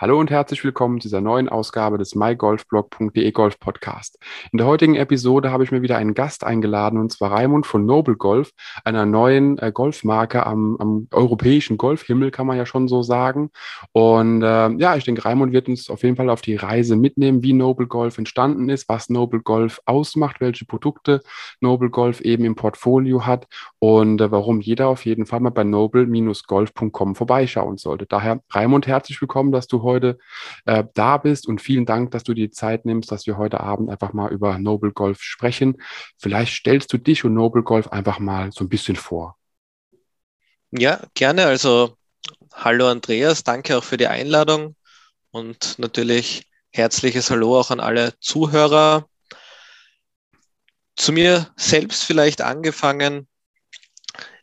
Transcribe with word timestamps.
Hallo 0.00 0.18
und 0.18 0.30
herzlich 0.30 0.64
willkommen 0.64 0.98
zu 0.98 1.08
dieser 1.08 1.20
neuen 1.20 1.50
Ausgabe 1.50 1.98
des 1.98 2.14
mygolfblog.de 2.14 3.32
Golf 3.32 3.60
Podcast. 3.60 4.18
In 4.50 4.56
der 4.56 4.66
heutigen 4.66 4.94
Episode 4.94 5.52
habe 5.52 5.62
ich 5.62 5.72
mir 5.72 5.82
wieder 5.82 5.98
einen 5.98 6.14
Gast 6.14 6.42
eingeladen 6.42 6.98
und 6.98 7.12
zwar 7.12 7.32
Raimund 7.32 7.66
von 7.66 7.84
Noble 7.84 8.16
Golf, 8.16 8.52
einer 8.82 9.04
neuen 9.04 9.58
äh, 9.58 9.70
Golfmarke 9.70 10.46
am, 10.46 10.78
am, 10.78 11.06
europäischen 11.10 11.76
Golfhimmel, 11.76 12.30
kann 12.30 12.46
man 12.46 12.56
ja 12.56 12.64
schon 12.64 12.88
so 12.88 13.02
sagen. 13.02 13.50
Und 13.92 14.40
äh, 14.40 14.70
ja, 14.78 14.96
ich 14.96 15.04
denke, 15.04 15.22
Raimund 15.26 15.52
wird 15.52 15.68
uns 15.68 15.90
auf 15.90 16.02
jeden 16.02 16.16
Fall 16.16 16.30
auf 16.30 16.40
die 16.40 16.56
Reise 16.56 16.96
mitnehmen, 16.96 17.42
wie 17.42 17.52
Noble 17.52 17.86
Golf 17.86 18.16
entstanden 18.16 18.70
ist, 18.70 18.88
was 18.88 19.10
Noble 19.10 19.40
Golf 19.40 19.82
ausmacht, 19.84 20.40
welche 20.40 20.64
Produkte 20.64 21.20
Noble 21.60 21.90
Golf 21.90 22.22
eben 22.22 22.46
im 22.46 22.54
Portfolio 22.54 23.26
hat 23.26 23.48
und 23.78 24.22
äh, 24.22 24.30
warum 24.30 24.62
jeder 24.62 24.88
auf 24.88 25.04
jeden 25.04 25.26
Fall 25.26 25.40
mal 25.40 25.50
bei 25.50 25.64
noble-golf.com 25.64 27.14
vorbeischauen 27.16 27.76
sollte. 27.76 28.06
Daher, 28.06 28.40
Raimund, 28.48 28.86
herzlich 28.86 29.20
willkommen, 29.20 29.52
dass 29.52 29.66
du 29.66 29.82
heute 29.82 29.89
heute 29.90 30.18
äh, 30.64 30.84
da 30.94 31.18
bist 31.18 31.46
und 31.46 31.60
vielen 31.60 31.86
Dank, 31.86 32.10
dass 32.12 32.22
du 32.22 32.34
die 32.34 32.50
Zeit 32.50 32.86
nimmst, 32.86 33.10
dass 33.12 33.26
wir 33.26 33.36
heute 33.36 33.60
Abend 33.60 33.90
einfach 33.90 34.12
mal 34.12 34.32
über 34.32 34.58
Noble 34.58 34.92
Golf 34.92 35.22
sprechen. 35.22 35.76
Vielleicht 36.18 36.54
stellst 36.54 36.92
du 36.92 36.98
dich 36.98 37.24
und 37.24 37.34
Noble 37.34 37.62
Golf 37.62 37.88
einfach 37.88 38.18
mal 38.18 38.52
so 38.52 38.64
ein 38.64 38.68
bisschen 38.68 38.96
vor. 38.96 39.36
Ja, 40.70 41.00
gerne. 41.14 41.46
Also 41.46 41.96
hallo 42.52 42.88
Andreas, 42.88 43.42
danke 43.42 43.76
auch 43.76 43.84
für 43.84 43.96
die 43.96 44.06
Einladung 44.06 44.76
und 45.30 45.78
natürlich 45.78 46.46
herzliches 46.70 47.30
Hallo 47.30 47.58
auch 47.58 47.70
an 47.70 47.80
alle 47.80 48.14
Zuhörer. 48.20 49.08
Zu 50.96 51.12
mir 51.12 51.50
selbst 51.56 52.04
vielleicht 52.04 52.42
angefangen. 52.42 53.26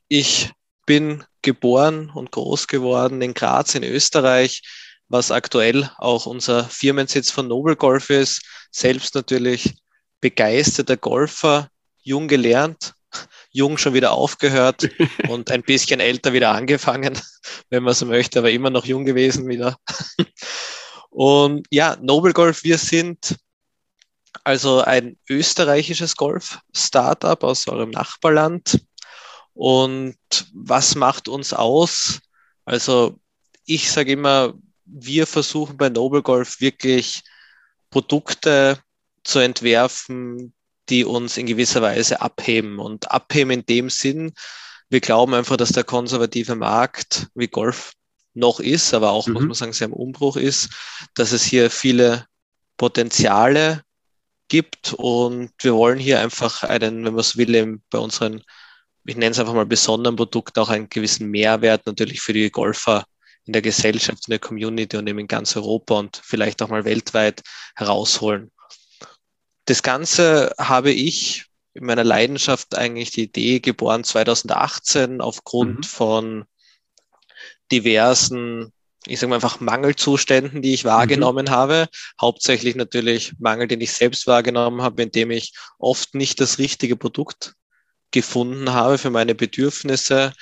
Ich 0.07 0.51
bin 0.85 1.23
geboren 1.41 2.09
und 2.09 2.31
groß 2.31 2.67
geworden 2.67 3.21
in 3.21 3.33
Graz 3.33 3.75
in 3.75 3.83
Österreich 3.83 4.63
was 5.09 5.31
aktuell 5.31 5.89
auch 5.97 6.25
unser 6.25 6.65
Firmensitz 6.65 7.31
von 7.31 7.47
Noble 7.47 7.75
Golf 7.75 8.09
ist. 8.09 8.43
Selbst 8.71 9.15
natürlich 9.15 9.75
begeisterter 10.21 10.97
Golfer, 10.97 11.69
jung 12.01 12.27
gelernt, 12.27 12.93
jung 13.51 13.77
schon 13.77 13.93
wieder 13.93 14.11
aufgehört 14.11 14.89
und 15.29 15.51
ein 15.51 15.63
bisschen 15.63 15.99
älter 15.99 16.33
wieder 16.33 16.51
angefangen, 16.51 17.19
wenn 17.69 17.83
man 17.83 17.93
so 17.93 18.05
möchte, 18.05 18.39
aber 18.39 18.51
immer 18.51 18.69
noch 18.69 18.85
jung 18.85 19.05
gewesen 19.05 19.47
wieder. 19.47 19.77
Und 21.09 21.65
ja, 21.71 21.97
Noble 22.01 22.33
Golf, 22.33 22.63
wir 22.63 22.77
sind 22.77 23.37
also 24.43 24.81
ein 24.81 25.17
österreichisches 25.29 26.15
Golf-Startup 26.15 27.43
aus 27.43 27.67
eurem 27.67 27.89
Nachbarland. 27.89 28.85
Und 29.53 30.15
was 30.53 30.95
macht 30.95 31.27
uns 31.27 31.53
aus? 31.53 32.19
Also 32.65 33.19
ich 33.65 33.91
sage 33.91 34.11
immer, 34.11 34.53
wir 34.87 35.27
versuchen 35.27 35.77
bei 35.77 35.89
Noble 35.89 36.21
Golf 36.21 36.59
wirklich 36.59 37.21
Produkte 37.89 38.79
zu 39.23 39.39
entwerfen, 39.39 40.53
die 40.89 41.03
uns 41.03 41.37
in 41.37 41.45
gewisser 41.45 41.81
Weise 41.81 42.21
abheben. 42.21 42.79
Und 42.79 43.11
abheben 43.11 43.51
in 43.51 43.65
dem 43.65 43.89
Sinn, 43.89 44.33
wir 44.89 45.01
glauben 45.01 45.33
einfach, 45.33 45.57
dass 45.57 45.73
der 45.73 45.83
konservative 45.83 46.55
Markt 46.55 47.27
wie 47.35 47.47
Golf 47.47 47.93
noch 48.33 48.59
ist, 48.59 48.93
aber 48.93 49.11
auch, 49.11 49.27
mhm. 49.27 49.33
muss 49.33 49.43
man 49.43 49.53
sagen, 49.53 49.73
sehr 49.73 49.87
im 49.87 49.93
Umbruch 49.93 50.37
ist, 50.37 50.69
dass 51.15 51.31
es 51.31 51.43
hier 51.43 51.69
viele 51.69 52.25
Potenziale 52.77 53.83
gibt 54.47 54.93
und 54.93 55.51
wir 55.59 55.73
wollen 55.73 55.99
hier 55.99 56.21
einfach 56.21 56.63
einen, 56.63 57.03
wenn 57.03 57.13
man 57.13 57.19
es 57.19 57.35
will, 57.35 57.79
bei 57.89 57.97
unseren, 57.97 58.43
ich 59.05 59.17
nenne 59.17 59.31
es 59.31 59.39
einfach 59.39 59.53
mal 59.53 59.65
besonderen 59.65 60.15
Produkten 60.15 60.59
auch 60.59 60.69
einen 60.69 60.87
gewissen 60.87 61.29
Mehrwert 61.29 61.85
natürlich 61.85 62.21
für 62.21 62.33
die 62.33 62.49
Golfer 62.49 63.05
in 63.47 63.53
der 63.53 63.61
Gesellschaft, 63.61 64.27
in 64.27 64.31
der 64.31 64.39
Community 64.39 64.97
und 64.97 65.07
eben 65.07 65.19
in 65.19 65.27
ganz 65.27 65.55
Europa 65.55 65.95
und 65.95 66.21
vielleicht 66.23 66.61
auch 66.61 66.69
mal 66.69 66.85
weltweit 66.85 67.41
herausholen. 67.75 68.51
Das 69.65 69.81
Ganze 69.83 70.53
habe 70.59 70.91
ich 70.91 71.45
in 71.73 71.85
meiner 71.85 72.03
Leidenschaft 72.03 72.75
eigentlich 72.75 73.11
die 73.11 73.23
Idee 73.23 73.59
geboren 73.59 74.03
2018 74.03 75.21
aufgrund 75.21 75.79
mhm. 75.79 75.83
von 75.83 76.45
diversen, 77.71 78.73
ich 79.05 79.19
sage 79.19 79.29
mal 79.29 79.35
einfach 79.35 79.59
Mangelzuständen, 79.59 80.61
die 80.61 80.73
ich 80.73 80.85
wahrgenommen 80.85 81.45
mhm. 81.45 81.51
habe. 81.51 81.87
Hauptsächlich 82.19 82.75
natürlich 82.75 83.33
Mangel, 83.39 83.67
den 83.67 83.81
ich 83.81 83.93
selbst 83.93 84.27
wahrgenommen 84.27 84.81
habe, 84.81 85.03
indem 85.03 85.31
ich 85.31 85.53
oft 85.77 86.15
nicht 86.15 86.41
das 86.41 86.57
richtige 86.57 86.95
Produkt 86.95 87.53
gefunden 88.11 88.71
habe 88.71 88.97
für 88.97 89.09
meine 89.09 89.35
Bedürfnisse, 89.35 90.33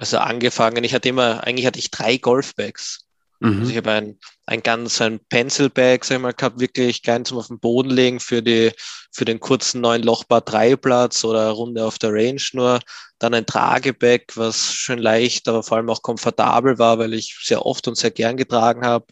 also 0.00 0.16
angefangen, 0.16 0.82
ich 0.82 0.94
hatte 0.94 1.10
immer, 1.10 1.44
eigentlich 1.44 1.66
hatte 1.66 1.78
ich 1.78 1.90
drei 1.90 2.16
Golfbags. 2.16 3.04
Mhm. 3.40 3.58
Also 3.58 3.70
ich 3.70 3.76
habe 3.76 3.90
ein, 3.92 4.18
ein 4.46 4.62
ganz 4.62 4.98
ein 5.02 5.20
Pencilbag, 5.28 6.04
sag 6.04 6.16
ich 6.16 6.22
mal, 6.22 6.32
gehabt, 6.32 6.58
wirklich 6.58 7.02
kein 7.02 7.26
zum 7.26 7.36
auf 7.36 7.48
den 7.48 7.60
Boden 7.60 7.90
legen 7.90 8.18
für 8.18 8.42
die, 8.42 8.72
für 9.12 9.26
den 9.26 9.40
kurzen 9.40 9.82
neuen 9.82 10.02
Lochbar 10.02 10.40
Dreiplatz 10.40 11.22
oder 11.22 11.50
Runde 11.50 11.84
auf 11.84 11.98
der 11.98 12.14
Range 12.14 12.40
nur. 12.54 12.80
Dann 13.18 13.34
ein 13.34 13.44
Tragebag, 13.44 14.22
was 14.36 14.72
schön 14.72 14.98
leicht, 14.98 15.46
aber 15.48 15.62
vor 15.62 15.76
allem 15.76 15.90
auch 15.90 16.00
komfortabel 16.00 16.78
war, 16.78 16.98
weil 16.98 17.12
ich 17.12 17.36
sehr 17.42 17.66
oft 17.66 17.86
und 17.86 17.98
sehr 17.98 18.10
gern 18.10 18.38
getragen 18.38 18.86
habe. 18.86 19.04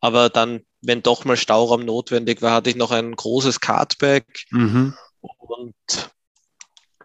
Aber 0.00 0.30
dann, 0.30 0.62
wenn 0.80 1.02
doch 1.02 1.26
mal 1.26 1.36
Stauraum 1.36 1.84
notwendig 1.84 2.40
war, 2.40 2.52
hatte 2.52 2.70
ich 2.70 2.76
noch 2.76 2.92
ein 2.92 3.14
großes 3.14 3.60
Cardbag. 3.60 4.22
Mhm. 4.50 4.94
Und 5.20 5.74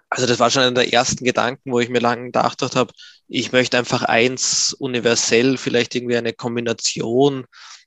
also 0.09 0.25
das 0.25 0.40
war 0.40 0.50
schon 0.50 0.64
einer 0.64 0.72
der 0.72 0.92
ersten 0.92 1.24
Gedanken, 1.24 1.72
wo 1.72 1.80
ich 1.80 1.90
mir 1.90 2.00
lange 2.00 2.25
gedacht 2.25 2.62
habe, 2.62 2.94
ich 3.28 3.52
möchte 3.52 3.78
einfach 3.78 4.03
eins 4.03 4.74
universell, 4.74 5.58
vielleicht 5.58 5.94
irgendwie 5.96 6.18
eine 6.18 6.34
Kombination, 6.34 7.46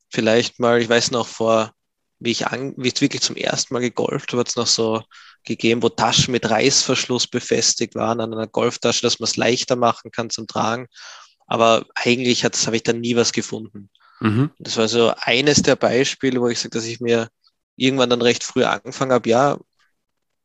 vielleicht 0.09 0.61
mal, 0.61 0.81
ich 0.81 0.89
weiß 0.89 1.11
noch 1.11 1.27
vor, 1.27 1.73
wie 2.21 2.31
ich, 2.31 2.47
an, 2.47 2.75
wie 2.77 2.89
ich 2.89 3.01
wirklich 3.01 3.23
zum 3.23 3.35
ersten 3.37 3.75
Mal 3.75 3.81
gegolft 3.81 4.31
habe, 4.33 4.41
hat 4.41 4.49
es 4.49 4.57
noch 4.57 4.69
so 4.69 5.03
gegeben, 5.45 5.83
wo 5.83 5.89
Taschen 5.89 6.31
mit 6.31 6.49
Reißverschluss 6.49 7.27
befestigt 7.27 7.97
waren 7.97 8.21
an 8.21 8.33
einer 8.33 8.47
Golftasche, 8.47 9.03
dass 9.03 9.19
man 9.19 9.25
es 9.25 9.37
leichter 9.37 9.75
machen 9.75 10.13
kann 10.13 10.31
zum 10.31 10.47
Tragen. 10.47 10.87
Aber 11.47 11.87
eigentlich 11.97 12.45
habe 12.45 12.77
ich 12.77 12.85
da 12.85 12.93
nie 12.93 13.17
was 13.17 13.33
gefunden. 13.33 13.91
Mhm. 14.21 14.51
Das 14.61 14.77
war 14.77 14.87
so 14.87 15.13
eines 15.19 15.63
der 15.63 15.75
Beispiele, 15.75 16.41
wo 16.41 16.49
ich 16.49 16.61
sage, 16.61 16.71
dass 16.71 16.85
ich 16.85 17.01
mir 17.01 17.29
irgendwann 17.75 18.11
dann 18.11 18.23
recht 18.23 18.45
früh 18.45 18.63
angefangen 18.63 19.11
habe, 19.11 19.29
ja, 19.29 19.59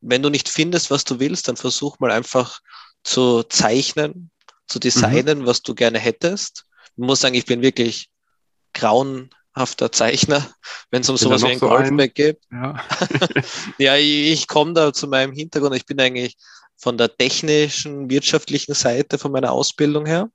wenn 0.00 0.22
du 0.22 0.30
nicht 0.30 0.48
findest, 0.48 0.90
was 0.90 1.04
du 1.04 1.20
willst, 1.20 1.48
dann 1.48 1.56
versuch 1.56 1.98
mal 1.98 2.10
einfach 2.10 2.60
zu 3.02 3.42
zeichnen, 3.44 4.30
zu 4.66 4.78
designen, 4.78 5.40
mhm. 5.40 5.46
was 5.46 5.62
du 5.62 5.74
gerne 5.74 5.98
hättest. 5.98 6.64
Ich 6.96 7.04
muss 7.04 7.20
sagen, 7.20 7.34
ich 7.34 7.46
bin 7.46 7.62
wirklich 7.62 8.08
grauenhafter 8.74 9.90
Zeichner, 9.92 10.48
wenn 10.90 11.02
es 11.02 11.08
um 11.08 11.16
sowas 11.16 11.42
wie 11.42 11.48
ein 11.48 11.58
so 11.58 11.68
Golfback 11.68 12.14
geht. 12.14 12.38
Ja, 12.50 12.84
ja 13.78 13.96
ich, 13.96 14.32
ich 14.32 14.48
komme 14.48 14.74
da 14.74 14.92
zu 14.92 15.08
meinem 15.08 15.32
Hintergrund. 15.32 15.74
Ich 15.74 15.86
bin 15.86 16.00
eigentlich 16.00 16.36
von 16.76 16.96
der 16.96 17.14
technischen, 17.16 18.08
wirtschaftlichen 18.08 18.74
Seite 18.74 19.18
von 19.18 19.32
meiner 19.32 19.52
Ausbildung 19.52 20.06
her. 20.06 20.30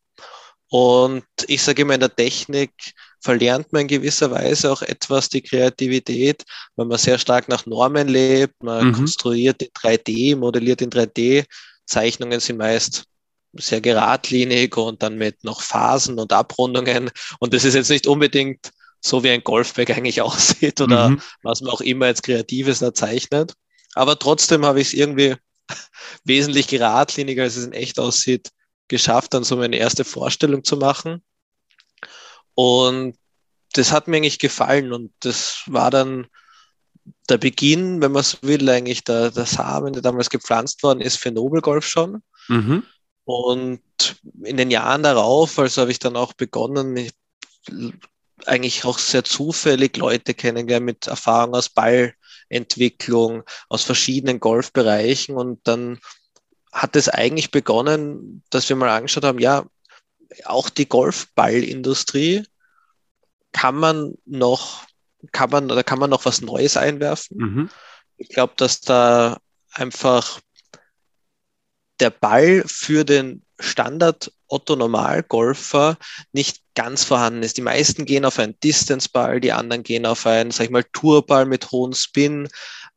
Und 0.70 1.26
ich 1.48 1.62
sage 1.62 1.84
immer, 1.84 1.94
in 1.94 2.00
der 2.00 2.16
Technik 2.16 2.72
verlernt 3.24 3.72
man 3.72 3.84
in 3.84 3.88
gewisser 3.88 4.30
Weise 4.32 4.72
auch 4.72 4.82
etwas 4.82 5.30
die 5.30 5.42
Kreativität, 5.42 6.44
weil 6.76 6.86
man 6.86 6.98
sehr 6.98 7.18
stark 7.18 7.48
nach 7.48 7.66
Normen 7.66 8.10
lebt, 8.10 8.62
man 8.62 8.90
mhm. 8.90 8.94
konstruiert 8.94 9.62
in 9.62 9.70
3D, 9.70 10.36
modelliert 10.36 10.82
in 10.82 10.90
3D. 10.90 11.46
Zeichnungen 11.86 12.42
sind 12.42 12.58
meist 12.58 13.06
sehr 13.54 13.80
geradlinig 13.80 14.76
und 14.76 15.02
dann 15.02 15.18
mit 15.18 15.44
noch 15.44 15.62
Phasen 15.62 16.20
und 16.20 16.34
Abrundungen. 16.34 17.12
Und 17.40 17.54
das 17.54 17.64
ist 17.64 17.76
jetzt 17.76 17.90
nicht 17.90 18.08
unbedingt 18.08 18.72
so, 19.00 19.24
wie 19.24 19.30
ein 19.30 19.44
Golfbag 19.44 19.92
eigentlich 19.92 20.22
aussieht 20.22 20.82
oder 20.82 21.10
mhm. 21.10 21.22
was 21.44 21.62
man 21.62 21.72
auch 21.72 21.82
immer 21.82 22.08
als 22.08 22.22
Kreatives 22.22 22.80
da 22.80 22.94
zeichnet. 22.94 23.54
Aber 23.96 24.20
trotzdem 24.20 24.66
habe 24.66 24.82
ich 24.82 24.88
es 24.88 24.94
irgendwie 24.94 25.36
wesentlich 26.26 26.68
geradliniger, 26.68 27.44
als 27.44 27.56
es 27.56 27.66
in 27.66 27.74
echt 27.74 28.00
aussieht, 28.00 28.50
geschafft, 28.90 29.34
dann 29.34 29.46
so 29.46 29.56
meine 29.56 29.78
erste 29.78 30.04
Vorstellung 30.04 30.66
zu 30.66 30.76
machen. 30.76 31.24
Und 32.56 33.16
das 33.74 33.92
hat 33.92 34.08
mir 34.08 34.18
eigentlich 34.18 34.40
gefallen 34.40 34.94
und 34.94 35.12
das 35.22 35.64
war 35.66 35.90
dann 35.90 36.28
der 37.30 37.38
Beginn, 37.38 38.02
wenn 38.02 38.12
man 38.12 38.22
es 38.22 38.42
will, 38.44 38.70
eigentlich 38.70 39.04
der, 39.04 39.32
der 39.32 39.46
Samen, 39.46 39.94
der 39.94 40.02
damals 40.02 40.30
gepflanzt 40.30 40.84
worden 40.84 41.02
ist 41.02 41.18
für 41.18 41.32
Nobelgolf 41.32 41.86
schon. 41.86 42.22
Mhm. 42.48 42.84
Und 43.26 43.82
in 44.44 44.58
den 44.58 44.72
Jahren 44.72 45.04
darauf, 45.04 45.58
also 45.58 45.82
habe 45.82 45.92
ich 45.92 46.00
dann 46.00 46.16
auch 46.16 46.34
begonnen, 46.34 47.10
eigentlich 48.46 48.86
auch 48.86 49.00
sehr 49.00 49.24
zufällig 49.24 49.96
Leute 49.98 50.34
kennengelernt 50.34 50.86
mit 50.86 51.08
Erfahrung 51.08 51.56
aus 51.56 51.70
Ballentwicklung, 51.70 53.44
aus 53.70 53.84
verschiedenen 53.84 54.40
Golfbereichen. 54.40 55.36
Und 55.36 55.66
dann 55.66 56.00
hat 56.72 56.96
es 56.96 57.08
eigentlich 57.08 57.52
begonnen, 57.52 58.44
dass 58.50 58.68
wir 58.68 58.76
mal 58.76 58.90
angeschaut 58.90 59.24
haben, 59.24 59.40
ja, 59.40 59.66
auch 60.46 60.70
die 60.70 60.88
Golfballindustrie 60.88 62.46
kann 63.52 63.76
man 63.76 64.16
noch, 64.26 64.86
kann 65.32 65.50
man, 65.50 65.72
oder 65.72 65.84
kann 65.84 66.00
man 66.00 66.10
noch 66.10 66.26
was 66.26 66.42
Neues 66.42 66.78
einwerfen. 66.78 67.38
Mhm. 67.38 67.70
Ich 68.18 68.30
glaube, 68.30 68.54
dass 68.58 68.82
da 68.82 69.40
einfach 69.72 70.40
der 72.00 72.10
Ball 72.10 72.64
für 72.66 73.04
den 73.06 73.46
Standard 73.60 74.32
Otto 74.48 74.76
Normalgolfer 74.76 75.98
nicht 76.32 76.62
ganz 76.76 77.04
vorhanden 77.04 77.44
ist. 77.44 77.58
Die 77.58 77.62
meisten 77.62 78.06
gehen 78.06 78.26
auf 78.26 78.40
einen 78.40 78.60
Distance-Ball, 78.60 79.40
die 79.40 79.52
anderen 79.52 79.84
gehen 79.84 80.06
auf 80.06 80.26
einen, 80.26 80.52
sag 80.52 80.66
ich 80.66 80.70
mal, 80.70 80.84
Tourball 80.92 81.46
mit 81.46 81.72
hohem 81.72 81.94
Spin, 81.94 82.48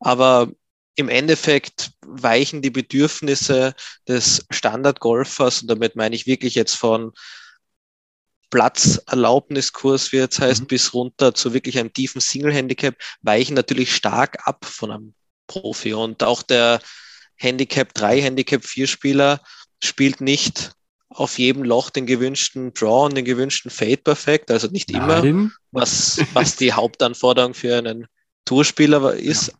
aber 0.01 0.51
im 0.97 1.09
Endeffekt 1.09 1.93
weichen 2.05 2.63
die 2.63 2.71
Bedürfnisse 2.71 3.75
des 4.09 4.47
Standardgolfers, 4.51 5.63
und 5.63 5.69
damit 5.69 5.95
meine 5.95 6.17
ich 6.17 6.27
wirklich 6.27 6.55
jetzt 6.55 6.75
von 6.75 7.13
Platzerlaubniskurs, 8.51 10.13
wie 10.13 10.17
jetzt 10.17 10.41
heißt, 10.41 10.63
mhm. 10.63 10.67
bis 10.67 10.95
runter 10.95 11.35
zu 11.35 11.53
wirklich 11.53 11.79
einem 11.79 11.93
tiefen 11.93 12.21
Single-Handicap, 12.21 12.97
weichen 13.23 13.55
natürlich 13.55 13.95
stark 13.95 14.47
ab 14.47 14.65
von 14.65 14.91
einem 14.91 15.15
Profi. 15.47 15.93
Und 15.95 16.23
auch 16.23 16.43
der 16.43 16.81
Handicap 17.37 17.93
3, 17.95 18.23
Handicap 18.23 18.65
4 18.65 18.87
Spieler 18.87 19.41
spielt 19.83 20.21
nicht 20.21 20.73
auf 21.09 21.39
jedem 21.39 21.63
Loch 21.65 21.91
den 21.91 22.07
gewünschten 22.07 22.73
Draw 22.73 23.07
und 23.07 23.17
den 23.17 23.25
gewünschten 23.25 23.71
Fade 23.71 23.99
perfekt, 23.99 24.51
also 24.51 24.69
nicht 24.69 24.91
Nein. 24.91 25.25
immer, 25.25 25.51
was, 25.71 26.21
was 26.33 26.57
die 26.57 26.73
Hauptanforderung 26.73 27.55
für 27.55 27.77
einen 27.77 28.07
Tourspieler 28.45 29.15
ist. 29.15 29.49
Ja. 29.49 29.55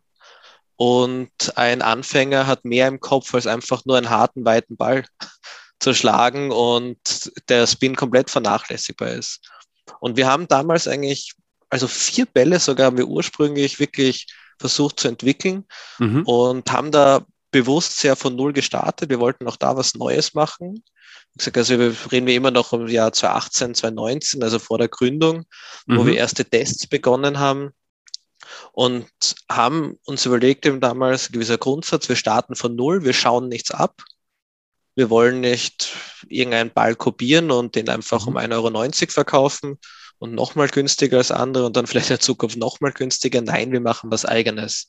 Und 0.77 1.57
ein 1.57 1.81
Anfänger 1.81 2.45
hat 2.45 2.63
mehr 2.63 2.87
im 2.87 2.99
Kopf 2.99 3.33
als 3.33 3.47
einfach 3.47 3.83
nur 3.85 3.97
einen 3.97 4.11
harten, 4.11 4.45
weiten 4.45 4.77
Ball 4.77 5.05
zu 5.79 5.93
schlagen 5.93 6.51
und 6.51 7.31
der 7.49 7.67
Spin 7.67 7.95
komplett 7.95 8.29
vernachlässigbar 8.29 9.09
ist. 9.09 9.41
Und 9.99 10.17
wir 10.17 10.27
haben 10.27 10.47
damals 10.47 10.87
eigentlich, 10.87 11.33
also 11.69 11.87
vier 11.87 12.27
Bälle 12.27 12.59
sogar 12.59 12.87
haben 12.87 12.97
wir 12.97 13.07
ursprünglich 13.07 13.79
wirklich 13.79 14.27
versucht 14.59 14.99
zu 14.99 15.07
entwickeln 15.07 15.65
mhm. 15.97 16.23
und 16.23 16.71
haben 16.71 16.91
da 16.91 17.25
bewusst 17.51 17.97
sehr 17.97 18.15
von 18.15 18.35
Null 18.35 18.53
gestartet. 18.53 19.09
Wir 19.09 19.19
wollten 19.19 19.47
auch 19.47 19.55
da 19.55 19.75
was 19.75 19.95
Neues 19.95 20.35
machen. 20.35 20.83
Wie 21.33 21.37
gesagt, 21.37 21.57
also 21.57 21.79
wir 21.79 21.95
reden 22.11 22.27
wir 22.27 22.35
immer 22.35 22.51
noch 22.51 22.73
im 22.73 22.87
Jahr 22.87 23.13
2018, 23.13 23.73
2019, 23.75 24.43
also 24.43 24.59
vor 24.59 24.77
der 24.77 24.89
Gründung, 24.89 25.45
mhm. 25.87 25.97
wo 25.97 26.05
wir 26.05 26.17
erste 26.17 26.45
Tests 26.45 26.85
begonnen 26.85 27.39
haben 27.39 27.71
und 28.71 29.07
haben 29.51 29.97
uns 30.05 30.25
überlegt 30.25 30.65
eben 30.65 30.79
damals, 30.79 31.29
ein 31.29 31.33
gewisser 31.33 31.57
Grundsatz, 31.57 32.09
wir 32.09 32.15
starten 32.15 32.55
von 32.55 32.75
Null, 32.75 33.03
wir 33.03 33.13
schauen 33.13 33.47
nichts 33.47 33.71
ab. 33.71 34.01
Wir 34.95 35.09
wollen 35.09 35.41
nicht 35.41 35.89
irgendeinen 36.27 36.73
Ball 36.73 36.95
kopieren 36.95 37.51
und 37.51 37.75
den 37.75 37.87
einfach 37.87 38.25
um 38.25 38.35
1,90 38.35 38.53
Euro 38.53 39.11
verkaufen 39.11 39.77
und 40.17 40.33
nochmal 40.33 40.69
günstiger 40.69 41.17
als 41.17 41.31
andere 41.31 41.67
und 41.67 41.77
dann 41.77 41.85
vielleicht 41.85 42.09
in 42.09 42.19
Zukunft 42.19 42.57
nochmal 42.57 42.91
günstiger. 42.91 43.41
Nein, 43.41 43.71
wir 43.71 43.81
machen 43.81 44.09
was 44.09 44.25
eigenes 44.25 44.87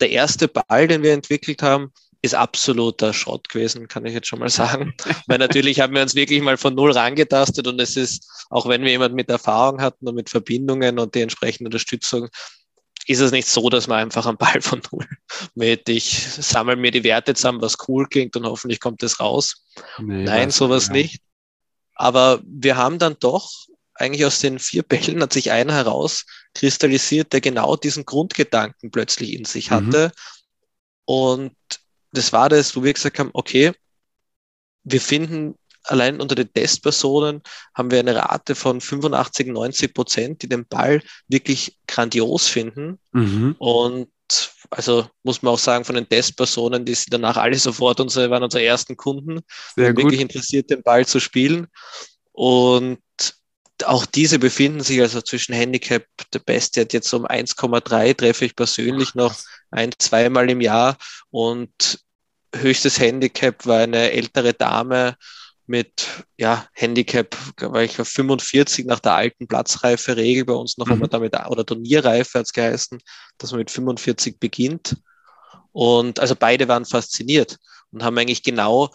der 0.00 0.10
erste 0.10 0.48
Ball, 0.48 0.88
den 0.88 1.02
wir 1.02 1.12
entwickelt 1.12 1.62
haben, 1.62 1.92
ist 2.20 2.34
absoluter 2.34 3.12
Schrott 3.12 3.48
gewesen, 3.48 3.86
kann 3.86 4.04
ich 4.04 4.12
jetzt 4.12 4.26
schon 4.26 4.40
mal 4.40 4.48
sagen. 4.48 4.94
Weil 5.26 5.38
natürlich 5.38 5.80
haben 5.80 5.94
wir 5.94 6.02
uns 6.02 6.14
wirklich 6.14 6.42
mal 6.42 6.56
von 6.56 6.74
null 6.74 6.90
rangetastet 6.90 7.66
und 7.68 7.80
es 7.80 7.96
ist, 7.96 8.46
auch 8.50 8.68
wenn 8.68 8.82
wir 8.82 8.90
jemanden 8.90 9.14
mit 9.14 9.28
Erfahrung 9.28 9.80
hatten 9.80 10.08
und 10.08 10.16
mit 10.16 10.28
Verbindungen 10.28 10.98
und 10.98 11.14
die 11.14 11.20
entsprechende 11.20 11.68
Unterstützung, 11.68 12.28
ist 13.08 13.20
es 13.20 13.32
nicht 13.32 13.48
so, 13.48 13.70
dass 13.70 13.86
man 13.86 14.00
einfach 14.00 14.26
einen 14.26 14.36
Ball 14.36 14.60
von 14.60 14.82
null 14.92 15.08
mit, 15.54 15.88
ich 15.88 16.26
sammle 16.28 16.76
mir 16.76 16.90
die 16.90 17.04
Werte 17.04 17.34
zusammen, 17.34 17.62
was 17.62 17.76
cool 17.88 18.06
klingt 18.06 18.36
und 18.36 18.44
hoffentlich 18.44 18.80
kommt 18.80 19.02
es 19.02 19.18
raus. 19.18 19.64
Nee, 19.98 20.24
Nein, 20.24 20.50
sowas 20.50 20.88
ja. 20.88 20.92
nicht. 20.92 21.22
Aber 21.94 22.40
wir 22.44 22.76
haben 22.76 22.98
dann 22.98 23.16
doch 23.18 23.50
eigentlich 23.94 24.24
aus 24.24 24.38
den 24.38 24.58
vier 24.58 24.82
Bällen 24.84 25.22
hat 25.22 25.32
sich 25.32 25.50
einer 25.50 25.74
herauskristallisiert, 25.74 27.32
der 27.32 27.40
genau 27.40 27.76
diesen 27.76 28.04
Grundgedanken 28.04 28.90
plötzlich 28.90 29.32
in 29.32 29.44
sich 29.44 29.70
mhm. 29.70 29.74
hatte. 29.74 30.06
Mhm. 30.06 30.12
Und 31.06 31.56
das 32.12 32.32
war 32.32 32.48
das, 32.48 32.76
wo 32.76 32.84
wir 32.84 32.92
gesagt 32.92 33.18
haben, 33.18 33.30
okay, 33.32 33.72
wir 34.84 35.00
finden 35.00 35.56
allein 35.84 36.20
unter 36.20 36.34
den 36.34 36.52
Testpersonen 36.52 37.42
haben 37.74 37.90
wir 37.90 38.00
eine 38.00 38.16
Rate 38.16 38.54
von 38.54 38.80
85, 38.80 39.48
90 39.48 39.94
Prozent, 39.94 40.42
die 40.42 40.48
den 40.48 40.66
Ball 40.66 41.02
wirklich 41.28 41.78
grandios 41.86 42.46
finden. 42.46 42.98
Mhm. 43.12 43.56
Und 43.58 44.08
also 44.70 45.08
muss 45.22 45.42
man 45.42 45.54
auch 45.54 45.58
sagen, 45.58 45.84
von 45.84 45.94
den 45.94 46.08
Testpersonen, 46.08 46.84
die 46.84 46.94
sind 46.94 47.12
danach 47.12 47.36
alle 47.36 47.58
sofort 47.58 48.00
unsere, 48.00 48.30
waren 48.30 48.42
unsere 48.42 48.64
ersten 48.64 48.96
Kunden, 48.96 49.40
Sehr 49.74 49.96
wirklich 49.96 50.20
interessiert, 50.20 50.70
den 50.70 50.82
Ball 50.82 51.06
zu 51.06 51.20
spielen. 51.20 51.68
Und 52.32 52.98
auch 53.84 54.06
diese 54.06 54.38
befinden 54.38 54.80
sich 54.80 55.00
also 55.00 55.22
zwischen 55.22 55.54
Handicap, 55.54 56.04
der 56.32 56.40
Beste 56.40 56.82
hat 56.82 56.92
jetzt 56.92 57.12
um 57.14 57.26
1,3, 57.26 58.16
treffe 58.16 58.44
ich 58.44 58.56
persönlich 58.56 59.14
noch 59.14 59.34
ein, 59.70 59.92
zweimal 59.98 60.50
im 60.50 60.60
Jahr 60.60 60.96
und 61.30 62.00
höchstes 62.54 62.98
Handicap 62.98 63.66
war 63.66 63.80
eine 63.80 64.10
ältere 64.10 64.54
Dame 64.54 65.16
mit 65.68 66.24
ja, 66.36 66.66
Handicap, 66.72 67.36
war 67.60 67.82
ich 67.82 68.00
auf 68.00 68.08
45 68.08 68.86
nach 68.86 69.00
der 69.00 69.14
alten 69.14 69.46
Platzreife-Regel 69.46 70.44
bei 70.44 70.54
uns 70.54 70.78
noch 70.78 70.86
mhm. 70.86 70.94
einmal 70.94 71.08
damit, 71.08 71.34
oder 71.48 71.64
Turnierreife 71.64 72.38
hat 72.38 72.46
es 72.46 72.52
geheißen, 72.52 73.00
dass 73.38 73.52
man 73.52 73.60
mit 73.60 73.70
45 73.70 74.38
beginnt. 74.40 74.96
Und 75.72 76.18
also 76.18 76.34
beide 76.34 76.68
waren 76.68 76.84
fasziniert 76.84 77.58
und 77.92 78.02
haben 78.02 78.18
eigentlich 78.18 78.42
genau 78.42 78.90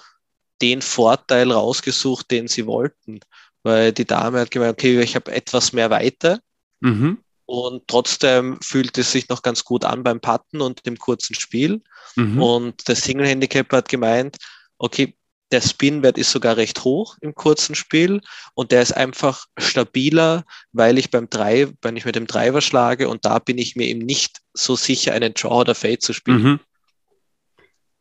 den 0.62 0.81
Vorteil 0.81 1.52
rausgesucht, 1.52 2.30
den 2.31 2.48
sie 2.48 2.66
wollten 2.66 3.20
weil 3.64 3.94
die 3.94 4.06
Dame 4.06 4.42
hat 4.42 4.52
gemeint, 4.52 4.74
okay, 4.74 5.02
ich 5.02 5.16
habe 5.16 5.31
etwas 5.31 5.74
mehr 5.74 5.90
Weite 5.90 6.40
mhm. 6.81 7.20
und 7.46 7.88
trotzdem 7.88 8.60
fühlt 8.62 8.98
es 8.98 9.12
sich 9.12 9.30
noch 9.30 9.42
ganz 9.42 9.64
gut 9.64 9.86
an 9.86 10.04
beim 10.04 10.20
Putten 10.20 10.62
und 10.62 10.86
dem 10.86 10.98
kurzen 10.98 11.34
Spiel. 11.34 11.81
Mhm. 12.16 12.42
Und 12.42 12.88
der 12.88 12.96
Single 12.96 13.28
Handicap 13.28 13.72
hat 13.72 13.90
gemeint, 13.90 14.38
okay, 14.78 15.16
der 15.53 15.61
Spinwert 15.61 16.17
ist 16.17 16.31
sogar 16.31 16.57
recht 16.57 16.83
hoch 16.83 17.17
im 17.21 17.35
kurzen 17.35 17.75
Spiel 17.75 18.21
und 18.55 18.71
der 18.71 18.81
ist 18.81 18.91
einfach 18.91 19.45
stabiler, 19.57 20.44
weil 20.71 20.97
ich 20.97 21.11
beim 21.11 21.29
Drive, 21.29 21.73
wenn 21.81 21.95
ich 21.95 22.05
mit 22.05 22.15
dem 22.15 22.27
Driver 22.27 22.59
schlage 22.59 23.07
und 23.07 23.23
da 23.23 23.39
bin 23.39 23.57
ich 23.57 23.75
mir 23.75 23.85
eben 23.85 24.00
nicht 24.00 24.41
so 24.53 24.75
sicher, 24.75 25.13
einen 25.13 25.33
Draw 25.33 25.61
oder 25.61 25.75
Fade 25.75 26.00
zu 26.00 26.11
spielen. 26.11 26.44
Mhm. 26.44 26.59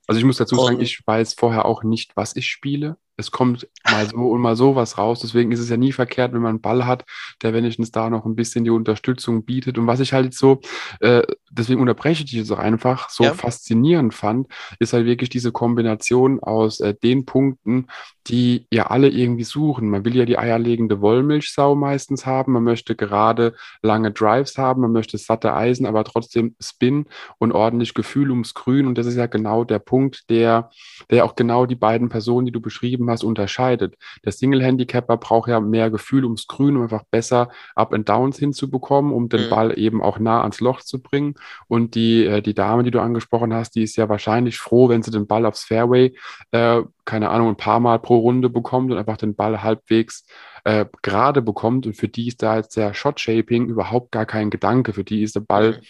Also 0.06 0.18
ich 0.18 0.24
muss 0.24 0.38
dazu 0.38 0.56
sagen, 0.56 0.76
und, 0.76 0.82
ich 0.82 1.06
weiß 1.06 1.34
vorher 1.34 1.66
auch 1.66 1.84
nicht, 1.84 2.16
was 2.16 2.34
ich 2.34 2.48
spiele 2.48 2.96
es 3.16 3.30
kommt 3.30 3.68
mal 3.90 4.06
so 4.06 4.30
und 4.30 4.40
mal 4.40 4.56
so 4.56 4.74
was 4.74 4.98
raus. 4.98 5.20
Deswegen 5.20 5.52
ist 5.52 5.60
es 5.60 5.68
ja 5.68 5.76
nie 5.76 5.92
verkehrt, 5.92 6.32
wenn 6.32 6.40
man 6.40 6.50
einen 6.50 6.60
Ball 6.60 6.86
hat, 6.86 7.04
der 7.42 7.52
wenigstens 7.52 7.90
da 7.90 8.08
noch 8.08 8.24
ein 8.24 8.34
bisschen 8.34 8.64
die 8.64 8.70
Unterstützung 8.70 9.44
bietet. 9.44 9.78
Und 9.78 9.86
was 9.86 10.00
ich 10.00 10.12
halt 10.12 10.34
so, 10.34 10.60
äh, 11.00 11.22
deswegen 11.50 11.80
unterbreche 11.80 12.24
ich 12.24 12.30
dich 12.30 12.38
jetzt 12.38 12.50
auch 12.50 12.58
einfach, 12.58 13.10
so 13.10 13.24
ja. 13.24 13.34
faszinierend 13.34 14.14
fand, 14.14 14.48
ist 14.78 14.92
halt 14.92 15.06
wirklich 15.06 15.30
diese 15.30 15.52
Kombination 15.52 16.40
aus 16.40 16.80
äh, 16.80 16.94
den 16.94 17.26
Punkten, 17.26 17.86
die 18.28 18.66
ja 18.70 18.86
alle 18.86 19.08
irgendwie 19.08 19.44
suchen. 19.44 19.90
Man 19.90 20.04
will 20.04 20.16
ja 20.16 20.24
die 20.24 20.38
eierlegende 20.38 21.00
Wollmilchsau 21.00 21.74
meistens 21.74 22.24
haben. 22.24 22.52
Man 22.52 22.64
möchte 22.64 22.94
gerade 22.94 23.54
lange 23.82 24.10
Drives 24.10 24.56
haben. 24.58 24.82
Man 24.82 24.92
möchte 24.92 25.18
satte 25.18 25.54
Eisen, 25.54 25.86
aber 25.86 26.04
trotzdem 26.04 26.54
Spin 26.60 27.06
und 27.38 27.52
ordentlich 27.52 27.94
Gefühl 27.94 28.30
ums 28.30 28.54
Grün. 28.54 28.86
Und 28.86 28.96
das 28.96 29.06
ist 29.06 29.16
ja 29.16 29.26
genau 29.26 29.64
der 29.64 29.80
Punkt, 29.80 30.30
der, 30.30 30.70
der 31.10 31.24
auch 31.24 31.34
genau 31.34 31.66
die 31.66 31.74
beiden 31.74 32.08
Personen, 32.08 32.46
die 32.46 32.52
du 32.52 32.60
beschrieben 32.60 33.01
hast, 33.10 33.24
unterscheidet. 33.24 33.96
Der 34.24 34.32
Single-Handicapper 34.32 35.16
braucht 35.16 35.48
ja 35.48 35.60
mehr 35.60 35.90
Gefühl 35.90 36.24
ums 36.24 36.46
Grün, 36.46 36.76
um 36.76 36.82
einfach 36.82 37.04
besser 37.10 37.50
Up 37.74 37.92
and 37.94 38.08
Downs 38.08 38.38
hinzubekommen, 38.38 39.12
um 39.12 39.28
den 39.28 39.46
mhm. 39.46 39.50
Ball 39.50 39.78
eben 39.78 40.02
auch 40.02 40.18
nah 40.18 40.42
ans 40.42 40.60
Loch 40.60 40.80
zu 40.80 41.00
bringen. 41.00 41.34
Und 41.68 41.94
die, 41.94 42.24
äh, 42.24 42.42
die 42.42 42.54
Dame, 42.54 42.82
die 42.82 42.90
du 42.90 43.00
angesprochen 43.00 43.54
hast, 43.54 43.74
die 43.74 43.82
ist 43.82 43.96
ja 43.96 44.08
wahrscheinlich 44.08 44.58
froh, 44.58 44.88
wenn 44.88 45.02
sie 45.02 45.10
den 45.10 45.26
Ball 45.26 45.46
aufs 45.46 45.64
Fairway 45.64 46.14
äh, 46.50 46.82
keine 47.04 47.30
Ahnung, 47.30 47.48
ein 47.48 47.56
paar 47.56 47.80
Mal 47.80 47.98
pro 47.98 48.18
Runde 48.18 48.48
bekommt 48.48 48.92
und 48.92 48.98
einfach 48.98 49.16
den 49.16 49.34
Ball 49.34 49.62
halbwegs 49.62 50.24
äh, 50.64 50.86
gerade 51.02 51.42
bekommt. 51.42 51.86
Und 51.86 51.94
für 51.94 52.08
die 52.08 52.28
ist 52.28 52.42
da 52.42 52.56
jetzt 52.56 52.76
der 52.76 52.94
Shot-Shaping 52.94 53.66
überhaupt 53.66 54.12
gar 54.12 54.26
kein 54.26 54.50
Gedanke. 54.50 54.92
Für 54.92 55.04
die 55.04 55.22
ist 55.22 55.34
der 55.34 55.40
Ball 55.40 55.72
mhm. 55.72 55.82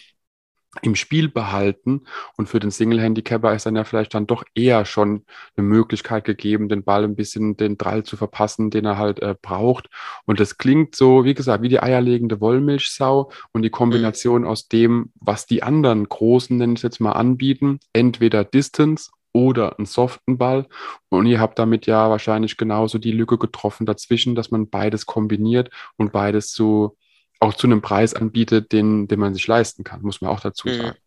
Im 0.80 0.94
Spiel 0.94 1.28
behalten. 1.28 2.02
Und 2.36 2.48
für 2.48 2.58
den 2.58 2.70
Single-Handicapper 2.70 3.54
ist 3.54 3.66
dann 3.66 3.76
ja 3.76 3.84
vielleicht 3.84 4.14
dann 4.14 4.26
doch 4.26 4.42
eher 4.54 4.86
schon 4.86 5.24
eine 5.56 5.66
Möglichkeit 5.66 6.24
gegeben, 6.24 6.68
den 6.68 6.82
Ball 6.82 7.04
ein 7.04 7.14
bisschen 7.14 7.56
den 7.56 7.76
Drall 7.76 8.04
zu 8.04 8.16
verpassen, 8.16 8.70
den 8.70 8.86
er 8.86 8.96
halt 8.96 9.20
äh, 9.20 9.34
braucht. 9.40 9.88
Und 10.24 10.40
das 10.40 10.56
klingt 10.56 10.94
so, 10.94 11.24
wie 11.24 11.34
gesagt, 11.34 11.62
wie 11.62 11.68
die 11.68 11.82
eierlegende 11.82 12.40
Wollmilchsau 12.40 13.30
und 13.52 13.62
die 13.62 13.70
Kombination 13.70 14.42
mhm. 14.42 14.48
aus 14.48 14.68
dem, 14.68 15.12
was 15.14 15.46
die 15.46 15.62
anderen 15.62 16.08
Großen, 16.08 16.56
nenne 16.56 16.74
ich 16.74 16.82
jetzt 16.82 17.00
mal, 17.00 17.12
anbieten, 17.12 17.78
entweder 17.92 18.44
Distance 18.44 19.10
oder 19.32 19.78
einen 19.78 19.86
soften 19.86 20.38
Ball. 20.38 20.66
Und 21.10 21.26
ihr 21.26 21.40
habt 21.40 21.58
damit 21.58 21.86
ja 21.86 22.08
wahrscheinlich 22.08 22.56
genauso 22.56 22.98
die 22.98 23.12
Lücke 23.12 23.36
getroffen 23.36 23.84
dazwischen, 23.84 24.34
dass 24.34 24.50
man 24.50 24.70
beides 24.70 25.04
kombiniert 25.04 25.70
und 25.96 26.12
beides 26.12 26.52
zu, 26.52 26.96
auch 27.42 27.54
zu 27.54 27.66
einem 27.66 27.82
Preis 27.82 28.14
anbietet, 28.14 28.72
den, 28.72 29.08
den 29.08 29.18
man 29.18 29.34
sich 29.34 29.46
leisten 29.46 29.84
kann, 29.84 30.02
muss 30.02 30.20
man 30.20 30.30
auch 30.30 30.40
dazu 30.40 30.68
mhm. 30.68 30.76
sagen. 30.76 30.98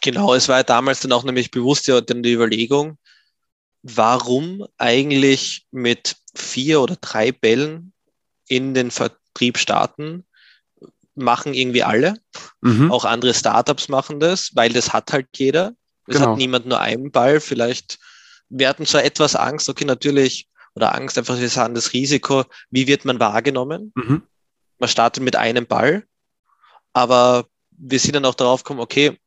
Genau, 0.00 0.34
es 0.34 0.48
war 0.48 0.58
ja 0.58 0.62
damals 0.62 1.00
dann 1.00 1.12
auch 1.12 1.24
nämlich 1.24 1.50
bewusst 1.50 1.86
ja 1.88 2.00
dann 2.00 2.22
die 2.22 2.32
Überlegung, 2.32 2.98
warum 3.82 4.66
eigentlich 4.76 5.66
mit 5.70 6.16
vier 6.34 6.80
oder 6.80 6.96
drei 7.00 7.32
Bällen 7.32 7.92
in 8.48 8.74
den 8.74 8.90
Vertrieb 8.90 9.58
starten, 9.58 10.24
machen 11.14 11.54
irgendwie 11.54 11.82
alle. 11.82 12.14
Mhm. 12.60 12.92
Auch 12.92 13.04
andere 13.04 13.34
Startups 13.34 13.88
machen 13.88 14.20
das, 14.20 14.50
weil 14.54 14.72
das 14.72 14.92
hat 14.92 15.12
halt 15.12 15.26
jeder. 15.36 15.74
Es 16.06 16.16
genau. 16.16 16.30
hat 16.30 16.38
niemand 16.38 16.66
nur 16.66 16.80
einen 16.80 17.10
Ball, 17.10 17.40
vielleicht 17.40 17.98
wir 18.48 18.68
hatten 18.68 18.86
zwar 18.86 19.04
etwas 19.04 19.36
Angst, 19.36 19.68
okay, 19.68 19.84
natürlich, 19.84 20.48
oder 20.74 20.94
Angst, 20.94 21.18
einfach 21.18 21.38
wir 21.38 21.48
sagen 21.48 21.74
das 21.74 21.92
Risiko, 21.92 22.44
wie 22.70 22.86
wird 22.86 23.04
man 23.04 23.20
wahrgenommen? 23.20 23.92
Mhm. 23.94 24.22
Man 24.78 24.88
startet 24.88 25.22
mit 25.22 25.36
einem 25.36 25.66
Ball, 25.66 26.04
aber 26.92 27.46
wir 27.70 27.98
sind 28.00 28.14
dann 28.14 28.24
auch 28.24 28.34
darauf 28.34 28.62
gekommen, 28.62 28.80
okay, 28.80 29.18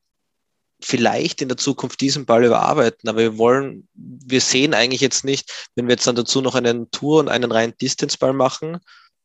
vielleicht 0.81 1.41
in 1.41 1.47
der 1.47 1.57
Zukunft 1.57 2.01
diesen 2.01 2.25
Ball 2.25 2.43
überarbeiten, 2.43 3.07
aber 3.07 3.19
wir 3.19 3.37
wollen, 3.37 3.87
wir 3.93 4.41
sehen 4.41 4.73
eigentlich 4.73 5.01
jetzt 5.01 5.23
nicht, 5.23 5.69
wenn 5.75 5.87
wir 5.87 5.93
jetzt 5.93 6.07
dann 6.07 6.15
dazu 6.15 6.41
noch 6.41 6.55
einen 6.55 6.89
Tour 6.91 7.19
und 7.19 7.29
einen 7.29 7.51
reinen 7.51 7.77
Distance-Ball 7.77 8.33
machen, 8.33 8.79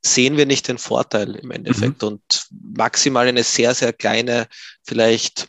sehen 0.05 0.37
wir 0.37 0.47
nicht 0.47 0.69
den 0.69 0.79
Vorteil 0.79 1.35
im 1.37 1.51
Endeffekt 1.51 2.03
mhm. 2.03 2.09
und 2.09 2.47
maximal 2.51 3.27
eine 3.27 3.43
sehr, 3.43 3.75
sehr 3.75 3.93
kleine, 3.93 4.47
vielleicht 4.85 5.49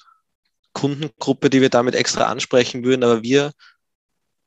Kundengruppe, 0.73 1.49
die 1.49 1.61
wir 1.61 1.69
damit 1.69 1.95
extra 1.95 2.25
ansprechen 2.25 2.83
würden, 2.83 3.03
aber 3.03 3.23
wir 3.23 3.51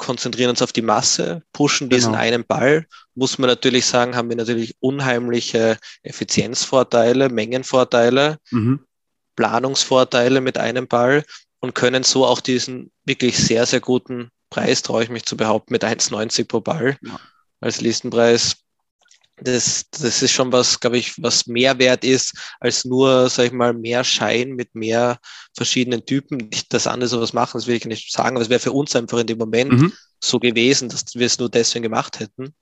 konzentrieren 0.00 0.50
uns 0.50 0.62
auf 0.62 0.72
die 0.72 0.82
Masse, 0.82 1.42
pushen 1.52 1.90
diesen 1.90 2.12
genau. 2.12 2.22
einen 2.24 2.44
Ball. 2.44 2.86
Muss 3.14 3.38
man 3.38 3.48
natürlich 3.48 3.86
sagen, 3.86 4.16
haben 4.16 4.30
wir 4.30 4.36
natürlich 4.36 4.74
unheimliche 4.80 5.76
Effizienzvorteile, 6.02 7.28
Mengenvorteile, 7.28 8.38
mhm. 8.50 8.80
Planungsvorteile 9.36 10.40
mit 10.40 10.58
einem 10.58 10.88
Ball 10.88 11.24
und 11.60 11.74
können 11.74 12.02
so 12.02 12.24
auch 12.24 12.40
diesen 12.40 12.90
wirklich 13.04 13.36
sehr, 13.36 13.66
sehr 13.66 13.80
guten 13.80 14.30
Preis, 14.48 14.82
traue 14.82 15.04
ich 15.04 15.10
mich 15.10 15.26
zu 15.26 15.36
behaupten, 15.36 15.72
mit 15.72 15.84
1,90 15.84 16.48
pro 16.48 16.60
Ball 16.60 16.96
ja. 17.02 17.20
als 17.60 17.80
Listenpreis 17.80 18.56
das, 19.42 19.86
das 19.90 20.22
ist 20.22 20.32
schon 20.32 20.52
was, 20.52 20.80
glaube 20.80 20.98
ich, 20.98 21.20
was 21.22 21.46
mehr 21.46 21.78
wert 21.78 22.04
ist, 22.04 22.34
als 22.60 22.84
nur, 22.84 23.28
sag 23.28 23.46
ich 23.46 23.52
mal, 23.52 23.72
mehr 23.72 24.04
Schein 24.04 24.50
mit 24.50 24.74
mehr 24.74 25.18
verschiedenen 25.54 26.04
Typen. 26.04 26.36
Nicht, 26.36 26.72
dass 26.72 26.86
andere 26.86 27.08
sowas 27.08 27.32
machen, 27.32 27.58
das 27.58 27.66
will 27.66 27.76
ich 27.76 27.84
nicht 27.84 28.12
sagen, 28.12 28.36
aber 28.36 28.42
es 28.42 28.50
wäre 28.50 28.60
für 28.60 28.72
uns 28.72 28.94
einfach 28.96 29.18
in 29.18 29.26
dem 29.26 29.38
Moment 29.38 29.72
mhm. 29.72 29.92
so 30.20 30.38
gewesen, 30.38 30.88
dass 30.88 31.04
wir 31.14 31.26
es 31.26 31.38
nur 31.38 31.48
deswegen 31.48 31.82
gemacht 31.82 32.20
hätten. 32.20 32.54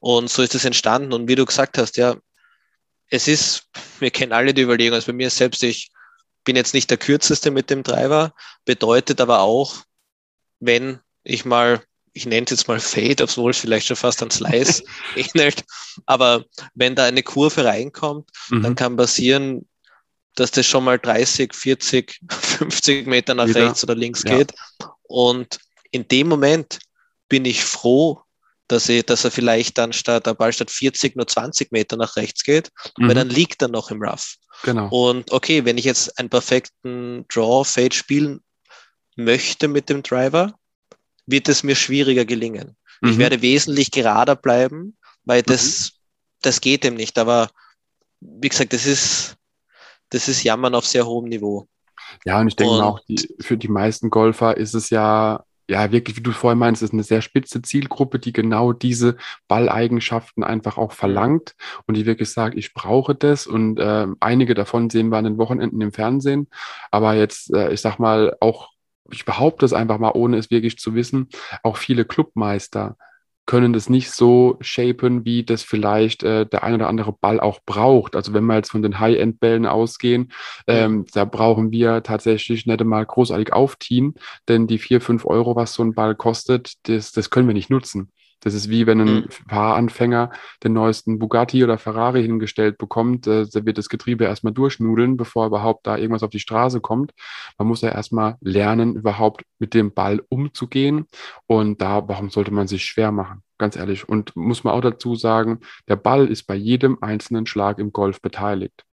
Und 0.00 0.30
so 0.30 0.42
ist 0.42 0.54
es 0.54 0.64
entstanden. 0.64 1.12
Und 1.12 1.28
wie 1.28 1.34
du 1.34 1.44
gesagt 1.44 1.78
hast, 1.78 1.96
ja, 1.96 2.16
es 3.10 3.28
ist, 3.28 3.68
wir 3.98 4.10
kennen 4.10 4.32
alle 4.32 4.54
die 4.54 4.62
Überlegung, 4.62 4.94
also 4.94 5.08
bei 5.08 5.12
mir 5.12 5.30
selbst, 5.30 5.62
ich 5.62 5.90
bin 6.44 6.56
jetzt 6.56 6.74
nicht 6.74 6.90
der 6.90 6.96
kürzeste 6.96 7.50
mit 7.50 7.70
dem 7.70 7.82
Driver, 7.82 8.32
bedeutet 8.64 9.20
aber 9.20 9.40
auch, 9.40 9.82
wenn 10.58 11.00
ich 11.22 11.44
mal 11.44 11.82
ich 12.20 12.26
nenne 12.26 12.44
es 12.44 12.50
jetzt 12.50 12.68
mal 12.68 12.78
Fade, 12.78 13.24
obwohl 13.24 13.50
es 13.50 13.58
vielleicht 13.58 13.86
schon 13.86 13.96
fast 13.96 14.22
an 14.22 14.30
Slice 14.30 14.84
ähnelt. 15.16 15.64
Aber 16.04 16.44
wenn 16.74 16.94
da 16.94 17.04
eine 17.06 17.22
Kurve 17.22 17.64
reinkommt, 17.64 18.28
mhm. 18.50 18.62
dann 18.62 18.74
kann 18.74 18.96
passieren, 18.96 19.66
dass 20.34 20.50
das 20.50 20.66
schon 20.66 20.84
mal 20.84 20.98
30, 20.98 21.54
40, 21.54 22.20
50 22.30 23.06
Meter 23.06 23.34
nach 23.34 23.48
Wieder. 23.48 23.66
rechts 23.66 23.82
oder 23.82 23.94
links 23.94 24.22
ja. 24.26 24.36
geht. 24.36 24.52
Und 25.04 25.58
in 25.90 26.06
dem 26.08 26.28
Moment 26.28 26.78
bin 27.28 27.46
ich 27.46 27.64
froh, 27.64 28.20
dass, 28.68 28.88
ich, 28.90 29.04
dass 29.06 29.24
er 29.24 29.30
vielleicht 29.30 29.78
dann 29.78 29.94
statt, 29.94 30.26
der 30.26 30.34
Ball 30.34 30.52
statt 30.52 30.70
40 30.70 31.16
nur 31.16 31.26
20 31.26 31.72
Meter 31.72 31.96
nach 31.96 32.16
rechts 32.16 32.44
geht, 32.44 32.70
mhm. 32.98 33.08
weil 33.08 33.14
dann 33.14 33.30
liegt 33.30 33.62
er 33.62 33.68
noch 33.68 33.90
im 33.90 34.02
Rough. 34.02 34.36
Genau. 34.62 34.88
Und 34.90 35.32
okay, 35.32 35.64
wenn 35.64 35.78
ich 35.78 35.86
jetzt 35.86 36.18
einen 36.18 36.28
perfekten 36.28 37.24
Draw-Fade 37.28 37.94
spielen 37.94 38.40
möchte 39.16 39.68
mit 39.68 39.88
dem 39.88 40.02
Driver, 40.02 40.54
wird 41.30 41.48
es 41.48 41.62
mir 41.62 41.74
schwieriger 41.74 42.24
gelingen. 42.24 42.76
Mhm. 43.00 43.10
Ich 43.10 43.18
werde 43.18 43.42
wesentlich 43.42 43.90
gerader 43.90 44.36
bleiben, 44.36 44.96
weil 45.24 45.42
das, 45.42 45.92
mhm. 45.92 45.96
das 46.42 46.60
geht 46.60 46.84
dem 46.84 46.94
nicht. 46.94 47.18
Aber 47.18 47.50
wie 48.20 48.48
gesagt, 48.48 48.72
das 48.72 48.86
ist, 48.86 49.36
das 50.10 50.28
ist 50.28 50.42
Jammern 50.42 50.74
auf 50.74 50.86
sehr 50.86 51.06
hohem 51.06 51.28
Niveau. 51.28 51.66
Ja, 52.24 52.40
und 52.40 52.48
ich 52.48 52.56
denke 52.56 52.74
und, 52.74 52.82
auch, 52.82 53.00
die, 53.08 53.28
für 53.40 53.56
die 53.56 53.68
meisten 53.68 54.10
Golfer 54.10 54.56
ist 54.56 54.74
es 54.74 54.90
ja, 54.90 55.44
ja, 55.68 55.92
wirklich, 55.92 56.16
wie 56.16 56.22
du 56.22 56.32
vorhin 56.32 56.58
meinst, 56.58 56.82
ist 56.82 56.92
eine 56.92 57.04
sehr 57.04 57.22
spitze 57.22 57.62
Zielgruppe, 57.62 58.18
die 58.18 58.32
genau 58.32 58.72
diese 58.72 59.16
Balleigenschaften 59.46 60.42
einfach 60.42 60.76
auch 60.76 60.92
verlangt 60.92 61.54
und 61.86 61.96
die 61.96 62.06
wirklich 62.06 62.30
sagt, 62.30 62.56
ich 62.56 62.74
brauche 62.74 63.14
das. 63.14 63.46
Und 63.46 63.78
äh, 63.78 64.08
einige 64.18 64.54
davon 64.54 64.90
sehen 64.90 65.10
wir 65.10 65.18
an 65.18 65.24
den 65.24 65.38
Wochenenden 65.38 65.80
im 65.80 65.92
Fernsehen. 65.92 66.48
Aber 66.90 67.14
jetzt, 67.14 67.54
äh, 67.54 67.72
ich 67.72 67.80
sag 67.80 67.98
mal, 68.00 68.36
auch 68.40 68.70
ich 69.12 69.24
behaupte 69.24 69.64
es 69.64 69.72
einfach 69.72 69.98
mal, 69.98 70.12
ohne 70.14 70.36
es 70.36 70.50
wirklich 70.50 70.78
zu 70.78 70.94
wissen, 70.94 71.28
auch 71.62 71.76
viele 71.76 72.04
Clubmeister 72.04 72.96
können 73.50 73.72
das 73.72 73.88
nicht 73.88 74.12
so 74.12 74.58
shapen, 74.60 75.24
wie 75.24 75.42
das 75.42 75.64
vielleicht 75.64 76.22
äh, 76.22 76.46
der 76.46 76.62
ein 76.62 76.74
oder 76.74 76.86
andere 76.86 77.12
Ball 77.12 77.40
auch 77.40 77.58
braucht. 77.66 78.14
Also 78.14 78.32
wenn 78.32 78.44
wir 78.44 78.54
jetzt 78.54 78.70
von 78.70 78.82
den 78.82 79.00
High-End-Bällen 79.00 79.66
ausgehen, 79.66 80.30
ähm, 80.68 81.04
da 81.12 81.24
brauchen 81.24 81.72
wir 81.72 82.04
tatsächlich 82.04 82.66
nicht 82.66 82.80
einmal 82.80 83.04
großartig 83.04 83.52
aufziehen, 83.52 84.14
denn 84.48 84.68
die 84.68 84.78
vier, 84.78 85.00
fünf 85.00 85.24
Euro, 85.26 85.56
was 85.56 85.74
so 85.74 85.82
ein 85.82 85.94
Ball 85.94 86.14
kostet, 86.14 86.74
das, 86.84 87.10
das 87.10 87.30
können 87.30 87.48
wir 87.48 87.54
nicht 87.54 87.70
nutzen. 87.70 88.12
Das 88.40 88.54
ist 88.54 88.70
wie 88.70 88.86
wenn 88.86 89.00
ein 89.00 89.14
mhm. 89.14 89.28
Fahranfänger 89.48 90.30
den 90.64 90.72
neuesten 90.72 91.18
Bugatti 91.18 91.62
oder 91.62 91.78
Ferrari 91.78 92.22
hingestellt 92.22 92.78
bekommt. 92.78 93.26
Äh, 93.26 93.46
da 93.52 93.64
wird 93.64 93.78
das 93.78 93.88
Getriebe 93.88 94.24
erstmal 94.24 94.52
durchnudeln, 94.52 95.16
bevor 95.16 95.46
überhaupt 95.46 95.86
da 95.86 95.96
irgendwas 95.96 96.22
auf 96.22 96.30
die 96.30 96.40
Straße 96.40 96.80
kommt. 96.80 97.12
Man 97.58 97.68
muss 97.68 97.82
ja 97.82 97.90
erstmal 97.90 98.36
lernen, 98.40 98.96
überhaupt 98.96 99.44
mit 99.58 99.74
dem 99.74 99.92
Ball 99.92 100.22
umzugehen. 100.28 101.06
Und 101.46 101.82
da, 101.82 102.08
warum 102.08 102.30
sollte 102.30 102.50
man 102.50 102.66
sich 102.66 102.84
schwer 102.84 103.12
machen? 103.12 103.42
Ganz 103.58 103.76
ehrlich. 103.76 104.08
Und 104.08 104.34
muss 104.34 104.64
man 104.64 104.74
auch 104.74 104.80
dazu 104.80 105.14
sagen, 105.14 105.60
der 105.86 105.96
Ball 105.96 106.26
ist 106.26 106.44
bei 106.44 106.54
jedem 106.54 106.98
einzelnen 107.02 107.46
Schlag 107.46 107.78
im 107.78 107.92
Golf 107.92 108.22
beteiligt. 108.22 108.84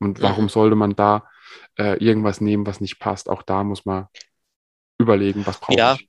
Und 0.00 0.22
warum 0.22 0.48
sollte 0.48 0.76
man 0.76 0.96
da 0.96 1.28
äh, 1.76 2.02
irgendwas 2.02 2.40
nehmen, 2.40 2.66
was 2.66 2.80
nicht 2.80 3.00
passt? 3.00 3.28
Auch 3.28 3.42
da 3.42 3.64
muss 3.64 3.84
man 3.84 4.06
überlegen, 4.98 5.46
was 5.46 5.60
braucht 5.60 5.76
ja. 5.76 5.94
ich 5.94 6.08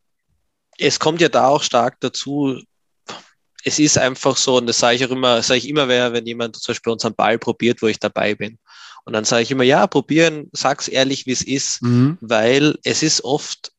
es 0.80 1.00
kommt 1.00 1.22
ja 1.22 1.30
da 1.30 1.48
auch 1.48 1.64
stark 1.64 1.98
dazu, 2.00 2.62
es 3.64 3.80
ist 3.80 3.98
einfach 3.98 4.38
so, 4.38 4.58
und 4.58 4.68
das 4.68 4.80
sage 4.80 4.96
ich 4.96 5.06
auch 5.06 5.12
immer, 5.12 5.42
sage 5.44 5.60
ich 5.60 5.68
immer, 5.68 5.88
wenn 5.88 6.26
jemand 6.26 6.56
zum 6.56 6.74
Beispiel 6.74 6.94
unseren 6.94 7.16
Ball 7.16 7.38
probiert, 7.38 7.82
wo 7.82 7.88
ich 7.88 8.00
dabei 8.00 8.34
bin. 8.36 8.58
Und 9.04 9.14
dann 9.14 9.26
sage 9.26 9.44
ich 9.44 9.52
immer, 9.52 9.64
ja, 9.64 9.86
probieren, 9.88 10.50
sag's 10.54 10.88
ehrlich, 10.88 11.26
wie 11.26 11.32
es 11.32 11.42
ist, 11.42 11.82
mhm. 11.82 12.18
weil 12.22 12.78
es 12.84 13.04
ist 13.04 13.24
oft, 13.24 13.72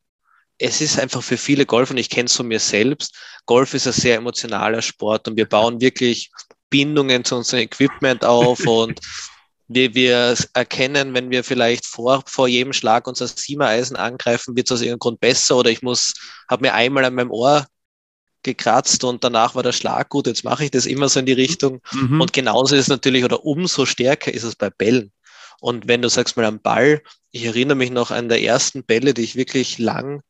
es 0.59 0.81
ist 0.81 0.99
einfach 0.99 1.23
für 1.23 1.37
viele 1.37 1.65
Golf, 1.65 1.89
und 1.89 1.97
ich 1.97 2.09
kenne 2.09 2.27
es 2.27 2.35
von 2.35 2.47
mir 2.47 2.59
selbst, 2.59 3.15
Golf 3.45 3.73
ist 3.73 3.87
ein 3.87 3.93
sehr 3.93 4.17
emotionaler 4.17 4.81
Sport 4.81 5.27
und 5.27 5.35
wir 5.35 5.49
bauen 5.49 5.81
wirklich 5.81 6.29
Bindungen 6.69 7.25
zu 7.25 7.35
unserem 7.35 7.63
Equipment 7.63 8.23
auf 8.23 8.59
und 8.67 8.99
wir, 9.73 9.93
wir 9.95 10.35
erkennen, 10.53 11.13
wenn 11.13 11.29
wir 11.31 11.43
vielleicht 11.43 11.85
vor, 11.85 12.23
vor 12.25 12.47
jedem 12.47 12.73
Schlag 12.73 13.07
unser 13.07 13.27
Siemer-Eisen 13.27 13.95
angreifen, 13.95 14.55
wird 14.55 14.67
es 14.67 14.71
aus 14.71 14.81
irgendeinem 14.81 14.99
Grund 14.99 15.19
besser 15.19 15.57
oder 15.57 15.69
ich 15.69 15.81
muss, 15.81 16.13
habe 16.49 16.63
mir 16.63 16.73
einmal 16.73 17.05
an 17.05 17.15
meinem 17.15 17.31
Ohr 17.31 17.65
gekratzt 18.43 19.03
und 19.03 19.23
danach 19.23 19.55
war 19.55 19.63
der 19.63 19.71
Schlag 19.71 20.09
gut, 20.09 20.27
jetzt 20.27 20.43
mache 20.43 20.65
ich 20.65 20.71
das 20.71 20.85
immer 20.85 21.09
so 21.09 21.19
in 21.19 21.25
die 21.25 21.33
Richtung. 21.33 21.81
Mhm. 21.91 22.21
Und 22.21 22.33
genauso 22.33 22.75
ist 22.75 22.83
es 22.83 22.87
natürlich, 22.87 23.23
oder 23.23 23.45
umso 23.45 23.85
stärker 23.85 24.33
ist 24.33 24.43
es 24.43 24.55
bei 24.55 24.69
Bällen. 24.69 25.11
Und 25.59 25.87
wenn 25.87 26.01
du 26.01 26.09
sagst 26.09 26.37
mal 26.37 26.45
am 26.45 26.59
Ball, 26.59 27.01
ich 27.31 27.45
erinnere 27.45 27.77
mich 27.77 27.91
noch 27.91 28.11
an 28.11 28.29
der 28.29 28.41
ersten 28.41 28.83
Bälle, 28.83 29.13
die 29.13 29.21
ich 29.21 29.35
wirklich 29.35 29.77
lang 29.77 30.21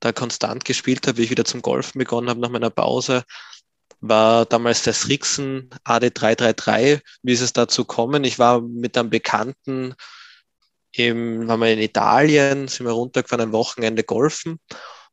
da 0.00 0.12
konstant 0.12 0.64
gespielt 0.64 1.06
habe, 1.06 1.18
wie 1.18 1.24
ich 1.24 1.30
wieder 1.30 1.44
zum 1.44 1.60
Golfen 1.60 1.98
begonnen 1.98 2.30
habe 2.30 2.40
nach 2.40 2.48
meiner 2.48 2.70
Pause, 2.70 3.24
war 4.00 4.46
damals 4.46 4.82
der 4.82 4.92
Srixen 4.92 5.70
AD333. 5.84 7.00
Wie 7.22 7.32
ist 7.32 7.40
es 7.40 7.52
dazu 7.52 7.84
kommen? 7.84 8.24
Ich 8.24 8.38
war 8.38 8.60
mit 8.60 8.96
einem 8.96 9.10
Bekannten 9.10 9.94
im, 10.92 11.46
waren 11.48 11.60
wir 11.60 11.72
in 11.72 11.80
Italien, 11.80 12.68
sind 12.68 12.86
wir 12.86 12.92
runtergefahren, 12.92 13.48
ein 13.48 13.52
Wochenende 13.52 14.04
golfen 14.04 14.58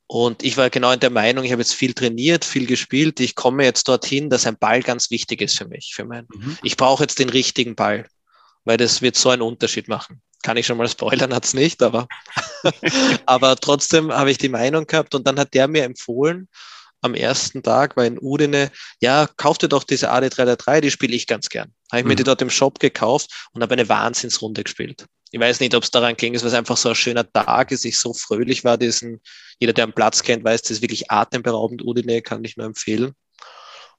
und 0.08 0.44
ich 0.44 0.56
war 0.58 0.70
genau 0.70 0.92
in 0.92 1.00
der 1.00 1.10
Meinung, 1.10 1.44
ich 1.44 1.52
habe 1.52 1.62
jetzt 1.62 1.74
viel 1.74 1.94
trainiert, 1.94 2.46
viel 2.46 2.68
gespielt. 2.68 3.20
Ich 3.20 3.34
komme 3.34 3.64
jetzt 3.64 3.88
dorthin, 3.88 4.30
dass 4.30 4.46
ein 4.46 4.58
Ball 4.58 4.82
ganz 4.84 5.10
wichtig 5.10 5.42
ist 5.42 5.58
für 5.58 5.68
mich. 5.68 5.94
Für 5.96 6.06
mein, 6.06 6.28
mhm. 6.34 6.58
Ich 6.62 6.78
brauche 6.78 7.04
jetzt 7.04 7.18
den 7.18 7.30
richtigen 7.30 7.76
Ball, 7.76 8.08
weil 8.66 8.78
das 8.78 9.02
wird 9.02 9.16
so 9.16 9.30
einen 9.30 9.42
Unterschied 9.42 9.88
machen. 9.88 10.22
Kann 10.44 10.58
ich 10.58 10.68
schon 10.68 10.78
mal 10.78 10.88
spoilern, 10.88 11.34
hat's 11.34 11.56
nicht, 11.56 11.82
aber, 11.82 12.08
aber 13.26 13.56
trotzdem 13.56 14.12
habe 14.12 14.30
ich 14.30 14.38
die 14.38 14.50
Meinung 14.50 14.86
gehabt 14.86 15.16
und 15.16 15.26
dann 15.26 15.40
hat 15.40 15.56
der 15.56 15.68
mir 15.68 15.84
empfohlen, 15.84 16.50
am 17.02 17.14
ersten 17.14 17.62
Tag 17.62 17.96
war 17.98 18.06
in 18.06 18.18
Udine, 18.20 18.72
ja, 19.00 19.28
kauf 19.38 19.58
dir 19.58 19.70
doch 19.70 19.84
diese 19.84 20.12
AD333, 20.12 20.82
die 20.82 20.92
spiele 20.92 21.16
ich 21.16 21.28
ganz 21.28 21.50
gern. 21.50 21.74
Habe 21.92 22.00
ich 22.00 22.06
mhm. 22.06 22.10
mir 22.10 22.16
die 22.16 22.24
dort 22.24 22.42
im 22.42 22.50
Shop 22.50 22.80
gekauft 22.80 23.48
und 23.54 23.62
habe 23.62 23.74
eine 23.74 23.88
Wahnsinnsrunde 23.88 24.64
gespielt. 24.64 25.06
Ich 25.32 25.40
weiß 25.40 25.60
nicht, 25.60 25.76
ob 25.76 25.84
es 25.84 25.92
daran 25.92 26.16
ging, 26.16 26.34
es 26.34 26.54
einfach 26.54 26.78
so 26.78 26.90
ein 26.90 26.96
schöner 26.96 27.30
Tag 27.32 27.72
ist, 27.72 27.86
ich 27.86 28.00
so 28.00 28.14
fröhlich 28.14 28.64
war, 28.64 28.78
diesen, 28.78 29.22
jeder, 29.60 29.74
der 29.74 29.84
einen 29.84 29.94
Platz 29.94 30.24
kennt, 30.24 30.44
weiß, 30.44 30.62
das 30.64 30.72
ist 30.72 30.82
wirklich 30.82 31.12
atemberaubend, 31.12 31.84
Udine, 31.84 32.22
kann 32.22 32.44
ich 32.44 32.58
nur 32.58 32.66
empfehlen. 32.66 33.14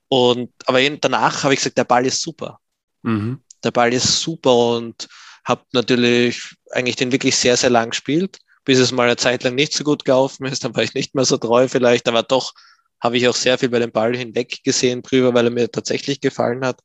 Und, 0.09 0.53
aber 0.67 0.89
danach 0.91 1.43
habe 1.43 1.55
ich 1.55 1.61
gesagt, 1.61 1.79
der 1.79 1.85
Ball 1.85 2.07
ist 2.07 2.23
super. 2.23 2.61
Mhm. 3.03 3.41
Der 3.65 3.71
Ball 3.71 3.93
ist 3.93 4.21
super 4.21 4.55
und 4.77 5.09
habe 5.45 5.63
natürlich 5.73 6.55
eigentlich 6.73 6.97
den 6.97 7.13
wirklich 7.13 7.37
sehr, 7.37 7.57
sehr 7.57 7.71
lang 7.71 7.91
gespielt, 7.91 8.39
bis 8.65 8.79
es 8.79 8.93
mal 8.93 9.05
eine 9.05 9.17
Zeit 9.17 9.45
lang 9.45 9.55
nicht 9.55 9.73
so 9.73 9.85
gut 9.85 10.05
gelaufen 10.05 10.47
ist. 10.47 10.65
Dann 10.65 10.75
war 10.75 10.83
ich 10.83 10.95
nicht 10.95 11.15
mehr 11.15 11.25
so 11.25 11.37
treu 11.37 11.69
vielleicht, 11.69 12.09
aber 12.09 12.23
doch 12.23 12.53
habe 13.01 13.17
ich 13.17 13.29
auch 13.29 13.35
sehr 13.35 13.59
viel 13.59 13.69
bei 13.69 13.79
dem 13.79 13.93
Ball 13.93 14.17
hinweg 14.17 14.63
gesehen 14.65 15.03
drüber, 15.03 15.35
weil 15.35 15.47
er 15.47 15.51
mir 15.51 15.71
tatsächlich 15.71 16.21
gefallen 16.21 16.65
hat. 16.65 16.81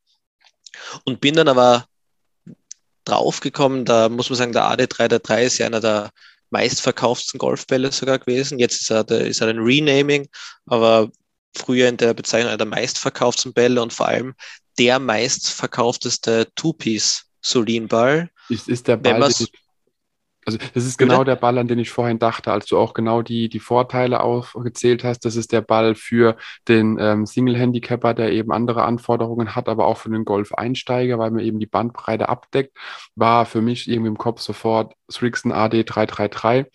Und 1.05 1.21
bin 1.21 1.35
dann 1.35 1.47
aber 1.47 1.85
draufgekommen, 3.05 3.85
da 3.85 4.09
muss 4.09 4.29
man 4.29 4.37
sagen, 4.37 4.53
der 4.53 4.63
AD3 4.63 5.07
der 5.07 5.19
3 5.19 5.45
ist 5.45 5.57
ja 5.57 5.65
einer 5.65 5.79
der 5.79 6.11
meistverkauften 6.49 7.37
Golfbälle 7.37 7.91
sogar 7.91 8.19
gewesen. 8.19 8.59
Jetzt 8.59 8.81
ist 8.81 8.91
er, 8.91 9.09
ist 9.09 9.41
er 9.41 9.47
ein 9.47 9.59
Renaming, 9.59 10.27
aber 10.65 11.09
früher 11.55 11.89
in 11.89 11.97
der 11.97 12.13
Bezeichnung 12.13 12.49
einer 12.49 12.57
der 12.57 12.67
meistverkauften 12.67 13.53
Bälle 13.53 13.81
und 13.81 13.93
vor 13.93 14.07
allem 14.07 14.35
der 14.77 14.99
meistverkaufteste 14.99 16.47
Two-Piece 16.55 17.25
Solin-Ball. 17.41 18.29
Ist, 18.49 18.67
ist 18.67 18.87
der 18.87 18.97
Ball, 18.97 19.19
den 19.19 19.31
ich 19.31 19.51
also 20.45 20.57
das 20.73 20.85
ist 20.85 20.97
genau 20.97 21.23
der 21.23 21.35
Ball, 21.35 21.57
an 21.57 21.67
den 21.67 21.79
ich 21.79 21.91
vorhin 21.91 22.17
dachte, 22.17 22.51
als 22.51 22.65
du 22.65 22.77
auch 22.77 22.93
genau 22.93 23.21
die, 23.21 23.47
die 23.47 23.59
Vorteile 23.59 24.21
aufgezählt 24.21 25.03
hast. 25.03 25.23
Das 25.25 25.35
ist 25.35 25.51
der 25.51 25.61
Ball 25.61 25.93
für 25.93 26.35
den 26.67 26.97
ähm, 26.99 27.25
Single-Handicapper, 27.25 28.13
der 28.13 28.31
eben 28.31 28.51
andere 28.51 28.83
Anforderungen 28.83 29.55
hat, 29.55 29.69
aber 29.69 29.85
auch 29.85 29.97
für 29.97 30.09
den 30.09 30.25
Golf-Einsteiger, 30.25 31.19
weil 31.19 31.31
man 31.31 31.43
eben 31.43 31.59
die 31.59 31.67
Bandbreite 31.67 32.29
abdeckt, 32.29 32.75
war 33.15 33.45
für 33.45 33.61
mich 33.61 33.89
irgendwie 33.89 34.09
im 34.09 34.17
Kopf 34.17 34.41
sofort 34.41 34.93
Srixon 35.11 35.51
AD 35.51 35.83
333, 35.83 36.65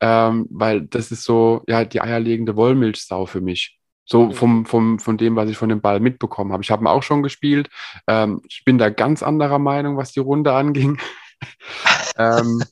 ähm, 0.00 0.46
weil 0.50 0.82
das 0.82 1.12
ist 1.12 1.24
so, 1.24 1.62
ja, 1.68 1.84
die 1.84 2.00
eierlegende 2.00 2.56
Wollmilchsau 2.56 3.26
für 3.26 3.40
mich. 3.40 3.78
So 4.04 4.26
mhm. 4.26 4.32
vom, 4.32 4.66
vom, 4.66 4.98
von 4.98 5.16
dem, 5.16 5.36
was 5.36 5.48
ich 5.48 5.56
von 5.56 5.68
dem 5.68 5.80
Ball 5.80 6.00
mitbekommen 6.00 6.52
habe. 6.52 6.62
Ich 6.62 6.70
habe 6.70 6.82
ihn 6.82 6.88
auch 6.88 7.02
schon 7.02 7.22
gespielt. 7.22 7.70
Ähm, 8.08 8.42
ich 8.48 8.64
bin 8.64 8.78
da 8.78 8.90
ganz 8.90 9.22
anderer 9.22 9.60
Meinung, 9.60 9.96
was 9.96 10.12
die 10.12 10.20
Runde 10.20 10.52
anging. 10.54 10.98
ähm, 12.18 12.62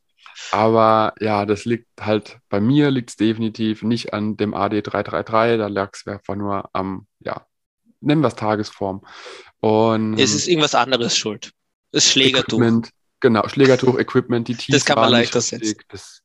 aber 0.52 1.14
ja, 1.20 1.46
das 1.46 1.64
liegt 1.64 1.88
halt, 2.00 2.38
bei 2.48 2.60
mir 2.60 2.90
liegt 2.90 3.10
es 3.10 3.16
definitiv 3.16 3.82
nicht 3.82 4.12
an 4.12 4.36
dem 4.36 4.54
AD333, 4.54 5.56
da 5.56 5.66
lag 5.68 5.90
es 5.92 6.06
einfach 6.06 6.36
nur 6.36 6.68
am, 6.72 7.06
ja, 7.20 7.46
nennen 8.00 8.22
wir 8.22 8.28
es 8.28 8.34
Tagesform. 8.34 9.04
Und, 9.60 10.18
es 10.18 10.34
ist 10.34 10.48
irgendwas 10.48 10.74
anderes 10.74 11.16
schuld. 11.16 11.52
Das 11.92 12.04
Schlägertuch. 12.04 12.58
Equipment, 12.58 12.90
genau, 13.20 13.46
Schlägertuch, 13.48 13.98
Equipment, 13.98 14.48
die 14.48 14.54
Tiefe. 14.54 14.72
Das 14.72 14.84
kann 14.84 14.98
man 14.98 15.10
leichter 15.10 15.40
setzen. 15.40 15.76
Das, 15.88 16.22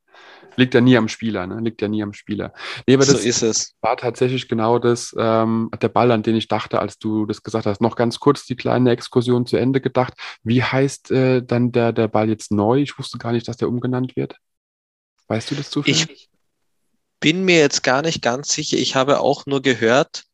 liegt 0.55 0.73
ja 0.73 0.81
nie 0.81 0.97
am 0.97 1.07
Spieler, 1.07 1.47
ne? 1.47 1.59
Liegt 1.61 1.81
ja 1.81 1.87
nie 1.87 2.03
am 2.03 2.13
Spieler. 2.13 2.53
Nee, 2.87 2.95
aber 2.95 3.03
so 3.03 3.13
das 3.13 3.23
ist 3.23 3.41
es. 3.41 3.73
war 3.81 3.97
tatsächlich 3.97 4.47
genau 4.47 4.79
das, 4.79 5.15
ähm, 5.17 5.69
der 5.81 5.89
Ball, 5.89 6.11
an 6.11 6.23
den 6.23 6.35
ich 6.35 6.47
dachte, 6.47 6.79
als 6.79 6.97
du 6.97 7.25
das 7.25 7.43
gesagt 7.43 7.65
hast. 7.65 7.81
Noch 7.81 7.95
ganz 7.95 8.19
kurz 8.19 8.45
die 8.45 8.55
kleine 8.55 8.91
Exkursion 8.91 9.45
zu 9.45 9.57
Ende 9.57 9.81
gedacht. 9.81 10.13
Wie 10.43 10.63
heißt 10.63 11.11
äh, 11.11 11.43
dann 11.43 11.71
der, 11.71 11.93
der 11.93 12.07
Ball 12.07 12.29
jetzt 12.29 12.51
neu? 12.51 12.79
Ich 12.79 12.97
wusste 12.97 13.17
gar 13.17 13.31
nicht, 13.31 13.47
dass 13.47 13.57
der 13.57 13.67
umgenannt 13.67 14.15
wird. 14.15 14.37
Weißt 15.27 15.51
du 15.51 15.55
das 15.55 15.69
zufällig? 15.69 16.09
Ich 16.09 16.29
bin 17.19 17.43
mir 17.43 17.59
jetzt 17.59 17.83
gar 17.83 18.01
nicht 18.01 18.21
ganz 18.21 18.53
sicher. 18.53 18.77
Ich 18.77 18.95
habe 18.95 19.19
auch 19.19 19.45
nur 19.45 19.61
gehört, 19.61 20.25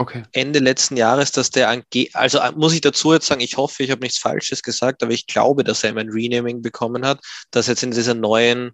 Okay. 0.00 0.22
Ende 0.32 0.60
letzten 0.60 0.96
Jahres, 0.96 1.30
dass 1.30 1.50
der 1.50 1.68
ange 1.68 1.84
also 2.14 2.38
äh, 2.38 2.52
muss 2.52 2.72
ich 2.72 2.80
dazu 2.80 3.12
jetzt 3.12 3.26
sagen, 3.26 3.42
ich 3.42 3.58
hoffe, 3.58 3.82
ich 3.82 3.90
habe 3.90 4.00
nichts 4.00 4.16
Falsches 4.16 4.62
gesagt, 4.62 5.02
aber 5.02 5.12
ich 5.12 5.26
glaube, 5.26 5.62
dass 5.62 5.84
er 5.84 5.94
ein 5.94 6.08
Renaming 6.08 6.62
bekommen 6.62 7.04
hat, 7.04 7.20
dass 7.50 7.66
jetzt 7.66 7.82
in 7.82 7.90
dieser 7.90 8.14
neuen 8.14 8.72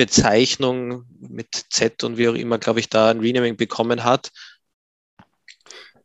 Bezeichnung 0.00 1.04
mit 1.20 1.66
Z 1.68 2.04
und 2.04 2.16
wie 2.16 2.26
auch 2.26 2.34
immer, 2.34 2.56
glaube 2.56 2.80
ich, 2.80 2.88
da 2.88 3.10
ein 3.10 3.20
Renaming 3.20 3.58
bekommen 3.58 4.02
hat. 4.02 4.30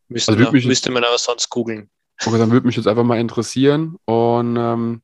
Müsste, 0.10 0.34
also 0.34 0.52
man, 0.52 0.68
müsste 0.68 0.92
man 0.92 1.06
aber 1.06 1.18
sonst 1.18 1.50
googeln. 1.50 1.90
Okay, 2.26 2.38
dann 2.38 2.52
würde 2.52 2.68
mich 2.68 2.76
jetzt 2.76 2.88
einfach 2.88 3.06
mal 3.06 3.22
interessieren 3.22 3.96
und 4.04 4.58
ähm, 4.58 5.02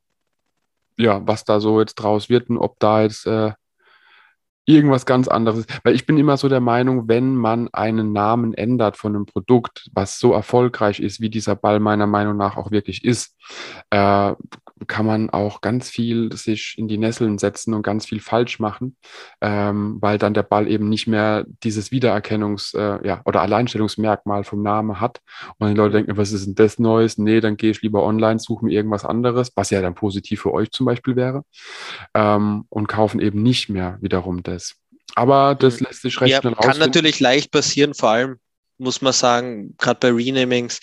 ja, 0.98 1.26
was 1.26 1.46
da 1.46 1.62
so 1.62 1.80
jetzt 1.80 1.96
draus 1.96 2.28
wird 2.28 2.50
und 2.50 2.58
ob 2.58 2.80
da 2.80 3.04
jetzt 3.04 3.26
äh, 3.28 3.54
irgendwas 4.66 5.06
ganz 5.06 5.30
anderes. 5.30 5.66
Weil 5.84 5.96
ich 5.96 6.06
bin 6.06 6.18
immer 6.18 6.36
so 6.36 6.50
der 6.50 6.60
Meinung, 6.60 7.08
wenn 7.08 7.34
man 7.34 7.70
einen 7.72 8.12
Namen 8.12 8.54
ändert 8.54 8.98
von 8.98 9.16
einem 9.16 9.26
Produkt, 9.26 9.90
was 9.94 10.20
so 10.20 10.34
erfolgreich 10.34 11.00
ist, 11.00 11.22
wie 11.22 11.30
dieser 11.30 11.56
Ball 11.56 11.80
meiner 11.80 12.08
Meinung 12.08 12.36
nach 12.36 12.58
auch 12.58 12.72
wirklich 12.72 13.06
ist, 13.06 13.38
äh, 13.90 14.34
kann 14.88 15.06
man 15.06 15.30
auch 15.30 15.62
ganz 15.62 15.90
viel 15.90 16.36
sich 16.36 16.76
in 16.78 16.88
die 16.88 16.98
Nesseln 16.98 17.38
setzen 17.38 17.74
und 17.74 17.84
ganz 17.84 18.06
viel 18.06 18.20
falsch 18.20 18.60
machen, 18.60 18.96
ähm, 19.42 19.98
weil 20.02 20.18
dann 20.18 20.34
der 20.34 20.44
Ball 20.44 20.68
eben 20.68 20.90
nicht 20.90 21.08
mehr 21.08 21.46
dieses 21.64 21.92
Wiedererkennungs- 21.92 22.76
äh, 22.76 23.08
ja, 23.08 23.22
oder 23.26 23.42
Alleinstellungsmerkmal 23.42 24.44
vom 24.44 24.62
Namen 24.62 25.00
hat. 25.00 25.20
Und 25.58 25.70
die 25.70 25.76
Leute 25.76 25.98
denken, 25.98 26.18
was 26.18 26.32
ist 26.32 26.46
denn 26.46 26.56
das 26.56 26.80
Neues? 26.80 27.18
Nee, 27.18 27.42
dann 27.42 27.58
gehe 27.58 27.72
ich 27.72 27.82
lieber 27.82 28.04
online, 28.04 28.40
suche 28.40 28.66
mir 28.66 28.74
irgendwas 28.74 29.06
anderes, 29.06 29.52
was 29.56 29.70
ja 29.70 29.82
dann 29.82 29.96
positiv 29.96 30.42
für 30.42 30.54
euch 30.54 30.72
zum 30.72 30.86
Beispiel 30.86 31.16
wäre, 31.16 31.44
ähm, 32.14 32.66
und 32.70 32.88
kaufen 32.88 33.20
eben 33.20 33.42
nicht 33.42 33.70
mehr 33.70 33.98
wiederum 34.02 34.44
das. 34.44 34.76
Aber 35.16 35.56
das 35.56 35.80
mhm. 35.80 35.88
lässt 35.88 36.02
sich 36.02 36.20
recht 36.22 36.32
ja, 36.32 36.42
schnell 36.42 36.54
rausfinden. 36.54 36.80
Kann 36.80 36.88
natürlich 36.88 37.20
leicht 37.20 37.52
passieren, 37.52 37.94
vor 37.94 38.10
allem 38.10 38.38
muss 38.78 39.02
man 39.02 39.14
sagen, 39.14 39.76
gerade 39.78 40.00
bei 40.00 40.12
Renamings, 40.12 40.80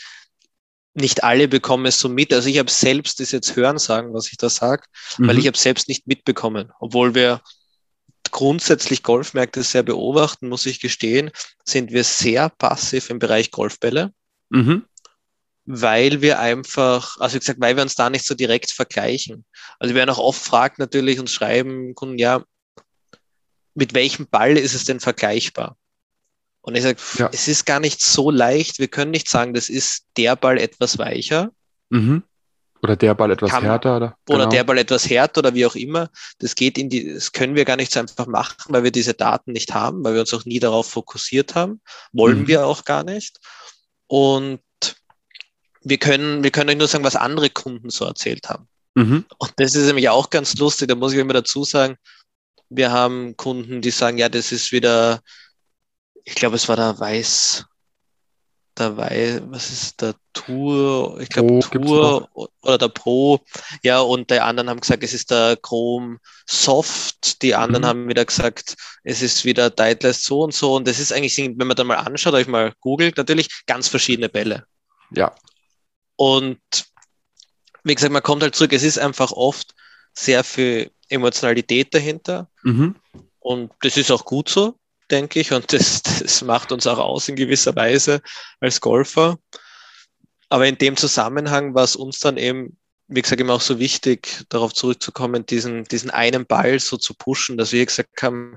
nicht 0.95 1.25
alle 1.25 1.49
bekommen 1.49 1.87
es 1.87 2.01
so 2.01 2.09
mit. 2.09 2.33
Also 2.33 2.49
ich 2.49 2.59
habe 2.59 2.71
selbst 2.71 3.21
das 3.21 3.33
jetzt 3.33 3.57
hören 3.57 3.79
sagen, 3.79 4.13
was 4.15 4.31
ich 4.31 4.37
da 4.37 4.49
sage, 4.49 4.85
mhm. 5.19 5.29
weil 5.29 5.39
ich 5.39 5.47
habe 5.47 5.57
selbst 5.57 5.89
nicht 5.89 6.07
mitbekommen, 6.07 6.73
obwohl 6.81 7.15
wir 7.15 7.41
grundsätzlich 8.31 9.03
Golfmärkte 9.03 9.63
sehr 9.63 9.83
beobachten, 9.83 10.49
muss 10.49 10.67
ich 10.67 10.81
gestehen, 10.81 11.31
sind 11.65 11.93
wir 11.93 12.05
sehr 12.05 12.49
passiv 12.51 13.11
im 13.11 13.19
Bereich 13.19 13.51
Golfbälle, 13.51 14.13
mhm. 14.51 14.85
weil 15.65 16.21
wir 16.21 16.39
einfach, 16.39 17.19
also 17.19 17.37
wie 17.37 17.41
gesagt, 17.41 17.61
weil 17.61 17.77
wir 17.77 17.83
uns 17.83 17.95
da 17.95 18.11
nicht 18.11 18.27
so 18.27 18.35
direkt 18.35 18.71
vergleichen. 18.71 19.45
Also 19.79 19.95
wir 19.95 20.01
werden 20.01 20.11
auch 20.11 20.19
oft 20.19 20.43
fragt 20.43 20.79
natürlich 20.79 21.19
und 21.21 21.31
schreiben, 21.31 21.95
Kunden, 21.95 22.19
ja, 22.19 22.45
mit 23.75 23.95
welchem 23.95 24.27
Ball 24.27 24.57
ist 24.57 24.75
es 24.75 24.85
denn 24.85 25.01
vergleichbar? 25.01 25.77
Und 26.61 26.75
ich 26.75 26.83
sage, 26.83 26.99
ja. 27.17 27.31
es 27.33 27.49
ist 27.49 27.65
gar 27.65 27.81
nicht 27.81 28.03
so 28.03 28.31
leicht. 28.31 28.79
Wir 28.79 28.89
können 28.89 29.11
nicht 29.11 29.29
sagen, 29.29 29.55
das 29.55 29.69
ist 29.69 30.07
der 30.17 30.37
Ball 30.37 30.59
etwas 30.59 30.99
weicher. 30.99 31.51
Mhm. 31.89 32.23
Oder 32.83 32.97
der 32.97 33.15
Ball 33.15 33.31
etwas 33.31 33.51
Kann, 33.51 33.65
härter. 33.65 33.97
Oder, 33.97 34.17
oder 34.29 34.39
genau. 34.39 34.51
der 34.51 34.65
Ball 34.65 34.79
etwas 34.79 35.09
härter 35.09 35.39
oder 35.41 35.55
wie 35.55 35.67
auch 35.67 35.75
immer. 35.75 36.11
Das 36.39 36.55
geht 36.55 36.79
in 36.79 36.89
die, 36.89 37.13
das 37.13 37.33
können 37.33 37.55
wir 37.55 37.65
gar 37.65 37.77
nicht 37.77 37.93
so 37.93 38.01
einfach 38.01 38.27
machen, 38.27 38.73
weil 38.73 38.85
wir 38.85 38.93
diese 38.93 39.15
Daten 39.15 39.53
nicht 39.53 39.75
haben, 39.75 40.05
weil 40.05 40.15
wir 40.15 40.21
uns 40.21 40.35
auch 40.35 40.45
nie 40.45 40.61
darauf 40.61 40.89
fokussiert 40.89 41.55
haben. 41.55 41.81
Wollen 42.13 42.41
mhm. 42.41 42.49
wir 42.49 42.67
auch 42.67 42.85
gar 42.85 43.03
nicht. 43.03 43.39
Und 44.07 44.61
wir 45.83 45.99
können, 45.99 46.43
wir 46.43 46.51
können 46.51 46.71
euch 46.71 46.77
nur 46.77 46.89
sagen, 46.89 47.05
was 47.05 47.17
andere 47.17 47.51
Kunden 47.51 47.91
so 47.91 48.05
erzählt 48.05 48.49
haben. 48.49 48.69
Mhm. 48.95 49.25
Und 49.39 49.53
das 49.57 49.75
ist 49.75 49.87
nämlich 49.87 50.09
auch 50.09 50.31
ganz 50.31 50.57
lustig, 50.57 50.89
da 50.89 50.95
muss 50.95 51.13
ich 51.13 51.19
immer 51.19 51.33
dazu 51.33 51.65
sagen, 51.65 51.97
wir 52.69 52.91
haben 52.91 53.37
Kunden, 53.37 53.81
die 53.81 53.91
sagen, 53.91 54.19
ja, 54.19 54.29
das 54.29 54.53
ist 54.53 54.73
wieder 54.73 55.21
ich 56.25 56.35
glaube, 56.35 56.57
es 56.57 56.69
war 56.69 56.77
der 56.77 56.99
Weiß, 56.99 57.65
der 58.79 58.97
Weiß, 58.97 59.43
was 59.47 59.71
ist 59.71 60.01
der 60.01 60.15
Tour? 60.33 61.19
Ich 61.21 61.29
glaube, 61.29 61.61
Tour 61.61 62.29
oder 62.63 62.79
der 62.79 62.89
Pro. 62.89 63.41
Ja, 63.83 64.01
und 64.01 64.31
die 64.31 64.41
anderen 64.41 64.71
haben 64.71 64.81
gesagt, 64.81 65.03
es 65.03 65.13
ist 65.13 65.31
der 65.31 65.57
Chrome 65.57 66.19
Soft. 66.47 67.43
Die 67.43 67.55
anderen 67.55 67.83
mhm. 67.83 67.89
haben 67.89 68.09
wieder 68.09 68.25
gesagt, 68.25 68.77
es 69.05 69.23
ist 69.23 69.45
wieder 69.45 69.75
Titleist 69.75 70.25
so 70.25 70.43
und 70.43 70.55
so. 70.55 70.75
Und 70.77 70.87
das 70.87 70.99
ist 70.99 71.13
eigentlich, 71.13 71.37
wenn 71.39 71.67
man 71.67 71.77
da 71.77 71.85
mal 71.85 71.97
anschaut, 71.97 72.35
euch 72.35 72.47
mal 72.47 72.73
googelt, 72.81 73.17
natürlich 73.17 73.49
ganz 73.67 73.89
verschiedene 73.89 74.29
Bälle. 74.29 74.65
Ja. 75.11 75.35
Und 76.17 76.61
wie 77.85 77.95
gesagt, 77.95 78.13
man 78.13 78.23
kommt 78.23 78.43
halt 78.43 78.55
zurück, 78.55 78.73
es 78.73 78.83
ist 78.83 78.99
einfach 78.99 79.33
oft 79.33 79.75
sehr 80.13 80.45
viel 80.45 80.91
Emotionalität 81.09 81.95
dahinter. 81.95 82.49
Mhm. 82.63 82.97
Und 83.41 83.73
das 83.81 83.97
ist 83.97 84.11
auch 84.11 84.25
gut 84.25 84.49
so 84.49 84.77
denke 85.11 85.41
ich, 85.41 85.53
und 85.53 85.73
das, 85.73 86.03
das 86.03 86.43
macht 86.43 86.73
uns 86.73 86.87
auch 86.87 86.99
aus 86.99 87.29
in 87.29 87.37
gewisser 87.37 87.75
Weise 87.77 88.21
als 88.61 88.81
Golfer. 88.81 89.39
Aber 90.49 90.67
in 90.67 90.79
dem 90.79 90.97
Zusammenhang 90.97 91.75
war 91.75 91.85
es 91.85 91.97
uns 91.97 92.21
dann 92.21 92.37
eben, 92.37 92.79
wie 93.09 93.23
gesagt, 93.23 93.41
immer 93.41 93.55
auch 93.55 93.61
so 93.61 93.79
wichtig, 93.79 94.45
darauf 94.49 94.73
zurückzukommen, 94.73 95.47
diesen, 95.47 95.85
diesen 95.85 96.11
einen 96.11 96.47
Ball 96.47 96.79
so 96.79 96.97
zu 96.97 97.15
pushen, 97.15 97.59
dass 97.59 97.73
wir 97.73 97.85
gesagt 97.85 98.23
haben, 98.23 98.57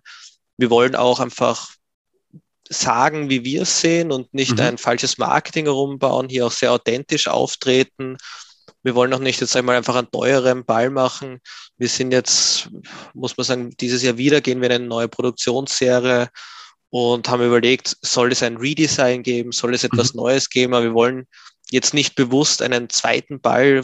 wir 0.58 0.70
wollen 0.70 0.96
auch 0.96 1.20
einfach 1.20 1.72
sagen, 2.70 3.30
wie 3.30 3.44
wir 3.44 3.64
es 3.64 3.82
sehen 3.82 4.12
und 4.12 4.34
nicht 4.34 4.54
mhm. 4.54 4.62
ein 4.62 4.78
falsches 4.78 5.18
Marketing 5.18 5.66
herumbauen, 5.66 6.30
hier 6.30 6.46
auch 6.46 6.52
sehr 6.52 6.72
authentisch 6.72 7.28
auftreten 7.28 8.18
wir 8.84 8.96
wollen 8.96 9.14
auch 9.14 9.20
nicht 9.20 9.42
jetzt 9.42 9.56
einmal 9.56 9.76
einfach 9.76 9.96
einen 9.96 10.12
teuren 10.12 10.66
Ball 10.66 10.90
machen. 10.90 11.40
Wir 11.78 11.90
sind 11.90 12.12
jetzt, 12.12 12.70
muss 13.14 13.38
man 13.38 13.46
sagen, 13.46 13.70
dieses 13.80 14.04
Jahr 14.04 14.18
wieder 14.18 14.42
gehen 14.42 14.62
wir 14.62 14.70
in 14.70 14.76
eine 14.76 14.88
neue 14.88 15.08
Produktionsserie 15.08 16.30
und 16.90 17.30
haben 17.30 17.44
überlegt, 17.44 17.98
soll 18.02 18.32
es 18.32 18.44
ein 18.44 18.58
Redesign 18.58 19.24
geben, 19.24 19.52
soll 19.52 19.74
es 19.74 19.84
etwas 19.84 20.14
mhm. 20.14 20.22
Neues 20.22 20.50
geben, 20.50 20.74
aber 20.74 20.86
wir 20.86 20.94
wollen 20.94 21.28
jetzt 21.70 21.94
nicht 21.94 22.16
bewusst 22.16 22.62
einen 22.62 22.90
zweiten 22.90 23.40
Ball 23.40 23.84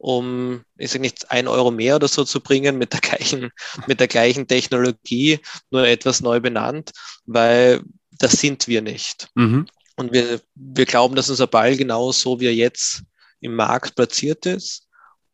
um, 0.00 0.62
ich 0.78 0.90
sage 0.90 1.02
nicht, 1.02 1.30
ein 1.30 1.46
Euro 1.46 1.70
mehr 1.70 1.96
oder 1.96 2.08
so 2.08 2.24
zu 2.24 2.40
bringen 2.40 2.78
mit 2.78 2.94
der 2.94 3.00
gleichen, 3.00 3.50
mit 3.86 4.00
der 4.00 4.08
gleichen 4.08 4.46
Technologie, 4.46 5.40
nur 5.70 5.86
etwas 5.86 6.22
neu 6.22 6.40
benannt, 6.40 6.92
weil 7.26 7.82
das 8.18 8.32
sind 8.32 8.66
wir 8.66 8.80
nicht. 8.80 9.28
Mhm. 9.34 9.66
Und 9.96 10.12
wir, 10.12 10.40
wir 10.54 10.86
glauben, 10.86 11.16
dass 11.16 11.28
unser 11.28 11.46
Ball 11.46 11.76
genauso 11.76 12.40
wie 12.40 12.46
er 12.46 12.54
jetzt 12.54 13.02
im 13.40 13.54
Markt 13.54 13.94
platziert 13.96 14.46
ist, 14.46 14.88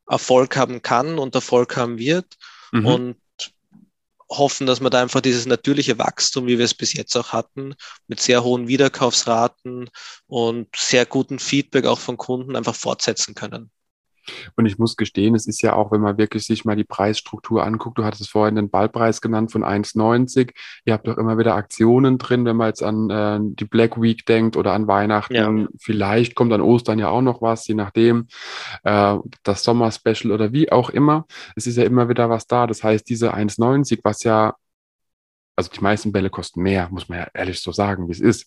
Erfolg 0.08 0.56
haben 0.56 0.82
kann 0.82 1.18
und 1.18 1.34
Erfolg 1.34 1.76
haben 1.76 1.98
wird 1.98 2.36
mhm. 2.72 2.86
und 2.86 3.16
hoffen, 4.28 4.66
dass 4.66 4.80
wir 4.80 4.90
da 4.90 5.02
einfach 5.02 5.20
dieses 5.20 5.46
natürliche 5.46 5.98
Wachstum, 5.98 6.46
wie 6.46 6.58
wir 6.58 6.64
es 6.64 6.74
bis 6.74 6.92
jetzt 6.92 7.16
auch 7.16 7.32
hatten, 7.32 7.74
mit 8.08 8.20
sehr 8.20 8.42
hohen 8.42 8.68
Wiederkaufsraten 8.68 9.88
und 10.26 10.74
sehr 10.74 11.06
gutem 11.06 11.38
Feedback 11.38 11.86
auch 11.86 12.00
von 12.00 12.16
Kunden 12.16 12.56
einfach 12.56 12.74
fortsetzen 12.74 13.34
können. 13.34 13.70
Und 14.56 14.66
ich 14.66 14.78
muss 14.78 14.96
gestehen, 14.96 15.34
es 15.34 15.46
ist 15.46 15.62
ja 15.62 15.74
auch, 15.74 15.92
wenn 15.92 16.00
man 16.00 16.18
wirklich 16.18 16.44
sich 16.44 16.64
mal 16.64 16.76
die 16.76 16.84
Preisstruktur 16.84 17.64
anguckt, 17.64 17.98
du 17.98 18.04
hattest 18.04 18.30
vorhin 18.30 18.56
den 18.56 18.70
Ballpreis 18.70 19.20
genannt 19.20 19.52
von 19.52 19.64
1,90. 19.64 20.52
Ihr 20.84 20.92
habt 20.92 21.06
doch 21.06 21.18
immer 21.18 21.38
wieder 21.38 21.54
Aktionen 21.54 22.18
drin, 22.18 22.44
wenn 22.44 22.56
man 22.56 22.68
jetzt 22.68 22.82
an 22.82 23.10
äh, 23.10 23.38
die 23.40 23.64
Black 23.64 24.00
Week 24.00 24.24
denkt 24.26 24.56
oder 24.56 24.72
an 24.72 24.86
Weihnachten. 24.86 25.34
Ja. 25.34 25.68
Vielleicht 25.78 26.34
kommt 26.34 26.52
an 26.52 26.60
Ostern 26.60 26.98
ja 26.98 27.08
auch 27.08 27.22
noch 27.22 27.42
was, 27.42 27.66
je 27.66 27.74
nachdem. 27.74 28.28
Äh, 28.84 29.16
das 29.42 29.62
Sommer-Special 29.62 30.32
oder 30.32 30.52
wie 30.52 30.70
auch 30.72 30.90
immer. 30.90 31.26
Es 31.54 31.66
ist 31.66 31.76
ja 31.76 31.84
immer 31.84 32.08
wieder 32.08 32.30
was 32.30 32.46
da. 32.46 32.66
Das 32.66 32.82
heißt, 32.82 33.08
diese 33.08 33.34
1,90, 33.34 34.00
was 34.02 34.22
ja 34.22 34.54
also 35.56 35.70
die 35.70 35.80
meisten 35.80 36.12
Bälle 36.12 36.28
kosten 36.28 36.62
mehr, 36.62 36.88
muss 36.90 37.08
man 37.08 37.18
ja 37.18 37.28
ehrlich 37.32 37.60
so 37.60 37.72
sagen, 37.72 38.08
wie 38.08 38.12
es 38.12 38.20
ist, 38.20 38.46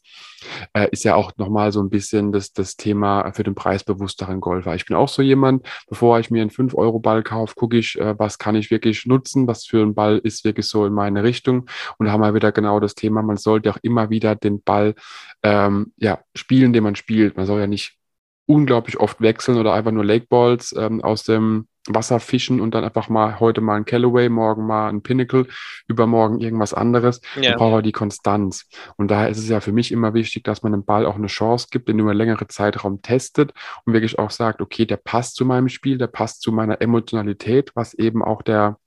äh, 0.74 0.88
ist 0.92 1.04
ja 1.04 1.16
auch 1.16 1.32
nochmal 1.38 1.72
so 1.72 1.82
ein 1.82 1.90
bisschen 1.90 2.32
das, 2.32 2.54
das 2.54 2.78
Thema 2.78 3.32
für 3.34 3.44
den 3.44 3.56
preisbewussteren 3.56 4.40
Golfer. 4.40 4.76
Ich 4.76 4.86
bin 4.86 4.96
auch 4.96 5.10
so 5.10 5.24
jemand, 5.24 5.68
bevor 5.88 6.20
ich 6.20 6.30
mir 6.30 6.42
einen 6.42 6.52
5-Euro-Ball 6.52 7.24
kaufe, 7.24 7.56
gucke 7.56 7.78
ich, 7.78 8.00
äh, 8.00 8.18
was 8.20 8.38
kann 8.38 8.56
ich 8.56 8.70
wirklich 8.70 9.08
nutzen, 9.08 9.48
was 9.48 9.66
für 9.66 9.82
ein 9.82 9.96
Ball 9.96 10.20
ist 10.20 10.46
wirklich 10.46 10.68
so 10.68 10.86
in 10.86 10.94
meine 10.94 11.24
Richtung. 11.24 11.68
Und 11.98 12.06
da 12.06 12.12
haben 12.12 12.22
wir 12.22 12.36
wieder 12.36 12.52
genau 12.52 12.80
das 12.80 12.94
Thema, 12.94 13.24
man 13.24 13.38
sollte 13.38 13.72
auch 13.72 13.80
immer 13.82 14.12
wieder 14.12 14.36
den 14.36 14.62
Ball 14.62 14.94
ähm, 15.42 15.94
ja, 15.98 16.20
spielen, 16.36 16.74
den 16.74 16.84
man 16.84 16.96
spielt. 16.96 17.38
Man 17.38 17.48
soll 17.48 17.60
ja 17.60 17.68
nicht 17.68 17.98
unglaublich 18.46 19.00
oft 19.00 19.20
wechseln 19.22 19.58
oder 19.58 19.74
einfach 19.74 19.92
nur 19.92 20.06
Lakeballs 20.06 20.76
ähm, 20.78 21.04
aus 21.04 21.24
dem 21.24 21.68
Wasser 21.94 22.20
fischen 22.20 22.62
und 22.62 22.74
dann 22.74 22.84
einfach 22.84 23.10
mal 23.10 23.40
heute 23.40 23.62
mal 23.62 23.76
ein 23.76 23.86
Callaway, 23.86 24.30
morgen 24.30 24.66
mal 24.66 24.90
ein 24.90 25.02
Pinnacle, 25.02 25.48
übermorgen 25.88 26.40
irgendwas 26.40 26.74
anderes. 26.74 27.22
Ja. 27.36 27.52
Dann 27.52 27.58
braucht 27.58 27.74
er 27.74 27.82
die 27.82 27.92
Konstanz. 27.92 28.68
Und 28.98 29.12
daher 29.12 29.30
ist 29.30 29.38
es 29.38 29.50
ja 29.50 29.60
für 29.60 29.72
mich 29.72 29.92
immer 29.92 30.14
wichtig, 30.14 30.44
dass 30.44 30.64
man 30.64 30.72
dem 30.72 30.86
Ball 30.86 31.06
auch 31.06 31.16
eine 31.16 31.28
Chance 31.28 31.68
gibt, 31.72 31.90
den 31.90 32.00
über 32.00 32.14
längere 32.14 32.48
Zeitraum 32.48 33.02
testet 33.02 33.54
und 33.86 33.94
wirklich 33.94 34.20
auch 34.20 34.32
sagt, 34.32 34.62
okay, 34.62 34.86
der 34.86 34.98
passt 34.98 35.36
zu 35.36 35.46
meinem 35.46 35.70
Spiel, 35.70 35.98
der 35.98 36.08
passt 36.08 36.42
zu 36.42 36.52
meiner 36.52 36.82
Emotionalität, 36.82 37.72
was 37.76 37.94
eben 37.94 38.24
auch 38.24 38.42
der 38.42 38.78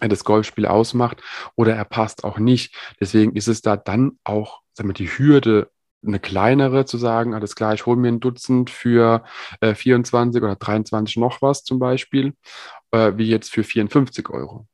das 0.00 0.24
Golfspiel 0.24 0.66
ausmacht 0.66 1.22
oder 1.54 1.74
er 1.74 1.84
passt 1.84 2.24
auch 2.24 2.38
nicht. 2.38 2.74
Deswegen 3.00 3.36
ist 3.36 3.48
es 3.48 3.62
da 3.62 3.76
dann 3.76 4.18
auch, 4.24 4.60
sagen 4.72 4.88
wir, 4.88 4.94
die 4.94 5.08
Hürde 5.08 5.70
eine 6.06 6.18
kleinere 6.18 6.84
zu 6.84 6.98
sagen, 6.98 7.34
alles 7.34 7.56
klar, 7.56 7.74
ich 7.74 7.86
hole 7.86 7.96
mir 7.96 8.08
ein 8.08 8.20
Dutzend 8.20 8.70
für 8.70 9.24
äh, 9.60 9.74
24 9.74 10.42
oder 10.42 10.56
23 10.56 11.16
noch 11.16 11.42
was 11.42 11.64
zum 11.64 11.78
Beispiel, 11.78 12.34
äh, 12.90 13.12
wie 13.16 13.28
jetzt 13.28 13.50
für 13.50 13.64
54 13.64 14.30
Euro. 14.30 14.66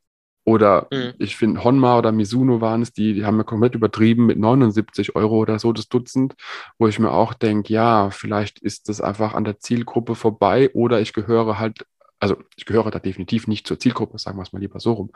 Oder 0.45 0.89
mhm. 0.91 1.15
ich 1.19 1.37
finde, 1.37 1.63
Honma 1.63 1.99
oder 1.99 2.13
Mizuno 2.13 2.61
waren 2.61 2.83
es, 2.83 2.93
die, 2.93 3.15
die 3.15 3.25
haben 3.25 3.37
ja 3.37 3.45
komplett 3.45 3.75
übertrieben 3.75 4.27
mit 4.27 4.39
79 4.39 5.15
Euro 5.15 5.37
oder 5.37 5.59
so 5.59 5.73
das 5.73 5.89
Dutzend, 5.89 6.35
wo 6.79 6.89
ich 6.89 6.99
mir 6.99 7.13
auch 7.13 7.35
denke, 7.35 7.73
ja, 7.73 8.11
vielleicht 8.11 8.59
ist 8.59 8.89
das 8.89 9.01
einfach 9.01 9.35
an 9.35 9.45
der 9.45 9.59
Zielgruppe 9.59 10.15
vorbei 10.15 10.71
oder 10.75 11.01
ich 11.01 11.13
gehöre 11.13 11.59
halt, 11.59 11.87
also 12.19 12.37
ich 12.57 12.65
gehöre 12.65 12.91
da 12.91 12.99
definitiv 12.99 13.47
nicht 13.47 13.67
zur 13.67 13.79
Zielgruppe, 13.79 14.19
sagen 14.19 14.39
wir 14.39 14.43
es 14.43 14.53
mal 14.53 14.59
lieber 14.59 14.81
so 14.81 14.95
rum. 14.95 15.11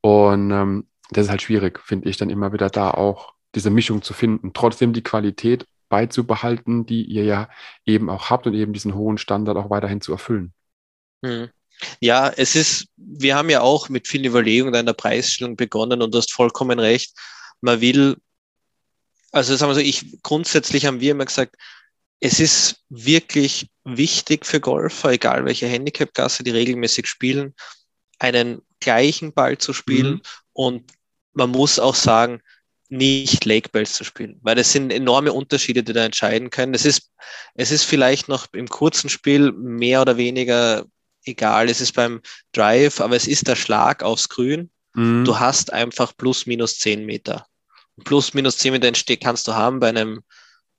Und 0.00 0.50
ähm, 0.50 0.86
das 1.10 1.26
ist 1.26 1.30
halt 1.30 1.42
schwierig, 1.42 1.80
finde 1.80 2.08
ich, 2.08 2.16
dann 2.16 2.30
immer 2.30 2.52
wieder 2.52 2.70
da 2.70 2.90
auch 2.90 3.33
diese 3.54 3.70
Mischung 3.70 4.02
zu 4.02 4.14
finden, 4.14 4.52
trotzdem 4.52 4.92
die 4.92 5.02
Qualität 5.02 5.66
beizubehalten, 5.88 6.86
die 6.86 7.04
ihr 7.04 7.24
ja 7.24 7.48
eben 7.84 8.10
auch 8.10 8.30
habt 8.30 8.46
und 8.46 8.54
eben 8.54 8.72
diesen 8.72 8.94
hohen 8.94 9.18
Standard 9.18 9.56
auch 9.56 9.70
weiterhin 9.70 10.00
zu 10.00 10.12
erfüllen. 10.12 10.52
Hm. 11.24 11.48
Ja, 12.00 12.28
es 12.28 12.54
ist, 12.54 12.86
wir 12.96 13.36
haben 13.36 13.50
ja 13.50 13.60
auch 13.60 13.88
mit 13.88 14.08
vielen 14.08 14.24
Überlegungen 14.24 14.74
an 14.74 14.86
der 14.86 14.92
Preisstellung 14.92 15.56
begonnen 15.56 16.02
und 16.02 16.12
du 16.14 16.18
hast 16.18 16.32
vollkommen 16.32 16.78
recht. 16.78 17.16
Man 17.60 17.80
will, 17.80 18.16
also 19.32 19.56
sagen 19.56 19.70
wir 19.70 19.74
so, 19.74 19.80
ich, 19.80 20.22
grundsätzlich 20.22 20.86
haben 20.86 21.00
wir 21.00 21.12
immer 21.12 21.24
gesagt, 21.24 21.56
es 22.20 22.40
ist 22.40 22.82
wirklich 22.88 23.68
wichtig 23.84 24.46
für 24.46 24.60
Golfer, 24.60 25.10
egal 25.10 25.44
welche 25.44 25.66
Handicap-Gasse 25.66 26.42
die 26.42 26.52
regelmäßig 26.52 27.06
spielen, 27.06 27.54
einen 28.18 28.62
gleichen 28.80 29.32
Ball 29.32 29.58
zu 29.58 29.72
spielen 29.72 30.14
mhm. 30.14 30.22
und 30.52 30.92
man 31.34 31.50
muss 31.50 31.78
auch 31.78 31.94
sagen, 31.94 32.40
nicht 32.96 33.44
Lake 33.44 33.68
Bells 33.70 33.94
zu 33.94 34.04
spielen, 34.04 34.38
weil 34.42 34.54
das 34.54 34.72
sind 34.72 34.92
enorme 34.92 35.32
Unterschiede, 35.32 35.82
die 35.82 35.92
da 35.92 36.04
entscheiden 36.04 36.50
können. 36.50 36.74
Es 36.74 36.84
ist, 36.84 37.10
es 37.54 37.70
ist 37.70 37.84
vielleicht 37.84 38.28
noch 38.28 38.46
im 38.52 38.68
kurzen 38.68 39.08
Spiel 39.08 39.52
mehr 39.52 40.00
oder 40.00 40.16
weniger 40.16 40.84
egal, 41.24 41.68
es 41.68 41.80
ist 41.80 41.92
beim 41.92 42.20
Drive, 42.52 43.00
aber 43.00 43.16
es 43.16 43.26
ist 43.26 43.48
der 43.48 43.56
Schlag 43.56 44.02
aufs 44.02 44.28
Grün. 44.28 44.70
Mhm. 44.94 45.24
Du 45.24 45.38
hast 45.38 45.72
einfach 45.72 46.16
plus 46.16 46.46
minus 46.46 46.78
zehn 46.78 47.04
Meter. 47.04 47.46
Plus 48.04 48.34
minus 48.34 48.58
zehn 48.58 48.72
Meter 48.72 48.88
entsteht, 48.88 49.22
kannst 49.22 49.48
du 49.48 49.54
haben 49.54 49.80
bei 49.80 49.88
einem 49.88 50.22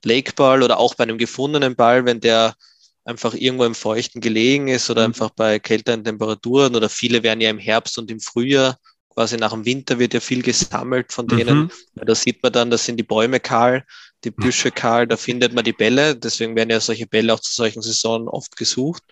Lakeball 0.04 0.64
oder 0.64 0.78
auch 0.78 0.96
bei 0.96 1.04
einem 1.04 1.18
gefundenen 1.18 1.76
Ball, 1.76 2.06
wenn 2.06 2.20
der 2.20 2.56
einfach 3.06 3.34
irgendwo 3.34 3.66
im 3.66 3.76
Feuchten 3.76 4.22
gelegen 4.22 4.68
ist 4.68 4.90
oder 4.90 5.02
mhm. 5.02 5.08
einfach 5.08 5.32
bei 5.32 5.60
kälteren 5.60 6.04
Temperaturen 6.04 6.76
oder 6.76 6.90
viele 6.90 7.24
werden 7.24 7.42
ja 7.42 7.50
im 7.50 7.60
Herbst 7.60 7.98
und 7.98 8.10
im 8.10 8.20
Frühjahr 8.20 8.78
quasi 9.16 9.38
nach 9.38 9.54
dem 9.54 9.66
Winter 9.66 9.98
wird 9.98 10.14
ja 10.14 10.20
viel 10.20 10.44
gesammelt 10.44 11.12
von 11.12 11.28
denen. 11.28 11.58
Mhm. 11.60 11.72
Da 11.96 12.14
sieht 12.14 12.44
man 12.44 12.52
dann, 12.52 12.70
das 12.70 12.86
sind 12.86 12.98
die 12.98 13.04
Bäume 13.04 13.40
kahl, 13.40 13.86
die 14.24 14.32
Büsche 14.32 14.72
kahl, 14.72 15.08
da 15.08 15.18
findet 15.18 15.54
man 15.54 15.64
die 15.64 15.74
Bälle. 15.74 16.16
Deswegen 16.16 16.56
werden 16.56 16.70
ja 16.70 16.80
solche 16.80 17.08
Bälle 17.08 17.34
auch 17.34 17.40
zu 17.40 17.54
solchen 17.54 17.82
Saisonen 17.82 18.28
oft 18.28 18.56
gesucht. 18.58 19.04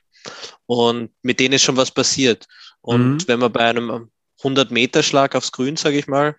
Und 0.65 1.11
mit 1.21 1.39
denen 1.39 1.53
ist 1.53 1.63
schon 1.63 1.77
was 1.77 1.91
passiert. 1.91 2.47
Und 2.81 3.13
mhm. 3.13 3.27
wenn 3.27 3.39
man 3.39 3.51
bei 3.51 3.61
einem 3.61 4.09
100-Meter-Schlag 4.41 5.35
aufs 5.35 5.51
Grün, 5.51 5.77
sage 5.77 5.97
ich 5.97 6.07
mal, 6.07 6.35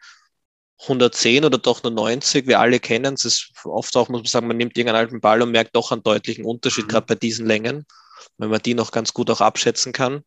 110 0.83 1.45
oder 1.45 1.57
doch 1.57 1.83
nur 1.83 1.93
90, 1.93 2.47
wir 2.47 2.61
alle 2.61 2.81
kennen 2.81 3.15
es, 3.15 3.25
ist 3.25 3.53
oft 3.65 3.97
auch, 3.97 4.09
muss 4.09 4.21
man 4.21 4.27
sagen, 4.27 4.49
man 4.49 4.57
nimmt 4.57 4.77
irgendeinen 4.77 5.05
alten 5.05 5.21
Ball 5.21 5.41
und 5.41 5.53
merkt 5.53 5.75
doch 5.75 5.93
einen 5.93 6.03
deutlichen 6.03 6.45
Unterschied, 6.45 6.85
mhm. 6.85 6.89
gerade 6.89 7.07
bei 7.07 7.15
diesen 7.15 7.47
Längen, 7.47 7.87
wenn 8.37 8.51
man 8.51 8.61
die 8.61 8.75
noch 8.75 8.91
ganz 8.91 9.15
gut 9.15 9.31
auch 9.31 9.41
abschätzen 9.41 9.93
kann. 9.93 10.23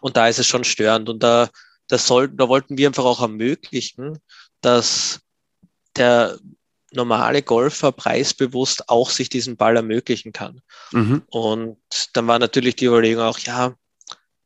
Und 0.00 0.16
da 0.16 0.28
ist 0.28 0.38
es 0.38 0.46
schon 0.46 0.64
störend. 0.64 1.08
Und 1.08 1.22
da 1.22 1.50
das 1.88 2.06
soll, 2.06 2.28
da 2.28 2.48
wollten 2.48 2.76
wir 2.78 2.88
einfach 2.88 3.04
auch 3.04 3.22
ermöglichen, 3.22 4.18
dass 4.60 5.20
der 5.96 6.38
normale 6.92 7.42
Golfer 7.42 7.92
preisbewusst 7.92 8.88
auch 8.88 9.10
sich 9.10 9.28
diesen 9.28 9.56
Ball 9.56 9.76
ermöglichen 9.76 10.32
kann. 10.32 10.60
Mhm. 10.92 11.22
Und 11.28 11.78
dann 12.14 12.26
war 12.26 12.38
natürlich 12.38 12.76
die 12.76 12.86
Überlegung 12.86 13.22
auch, 13.22 13.38
ja, 13.40 13.74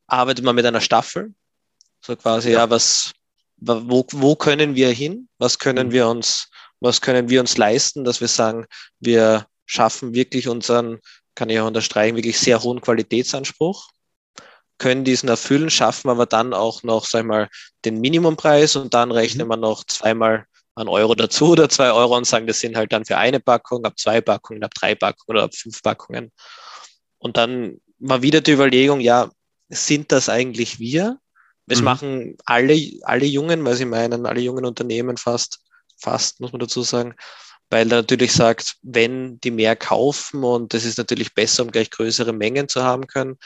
arbeitet 0.06 0.44
man 0.44 0.54
mit 0.54 0.66
einer 0.66 0.80
Staffel? 0.80 1.34
So 2.00 2.16
quasi, 2.16 2.50
ja, 2.50 2.60
ja 2.60 2.70
was, 2.70 3.12
wo, 3.56 4.06
wo 4.12 4.36
können 4.36 4.74
wir 4.74 4.90
hin? 4.90 5.28
Was 5.38 5.58
können 5.58 5.88
mhm. 5.88 5.92
wir 5.92 6.08
uns, 6.08 6.48
was 6.80 7.00
können 7.00 7.28
wir 7.28 7.40
uns 7.40 7.56
leisten, 7.56 8.04
dass 8.04 8.20
wir 8.20 8.28
sagen, 8.28 8.66
wir 8.98 9.46
schaffen 9.66 10.14
wirklich 10.14 10.48
unseren, 10.48 10.98
kann 11.34 11.48
ich 11.48 11.60
auch 11.60 11.66
unterstreichen, 11.66 12.16
wirklich 12.16 12.38
sehr 12.38 12.62
hohen 12.62 12.80
Qualitätsanspruch 12.80 13.90
können 14.80 15.04
diesen 15.04 15.28
erfüllen, 15.28 15.70
schaffen 15.70 16.10
aber 16.10 16.26
dann 16.26 16.52
auch 16.52 16.82
noch, 16.82 17.04
sag 17.04 17.20
ich 17.20 17.26
mal, 17.26 17.48
den 17.84 18.00
Minimumpreis 18.00 18.74
und 18.74 18.94
dann 18.94 19.12
rechnen 19.12 19.46
mhm. 19.46 19.52
wir 19.52 19.56
noch 19.56 19.84
zweimal 19.84 20.46
einen 20.74 20.88
Euro 20.88 21.14
dazu 21.14 21.50
oder 21.50 21.68
zwei 21.68 21.92
Euro 21.92 22.16
und 22.16 22.26
sagen, 22.26 22.46
das 22.46 22.60
sind 22.60 22.76
halt 22.76 22.92
dann 22.92 23.04
für 23.04 23.18
eine 23.18 23.38
Packung, 23.38 23.84
ab 23.84 23.98
zwei 23.98 24.20
Packungen, 24.20 24.64
ab 24.64 24.74
drei 24.74 24.94
Packungen 24.94 25.36
oder 25.36 25.44
ab 25.44 25.54
fünf 25.54 25.82
Packungen. 25.82 26.32
Und 27.18 27.36
dann 27.36 27.80
mal 27.98 28.22
wieder 28.22 28.40
die 28.40 28.52
Überlegung, 28.52 29.00
ja, 29.00 29.30
sind 29.68 30.10
das 30.10 30.28
eigentlich 30.28 30.80
wir? 30.80 31.18
Es 31.66 31.78
mhm. 31.78 31.84
machen 31.84 32.36
alle, 32.46 32.74
alle 33.02 33.26
Jungen, 33.26 33.64
weil 33.64 33.76
sie 33.76 33.84
meinen, 33.84 34.26
alle 34.26 34.40
jungen 34.40 34.64
Unternehmen 34.64 35.16
fast, 35.16 35.60
fast, 35.96 36.40
muss 36.40 36.52
man 36.52 36.60
dazu 36.60 36.82
sagen, 36.82 37.14
weil 37.68 37.92
er 37.92 37.98
natürlich 37.98 38.32
sagt, 38.32 38.76
wenn 38.82 39.38
die 39.40 39.52
mehr 39.52 39.76
kaufen 39.76 40.42
und 40.42 40.74
das 40.74 40.84
ist 40.84 40.98
natürlich 40.98 41.34
besser, 41.34 41.62
um 41.62 41.70
gleich 41.70 41.90
größere 41.90 42.32
Mengen 42.32 42.68
zu 42.68 42.82
haben 42.82 43.06
können, 43.06 43.38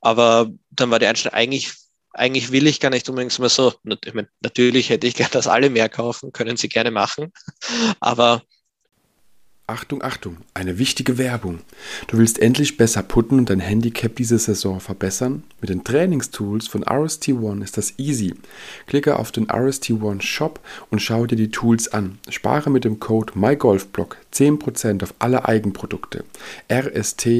aber 0.00 0.50
dann 0.70 0.90
war 0.90 0.98
die 0.98 1.06
Einstellung, 1.06 1.34
eigentlich, 1.34 1.72
eigentlich 2.12 2.52
will 2.52 2.66
ich 2.66 2.80
gar 2.80 2.90
nicht 2.90 3.08
unbedingt 3.08 3.38
mal 3.38 3.48
so, 3.48 3.74
natürlich 4.40 4.90
hätte 4.90 5.06
ich 5.06 5.14
gern, 5.14 5.30
dass 5.32 5.46
alle 5.46 5.70
mehr 5.70 5.88
kaufen, 5.88 6.32
können 6.32 6.56
sie 6.56 6.68
gerne 6.68 6.90
machen. 6.90 7.32
Aber 8.00 8.42
Achtung, 9.70 10.02
Achtung, 10.02 10.38
eine 10.52 10.78
wichtige 10.78 11.16
Werbung. 11.16 11.60
Du 12.08 12.18
willst 12.18 12.40
endlich 12.40 12.76
besser 12.76 13.04
putten 13.04 13.38
und 13.38 13.50
dein 13.50 13.60
Handicap 13.60 14.16
diese 14.16 14.36
Saison 14.36 14.80
verbessern? 14.80 15.44
Mit 15.60 15.70
den 15.70 15.84
Trainingstools 15.84 16.66
von 16.66 16.82
RST1 16.82 17.62
ist 17.62 17.78
das 17.78 17.96
easy. 17.96 18.34
Klicke 18.88 19.16
auf 19.16 19.30
den 19.30 19.46
RST1 19.46 20.22
Shop 20.22 20.58
und 20.90 20.98
schau 20.98 21.24
dir 21.26 21.36
die 21.36 21.52
Tools 21.52 21.86
an. 21.86 22.18
Spare 22.28 22.68
mit 22.68 22.84
dem 22.84 22.98
Code 22.98 23.34
MyGolfBlock 23.36 24.16
10% 24.34 25.04
auf 25.04 25.14
alle 25.20 25.44
Eigenprodukte. 25.44 26.24
rst-one.shop. 26.68 27.38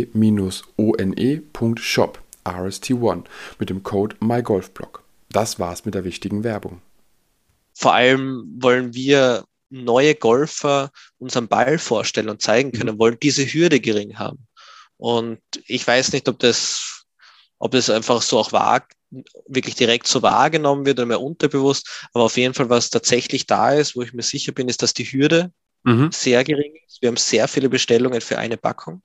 RST1 2.45 3.25
mit 3.59 3.71
dem 3.71 3.83
Code 3.83 4.17
MyGolfBlock. 4.21 5.03
Das 5.31 5.59
war's 5.59 5.85
mit 5.85 5.95
der 5.95 6.05
wichtigen 6.05 6.45
Werbung. 6.45 6.83
Vor 7.75 7.95
allem 7.95 8.57
wollen 8.59 8.95
wir 8.95 9.45
neue 9.71 10.15
Golfer 10.15 10.91
unseren 11.19 11.49
Ball 11.49 11.79
vorstellen 11.79 12.29
und 12.29 12.43
zeigen 12.43 12.73
können, 12.73 12.97
mhm. 12.97 12.99
wollen 12.99 13.19
diese 13.21 13.45
Hürde 13.45 13.81
gering 13.81 14.19
haben. 14.19 14.47
Und 14.97 15.41
ich 15.67 15.87
weiß 15.87 16.13
nicht, 16.13 16.29
ob 16.29 16.39
das, 16.41 17.07
ob 17.59 17.71
das 17.71 17.89
einfach 17.89 18.21
so 18.21 18.39
auch 18.39 18.53
wahr, 18.53 18.85
wirklich 19.47 19.75
direkt 19.75 20.07
so 20.07 20.23
wahrgenommen 20.23 20.85
wird 20.87 20.99
oder 20.99 21.07
mehr 21.07 21.21
unterbewusst, 21.21 22.09
aber 22.13 22.25
auf 22.25 22.37
jeden 22.37 22.55
Fall, 22.55 22.69
was 22.69 22.91
tatsächlich 22.91 23.47
da 23.47 23.73
ist, 23.73 23.97
wo 23.97 24.03
ich 24.03 24.13
mir 24.13 24.23
sicher 24.23 24.53
bin, 24.53 24.69
ist, 24.69 24.83
dass 24.83 24.95
die 24.95 25.05
Hürde 25.05 25.53
mhm. 25.85 26.11
sehr 26.13 26.45
gering 26.45 26.75
ist. 26.87 27.01
Wir 27.01 27.09
haben 27.09 27.17
sehr 27.17 27.49
viele 27.49 27.69
Bestellungen 27.69 28.21
für 28.21 28.39
eine 28.39 28.57
Packung. 28.57 29.03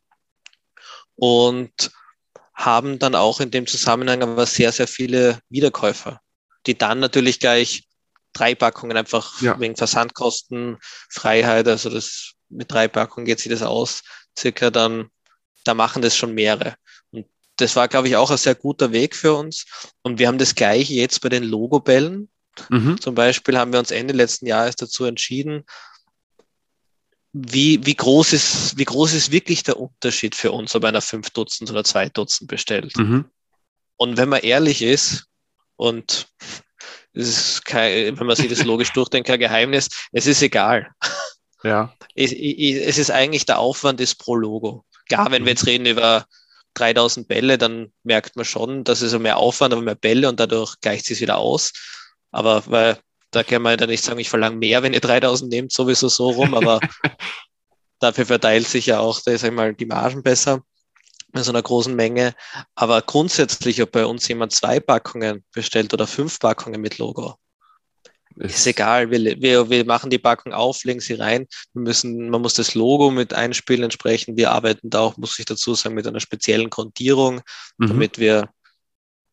Und 1.15 1.91
haben 2.55 2.99
dann 2.99 3.15
auch 3.15 3.41
in 3.41 3.51
dem 3.51 3.67
Zusammenhang 3.67 4.23
aber 4.23 4.45
sehr, 4.45 4.71
sehr 4.71 4.87
viele 4.87 5.39
Wiederkäufer, 5.49 6.21
die 6.65 6.77
dann 6.77 6.99
natürlich 6.99 7.39
gleich 7.39 7.87
drei 8.33 8.55
Packungen 8.55 8.97
einfach 8.97 9.41
ja. 9.41 9.59
wegen 9.59 9.75
Versandkosten, 9.75 10.77
Freiheit, 11.09 11.67
also 11.67 11.89
das 11.89 12.33
mit 12.49 12.71
drei 12.71 12.87
Packungen 12.87 13.25
geht 13.25 13.39
sich 13.39 13.51
das 13.51 13.61
aus, 13.61 14.01
circa 14.37 14.69
dann, 14.69 15.09
da 15.63 15.73
machen 15.73 16.01
das 16.01 16.15
schon 16.15 16.33
mehrere. 16.33 16.75
Und 17.11 17.25
das 17.57 17.75
war, 17.75 17.87
glaube 17.87 18.07
ich, 18.07 18.15
auch 18.15 18.31
ein 18.31 18.37
sehr 18.37 18.55
guter 18.55 18.91
Weg 18.91 19.15
für 19.15 19.33
uns. 19.33 19.65
Und 20.03 20.19
wir 20.19 20.27
haben 20.27 20.37
das 20.37 20.55
gleiche 20.55 20.93
jetzt 20.93 21.21
bei 21.21 21.29
den 21.29 21.43
Logobällen. 21.43 22.29
Mhm. 22.69 22.99
Zum 23.01 23.15
Beispiel 23.15 23.57
haben 23.57 23.73
wir 23.73 23.79
uns 23.79 23.91
Ende 23.91 24.13
letzten 24.13 24.45
Jahres 24.45 24.75
dazu 24.75 25.05
entschieden, 25.05 25.65
wie, 27.38 27.86
wie, 27.86 27.95
groß 27.95 28.32
ist, 28.32 28.78
wie 28.78 28.86
groß 28.86 29.13
ist 29.13 29.30
wirklich 29.30 29.62
der 29.63 29.78
Unterschied 29.78 30.36
für 30.36 30.54
uns, 30.54 30.74
ob 30.74 30.86
einer 30.86 31.02
fünf 31.02 31.32
Dutzend 31.32 31.69
oder 31.69 31.84
zwei 31.84 32.08
Dutzend 32.08 32.50
bestellt? 32.50 32.95
Mhm. 32.95 33.26
Und 33.98 34.15
wenn 34.15 34.30
man 34.30 34.39
ehrlich 34.39 34.82
ist, 34.82 35.26
und 35.76 36.28
es 37.12 37.28
ist 37.28 37.65
kein, 37.65 38.17
wenn 38.17 38.28
man 38.28 38.38
sich 38.38 38.48
das 38.48 38.63
logisch 38.63 38.93
durchdenkt, 38.93 39.28
kein 39.28 39.39
Geheimnis, 39.41 39.89
es 40.13 40.28
ist 40.28 40.41
egal. 40.41 40.89
Ja. 41.63 41.93
Es, 42.17 42.32
es 42.32 42.98
ist 42.98 43.12
eigentlich 43.12 43.45
der 43.45 43.60
Aufwand 43.60 44.00
ist 44.00 44.15
pro 44.15 44.36
Logo. 44.36 44.86
Klar, 45.10 45.32
wenn 45.32 45.43
wir 45.43 45.50
jetzt 45.50 45.65
reden 45.65 45.86
über 45.86 46.26
3000 46.76 47.28
Bälle, 47.28 47.58
dann 47.58 47.91
merkt 48.04 48.38
man 48.38 48.45
schon, 48.45 48.86
dass 48.86 49.02
es 49.02 49.19
mehr 49.19 49.36
Aufwand, 49.36 49.74
aber 49.74 49.82
mehr 49.82 49.95
Bälle 49.95 50.30
und 50.30 50.39
dadurch 50.39 50.80
gleicht 50.80 51.12
es 51.12 51.19
wieder 51.19 51.38
aus. 51.38 51.74
Aber 52.32 52.63
weil 52.67 52.98
da 53.36 53.43
kann 53.43 53.62
man 53.62 53.78
dann 53.78 53.89
nicht 53.89 54.04
sagen, 54.04 54.19
ich 54.19 54.30
verlange 54.30 54.56
mehr, 54.56 54.82
wenn 54.82 54.93
ihr 54.93 55.02
3000 55.02 55.52
nehmt, 55.52 55.71
sowieso 55.71 56.08
so 56.08 56.30
rum, 56.30 56.54
aber 56.54 56.80
dafür 58.00 58.26
verteilt 58.26 58.67
sich 58.67 58.86
ja 58.86 59.00
auch, 59.00 59.19
sag 59.19 59.43
ich 59.43 59.52
mal, 59.52 59.74
die 59.74 59.86
Margen 59.86 60.24
besser 60.24 60.62
in 61.34 61.43
so 61.43 61.52
einer 61.52 61.62
großen 61.62 61.93
Menge. 61.93 62.34
Aber 62.76 63.02
grundsätzlich, 63.02 63.82
ob 63.82 63.91
bei 63.91 64.06
uns 64.06 64.28
jemand 64.28 64.54
zwei 64.54 64.80
Packungen 64.80 65.43
bestellt 65.54 65.93
oder 65.93 66.08
fünf 66.08 66.39
Packungen 66.39 66.80
mit 66.80 66.98
Logo, 66.98 67.36
ist, 68.38 68.56
ist 68.56 68.67
egal. 68.67 69.12
Wir, 69.12 69.41
wir, 69.41 69.69
wir 69.69 69.86
machen 69.86 70.10
die 70.10 70.17
Packung 70.17 70.54
auf, 70.54 70.84
legen 70.86 71.02
sie 71.02 71.15
rein. 71.15 71.45
Wir 71.74 71.82
müssen, 71.82 72.30
man 72.30 72.41
muss 72.41 72.54
das 72.54 72.74
Logo 72.74 73.12
mit 73.12 73.34
einspielen 73.34 73.84
entsprechend. 73.84 74.38
Wir 74.38 74.52
arbeiten 74.52 74.89
da 74.89 75.02
auch, 75.02 75.17
muss 75.17 75.38
ich 75.39 75.45
dazu 75.45 75.74
sagen, 75.76 75.95
mit 75.95 76.08
einer 76.08 76.19
speziellen 76.21 76.69
Kontierung, 76.69 77.41
mhm. 77.78 77.88
damit 77.88 78.17
wir 78.17 78.50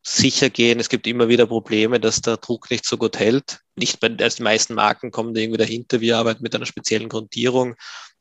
sicher 0.03 0.49
gehen. 0.49 0.79
Es 0.79 0.89
gibt 0.89 1.07
immer 1.07 1.29
wieder 1.29 1.47
Probleme, 1.47 1.99
dass 1.99 2.21
der 2.21 2.37
Druck 2.37 2.69
nicht 2.69 2.85
so 2.85 2.97
gut 2.97 3.17
hält. 3.17 3.59
Nicht 3.75 3.99
bei 4.01 4.13
also 4.19 4.37
die 4.37 4.43
meisten 4.43 4.75
Marken 4.75 5.11
kommen 5.11 5.35
irgendwie 5.35 5.57
dahinter. 5.57 6.01
Wir 6.01 6.17
arbeiten 6.17 6.43
mit 6.43 6.53
einer 6.53 6.65
speziellen 6.65 7.09
Grundierung, 7.09 7.75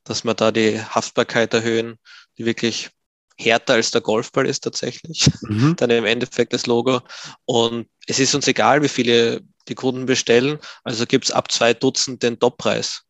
dass 0.04 0.24
wir 0.24 0.34
da 0.34 0.52
die 0.52 0.80
Haftbarkeit 0.80 1.52
erhöhen, 1.52 1.96
die 2.38 2.46
wirklich 2.46 2.90
härter 3.36 3.74
als 3.74 3.90
der 3.90 4.00
Golfball 4.00 4.46
ist 4.46 4.60
tatsächlich. 4.60 5.28
Mhm. 5.42 5.74
Dann 5.76 5.90
im 5.90 6.04
Endeffekt 6.04 6.52
das 6.52 6.66
Logo. 6.66 7.00
Und 7.44 7.88
es 8.06 8.20
ist 8.20 8.34
uns 8.34 8.46
egal, 8.46 8.82
wie 8.82 8.88
viele 8.88 9.40
die 9.68 9.74
Kunden 9.74 10.06
bestellen. 10.06 10.58
Also 10.84 11.04
gibt 11.04 11.24
es 11.24 11.30
ab 11.32 11.50
zwei 11.50 11.74
Dutzend 11.74 12.22
den 12.22 12.38
Toppreis. 12.38 13.02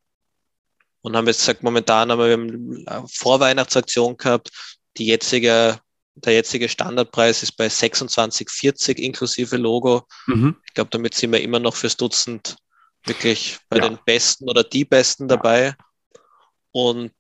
Und 1.03 1.17
haben 1.17 1.27
jetzt 1.27 1.41
gesagt, 1.41 1.63
momentan 1.63 2.11
haben 2.11 2.21
wir 2.21 2.87
eine 2.87 3.07
Vorweihnachtsaktion 3.09 4.17
gehabt. 4.17 4.51
Die 4.97 5.07
jetzige 5.07 5.81
der 6.15 6.35
jetzige 6.35 6.69
Standardpreis 6.69 7.43
ist 7.43 7.53
bei 7.53 7.67
26,40 7.67 8.99
inklusive 8.99 9.57
Logo. 9.57 10.07
Mhm. 10.27 10.57
Ich 10.67 10.75
glaube, 10.75 10.91
damit 10.91 11.15
sind 11.15 11.33
wir 11.33 11.41
immer 11.41 11.59
noch 11.59 11.75
fürs 11.75 11.97
Dutzend 11.97 12.57
wirklich 13.07 13.59
bei 13.69 13.79
ja. 13.79 13.89
den 13.89 13.99
Besten 14.05 14.49
oder 14.49 14.63
die 14.63 14.85
Besten 14.85 15.29
dabei. 15.29 15.75
Und 16.71 17.13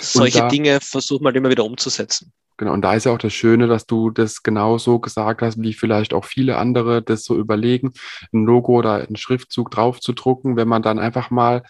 solche 0.00 0.38
und 0.38 0.44
da, 0.44 0.48
Dinge 0.48 0.80
versuchen 0.80 1.22
wir 1.22 1.28
halt 1.28 1.36
immer 1.36 1.50
wieder 1.50 1.64
umzusetzen. 1.64 2.32
Genau, 2.56 2.72
und 2.72 2.82
da 2.82 2.94
ist 2.94 3.04
ja 3.04 3.12
auch 3.12 3.18
das 3.18 3.32
Schöne, 3.32 3.68
dass 3.68 3.86
du 3.86 4.10
das 4.10 4.42
genau 4.42 4.78
so 4.78 4.98
gesagt 4.98 5.42
hast, 5.42 5.62
wie 5.62 5.72
vielleicht 5.72 6.12
auch 6.12 6.24
viele 6.24 6.56
andere 6.56 7.02
das 7.02 7.22
so 7.22 7.36
überlegen, 7.36 7.92
ein 8.32 8.44
Logo 8.44 8.76
oder 8.76 8.94
einen 8.94 9.16
Schriftzug 9.16 9.70
drauf 9.70 10.00
zu 10.00 10.12
drucken, 10.12 10.56
wenn 10.56 10.66
man 10.66 10.82
dann 10.82 10.98
einfach 10.98 11.30
mal 11.30 11.62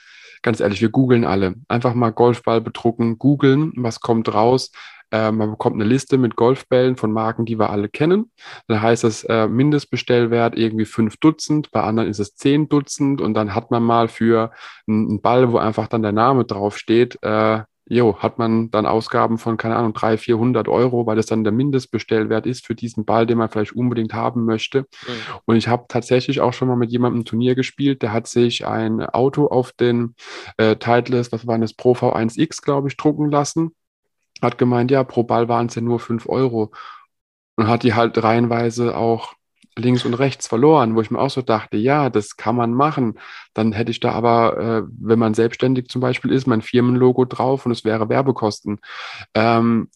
ganz 0.42 0.61
ehrlich, 0.61 0.80
wir 0.80 0.88
googeln 0.88 1.24
alle. 1.24 1.54
Einfach 1.68 1.94
mal 1.94 2.11
Golfball 2.11 2.61
bedrucken, 2.61 3.18
googeln, 3.18 3.72
was 3.76 4.00
kommt 4.00 4.32
raus. 4.32 4.70
Äh, 5.11 5.33
man 5.33 5.51
bekommt 5.51 5.75
eine 5.75 5.85
Liste 5.85 6.18
mit 6.18 6.37
Golfbällen 6.37 6.97
von 6.97 7.12
Marken, 7.12 7.44
die 7.44 7.59
wir 7.59 7.71
alle 7.71 7.88
kennen. 7.88 8.31
Dann 8.66 8.83
heißt 8.83 9.05
das 9.05 9.25
äh, 9.25 9.49
Mindestbestellwert 9.49 10.57
irgendwie 10.57 10.85
fünf 10.85 11.16
Dutzend, 11.16 11.71
bei 11.71 11.83
anderen 11.83 12.09
ist 12.09 12.18
es 12.18 12.35
zehn 12.35 12.68
Dutzend 12.68 13.21
und 13.21 13.35
dann 13.35 13.55
hat 13.55 13.71
man 13.71 13.83
mal 13.83 14.09
für 14.09 14.51
einen 14.87 15.21
Ball, 15.21 15.53
wo 15.53 15.59
einfach 15.59 15.88
dann 15.88 16.03
der 16.03 16.12
Name 16.12 16.44
draufsteht, 16.44 17.18
äh, 17.23 17.62
jo, 17.88 18.18
hat 18.18 18.38
man 18.38 18.71
dann 18.71 18.87
Ausgaben 18.87 19.38
von, 19.38 19.57
keine 19.57 19.77
Ahnung, 19.77 19.94
300, 19.94 20.21
400 20.21 20.68
Euro, 20.68 21.07
weil 21.07 21.16
das 21.16 21.27
dann 21.27 21.44
der 21.44 21.53
Mindestbestellwert 21.53 22.47
ist 22.47 22.66
für 22.66 22.75
diesen 22.75 23.05
Ball, 23.05 23.27
den 23.27 23.38
man 23.38 23.49
vielleicht 23.49 23.75
unbedingt 23.75 24.12
haben 24.14 24.44
möchte. 24.44 24.81
Mhm. 24.81 25.12
Und 25.47 25.57
ich 25.57 25.68
habe 25.68 25.87
tatsächlich 25.88 26.40
auch 26.40 26.53
schon 26.53 26.68
mal 26.68 26.77
mit 26.77 26.90
jemandem 26.90 27.23
ein 27.23 27.25
Turnier 27.25 27.55
gespielt, 27.55 28.03
der 28.03 28.12
hat 28.12 28.27
sich 28.27 28.66
ein 28.66 29.01
Auto 29.01 29.47
auf 29.47 29.73
den 29.73 30.14
äh, 30.59 30.77
Titleist, 30.77 31.33
was 31.33 31.47
war 31.47 31.59
das, 31.59 31.75
Pro 31.75 31.92
V1X, 31.92 32.62
glaube 32.62 32.88
ich, 32.88 32.97
drucken 32.97 33.31
lassen 33.31 33.73
hat 34.42 34.59
gemeint, 34.59 34.90
ja, 34.90 35.05
pro 35.05 35.22
Ball 35.22 35.48
waren 35.48 35.66
es 35.66 35.74
ja 35.74 35.83
nur 35.83 36.01
fünf 36.01 36.29
Euro. 36.29 36.72
Und 37.57 37.66
hat 37.66 37.83
die 37.83 37.94
halt 37.94 38.22
reihenweise 38.22 38.96
auch 38.96 39.35
links 39.79 40.05
und 40.05 40.14
rechts 40.14 40.46
verloren, 40.46 40.94
wo 40.94 41.01
ich 41.01 41.11
mir 41.11 41.18
auch 41.18 41.31
so 41.31 41.42
dachte, 41.42 41.77
ja, 41.77 42.11
das 42.11 42.37
kann 42.37 42.57
man 42.57 42.74
machen. 42.74 43.18
Dann 43.55 43.72
hätte 43.72 43.90
ich 43.90 44.01
da 44.01 44.12
aber, 44.12 44.59
äh, 44.59 44.83
wenn 45.01 45.18
man 45.18 45.35
selbstständig 45.35 45.88
zum 45.88 46.01
Beispiel 46.01 46.33
ist, 46.33 46.46
mein 46.46 46.62
Firmenlogo 46.62 47.24
drauf 47.24 47.64
und 47.66 47.72
es 47.72 47.85
wäre 47.85 48.09
Werbekosten. 48.09 48.81
Ähm, 49.35 49.88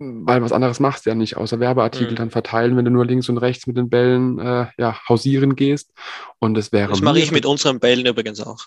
weil 0.00 0.42
was 0.42 0.52
anderes 0.52 0.78
machst 0.78 1.06
du 1.06 1.10
ja 1.10 1.16
nicht, 1.16 1.36
außer 1.36 1.58
Werbeartikel 1.58 2.12
mhm. 2.12 2.16
dann 2.16 2.30
verteilen, 2.30 2.76
wenn 2.76 2.84
du 2.84 2.90
nur 2.90 3.04
links 3.04 3.28
und 3.28 3.38
rechts 3.38 3.66
mit 3.66 3.76
den 3.76 3.90
Bällen 3.90 4.38
äh, 4.38 4.66
ja, 4.78 4.96
hausieren 5.08 5.56
gehst. 5.56 5.92
Und 6.38 6.54
das 6.54 6.72
wäre. 6.72 6.90
Das 6.90 7.00
mache 7.00 7.18
ich 7.18 7.32
mit 7.32 7.46
unseren 7.46 7.80
Bällen 7.80 8.06
übrigens 8.06 8.40
auch. 8.40 8.66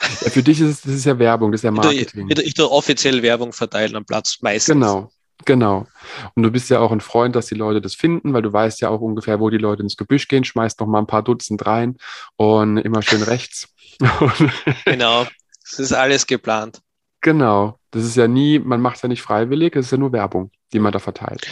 Ja, 0.00 0.30
für 0.30 0.42
dich 0.42 0.60
ist 0.60 0.68
es, 0.68 0.80
das 0.82 0.92
ist 0.92 1.04
ja 1.04 1.18
Werbung, 1.18 1.52
das 1.52 1.60
ist 1.60 1.64
ja 1.64 1.70
Marketing. 1.70 2.28
Ich, 2.30 2.38
ich, 2.38 2.46
ich 2.46 2.54
tue 2.54 2.70
offiziell 2.70 3.22
Werbung 3.22 3.52
verteilen 3.52 3.96
am 3.96 4.04
Platz, 4.04 4.38
meistens. 4.40 4.74
Genau, 4.74 5.10
genau. 5.44 5.86
Und 6.34 6.42
du 6.42 6.50
bist 6.50 6.70
ja 6.70 6.80
auch 6.80 6.92
ein 6.92 7.00
Freund, 7.00 7.36
dass 7.36 7.46
die 7.46 7.54
Leute 7.54 7.80
das 7.80 7.94
finden, 7.94 8.32
weil 8.32 8.42
du 8.42 8.52
weißt 8.52 8.80
ja 8.80 8.88
auch 8.88 9.00
ungefähr, 9.00 9.40
wo 9.40 9.50
die 9.50 9.58
Leute 9.58 9.82
ins 9.82 9.96
Gebüsch 9.96 10.28
gehen, 10.28 10.44
schmeißt 10.44 10.80
noch 10.80 10.86
mal 10.86 11.00
ein 11.00 11.06
paar 11.06 11.22
Dutzend 11.22 11.66
rein 11.66 11.96
und 12.36 12.78
immer 12.78 13.02
schön 13.02 13.22
rechts. 13.22 13.68
genau, 14.84 15.26
das 15.62 15.78
ist 15.78 15.92
alles 15.92 16.26
geplant. 16.26 16.80
Genau, 17.20 17.78
das 17.90 18.04
ist 18.04 18.16
ja 18.16 18.26
nie, 18.26 18.58
man 18.58 18.80
macht 18.80 18.96
es 18.96 19.02
ja 19.02 19.08
nicht 19.08 19.22
freiwillig, 19.22 19.76
es 19.76 19.86
ist 19.86 19.92
ja 19.92 19.98
nur 19.98 20.12
Werbung, 20.12 20.50
die 20.72 20.78
man 20.78 20.92
da 20.92 20.98
verteilt. 20.98 21.46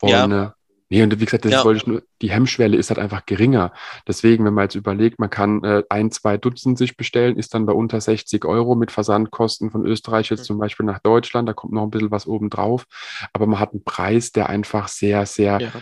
Und 0.00 0.08
ja. 0.08 0.54
Nee, 0.92 1.04
und 1.04 1.20
wie 1.20 1.24
gesagt, 1.24 1.44
das 1.44 1.52
ja. 1.52 1.64
wollte 1.64 1.78
ich 1.78 1.86
nur, 1.86 2.02
die 2.20 2.32
Hemmschwelle 2.32 2.76
ist 2.76 2.90
halt 2.90 2.98
einfach 2.98 3.24
geringer. 3.24 3.72
Deswegen, 4.08 4.44
wenn 4.44 4.54
man 4.54 4.64
jetzt 4.64 4.74
überlegt, 4.74 5.20
man 5.20 5.30
kann 5.30 5.62
äh, 5.62 5.84
ein, 5.88 6.10
zwei 6.10 6.36
Dutzend 6.36 6.78
sich 6.78 6.96
bestellen, 6.96 7.38
ist 7.38 7.54
dann 7.54 7.64
bei 7.64 7.72
unter 7.72 8.00
60 8.00 8.44
Euro 8.44 8.74
mit 8.74 8.90
Versandkosten 8.90 9.70
von 9.70 9.86
Österreich 9.86 10.30
jetzt 10.30 10.40
mhm. 10.40 10.44
zum 10.44 10.58
Beispiel 10.58 10.84
nach 10.84 10.98
Deutschland, 10.98 11.48
da 11.48 11.52
kommt 11.52 11.72
noch 11.72 11.84
ein 11.84 11.90
bisschen 11.90 12.10
was 12.10 12.26
oben 12.26 12.50
drauf. 12.50 12.86
Aber 13.32 13.46
man 13.46 13.60
hat 13.60 13.70
einen 13.72 13.84
Preis, 13.84 14.32
der 14.32 14.48
einfach 14.48 14.88
sehr, 14.88 15.26
sehr, 15.26 15.60
ja. 15.60 15.72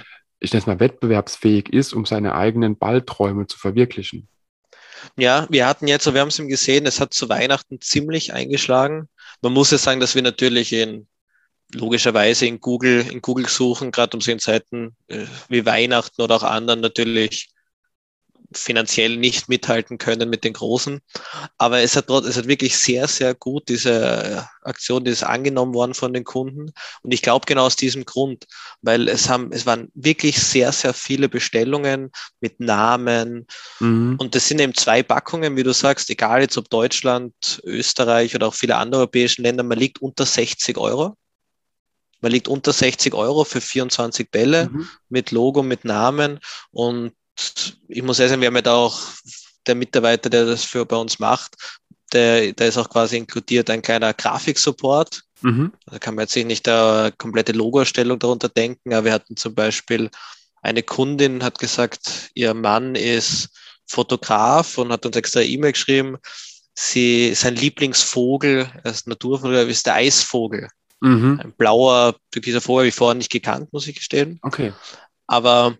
ich 0.40 0.52
nenne 0.52 0.60
es 0.60 0.66
mal, 0.66 0.78
wettbewerbsfähig 0.78 1.72
ist, 1.72 1.94
um 1.94 2.04
seine 2.04 2.34
eigenen 2.34 2.76
Ballträume 2.76 3.46
zu 3.46 3.58
verwirklichen. 3.58 4.28
Ja, 5.16 5.46
wir 5.48 5.66
hatten 5.66 5.88
jetzt, 5.88 6.12
wir 6.12 6.20
haben 6.20 6.28
es 6.28 6.38
eben 6.38 6.48
gesehen, 6.48 6.84
es 6.84 7.00
hat 7.00 7.14
zu 7.14 7.30
Weihnachten 7.30 7.80
ziemlich 7.80 8.34
eingeschlagen. 8.34 9.08
Man 9.40 9.54
muss 9.54 9.70
ja 9.70 9.78
sagen, 9.78 10.00
dass 10.00 10.14
wir 10.14 10.22
natürlich 10.22 10.72
in 10.74 11.06
logischerweise 11.74 12.46
in 12.46 12.60
Google, 12.60 13.06
in 13.10 13.20
Google 13.20 13.48
suchen, 13.48 13.90
gerade 13.90 14.16
um 14.16 14.20
so 14.20 14.30
in 14.30 14.38
Zeiten 14.38 14.96
äh, 15.08 15.26
wie 15.48 15.66
Weihnachten 15.66 16.22
oder 16.22 16.36
auch 16.36 16.42
anderen 16.42 16.80
natürlich 16.80 17.50
finanziell 18.52 19.16
nicht 19.16 19.48
mithalten 19.48 19.98
können 19.98 20.30
mit 20.30 20.44
den 20.44 20.54
Großen. 20.54 21.00
Aber 21.58 21.80
es 21.80 21.96
hat, 21.96 22.08
es 22.08 22.36
hat 22.36 22.48
wirklich 22.48 22.76
sehr, 22.78 23.06
sehr 23.06 23.34
gut 23.34 23.68
diese 23.68 23.92
äh, 23.92 24.66
Aktion, 24.66 25.04
die 25.04 25.10
ist 25.10 25.22
angenommen 25.22 25.74
worden 25.74 25.94
von 25.94 26.12
den 26.12 26.24
Kunden. 26.24 26.72
Und 27.02 27.12
ich 27.12 27.20
glaube 27.20 27.46
genau 27.46 27.66
aus 27.66 27.76
diesem 27.76 28.04
Grund, 28.04 28.46
weil 28.80 29.08
es 29.08 29.28
haben, 29.28 29.52
es 29.52 29.66
waren 29.66 29.90
wirklich 29.94 30.38
sehr, 30.38 30.72
sehr 30.72 30.94
viele 30.94 31.28
Bestellungen 31.28 32.10
mit 32.40 32.58
Namen. 32.60 33.46
Mhm. 33.80 34.16
Und 34.18 34.34
das 34.34 34.48
sind 34.48 34.60
eben 34.60 34.74
zwei 34.74 35.02
Packungen, 35.02 35.56
wie 35.56 35.62
du 35.62 35.72
sagst, 35.72 36.08
egal 36.08 36.40
jetzt 36.40 36.56
ob 36.56 36.70
Deutschland, 36.70 37.60
Österreich 37.64 38.34
oder 38.34 38.48
auch 38.48 38.54
viele 38.54 38.76
andere 38.76 39.00
europäische 39.00 39.42
Länder, 39.42 39.62
man 39.62 39.78
liegt 39.78 40.00
unter 40.00 40.24
60 40.24 40.78
Euro. 40.78 41.16
Man 42.20 42.32
liegt 42.32 42.48
unter 42.48 42.72
60 42.72 43.14
Euro 43.14 43.44
für 43.44 43.60
24 43.60 44.30
Bälle 44.30 44.68
mhm. 44.70 44.88
mit 45.08 45.30
Logo, 45.30 45.62
mit 45.62 45.84
Namen. 45.84 46.40
Und 46.70 47.12
ich 47.88 48.02
muss 48.02 48.16
sagen, 48.16 48.40
wir 48.40 48.48
haben 48.48 48.56
ja 48.56 48.62
da 48.62 48.74
auch 48.74 49.00
der 49.66 49.74
Mitarbeiter, 49.74 50.30
der 50.30 50.46
das 50.46 50.64
für 50.64 50.84
bei 50.84 50.96
uns 50.96 51.18
macht, 51.18 51.56
der, 52.12 52.52
der 52.52 52.68
ist 52.68 52.78
auch 52.78 52.88
quasi 52.88 53.16
inkludiert 53.16 53.70
ein 53.70 53.82
kleiner 53.82 54.14
Grafiksupport. 54.14 55.22
Mhm. 55.42 55.72
Da 55.86 55.98
kann 55.98 56.14
man 56.14 56.24
jetzt 56.24 56.36
nicht 56.36 56.66
eine 56.68 57.12
komplette 57.16 57.52
Logoerstellung 57.52 58.18
darunter 58.18 58.48
denken, 58.48 58.92
aber 58.92 59.06
wir 59.06 59.12
hatten 59.12 59.36
zum 59.36 59.54
Beispiel 59.54 60.10
eine 60.62 60.82
Kundin 60.82 61.44
hat 61.44 61.58
gesagt, 61.58 62.30
ihr 62.34 62.52
Mann 62.52 62.94
ist 62.94 63.50
Fotograf 63.86 64.76
und 64.78 64.92
hat 64.92 65.06
uns 65.06 65.16
extra 65.16 65.40
E-Mail 65.40 65.72
geschrieben, 65.72 66.18
sie, 66.74 67.32
sein 67.34 67.56
Lieblingsvogel, 67.56 68.70
als 68.84 69.06
Naturvogel, 69.06 69.68
ist 69.68 69.86
der 69.86 69.94
Eisvogel. 69.94 70.68
Mhm. 71.00 71.40
Ein 71.42 71.52
blauer 71.52 72.16
türkiser 72.30 72.60
Vogel 72.60 72.80
habe 72.80 72.88
ich 72.88 72.94
vorher 72.94 73.14
nicht 73.14 73.30
gekannt, 73.30 73.72
muss 73.72 73.86
ich 73.86 73.96
gestehen. 73.96 74.38
Okay. 74.42 74.72
Aber 75.26 75.76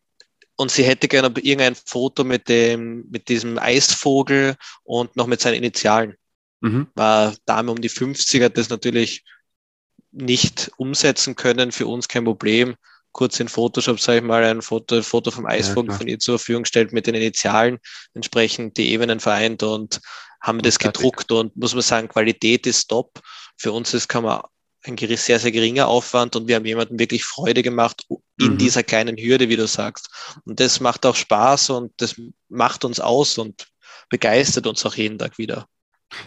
und 0.56 0.72
sie 0.72 0.82
hätte 0.82 1.06
gerne 1.06 1.28
irgendein 1.28 1.76
Foto 1.76 2.24
mit 2.24 2.48
dem, 2.48 3.06
mit 3.10 3.28
diesem 3.28 3.58
Eisvogel 3.58 4.56
und 4.82 5.14
noch 5.14 5.28
mit 5.28 5.40
seinen 5.40 5.54
Initialen. 5.54 6.14
Mhm. 6.60 6.88
War 6.94 7.34
Dame 7.46 7.70
um 7.70 7.80
die 7.80 7.88
50 7.88 8.42
hat 8.42 8.58
das 8.58 8.68
natürlich 8.68 9.24
nicht 10.10 10.72
umsetzen 10.76 11.36
können, 11.36 11.70
für 11.70 11.86
uns 11.86 12.08
kein 12.08 12.24
Problem. 12.24 12.74
Kurz 13.12 13.38
in 13.38 13.48
Photoshop, 13.48 14.00
sage 14.00 14.18
ich 14.18 14.24
mal, 14.24 14.42
ein 14.44 14.60
Foto, 14.60 14.96
ein 14.96 15.02
Foto 15.02 15.30
vom 15.30 15.46
Eisvogel 15.46 15.92
ja, 15.92 15.96
von 15.96 16.08
ihr 16.08 16.18
zur 16.18 16.38
Verfügung 16.38 16.64
gestellt 16.64 16.92
mit 16.92 17.06
den 17.06 17.14
Initialen, 17.14 17.78
entsprechend 18.14 18.76
die 18.76 18.90
Ebenen 18.90 19.20
vereint 19.20 19.62
und 19.62 20.00
haben 20.40 20.60
das 20.60 20.78
gedruckt 20.78 21.30
und 21.30 21.56
muss 21.56 21.74
man 21.74 21.82
sagen, 21.82 22.08
Qualität 22.08 22.66
ist 22.66 22.88
top. 22.88 23.20
Für 23.56 23.72
uns 23.72 23.94
ist, 23.94 24.08
kann 24.08 24.24
man 24.24 24.42
ein 24.84 24.96
sehr, 24.96 25.38
sehr 25.38 25.52
geringer 25.52 25.88
Aufwand 25.88 26.36
und 26.36 26.48
wir 26.48 26.56
haben 26.56 26.64
jemanden 26.64 26.98
wirklich 26.98 27.24
Freude 27.24 27.62
gemacht 27.62 28.04
in 28.38 28.52
mhm. 28.52 28.58
dieser 28.58 28.82
kleinen 28.82 29.16
Hürde, 29.16 29.48
wie 29.48 29.56
du 29.56 29.66
sagst. 29.66 30.08
Und 30.44 30.60
das 30.60 30.80
macht 30.80 31.04
auch 31.04 31.16
Spaß 31.16 31.70
und 31.70 31.92
das 31.96 32.14
macht 32.48 32.84
uns 32.84 33.00
aus 33.00 33.38
und 33.38 33.66
begeistert 34.08 34.66
uns 34.66 34.86
auch 34.86 34.94
jeden 34.94 35.18
Tag 35.18 35.38
wieder. 35.38 35.66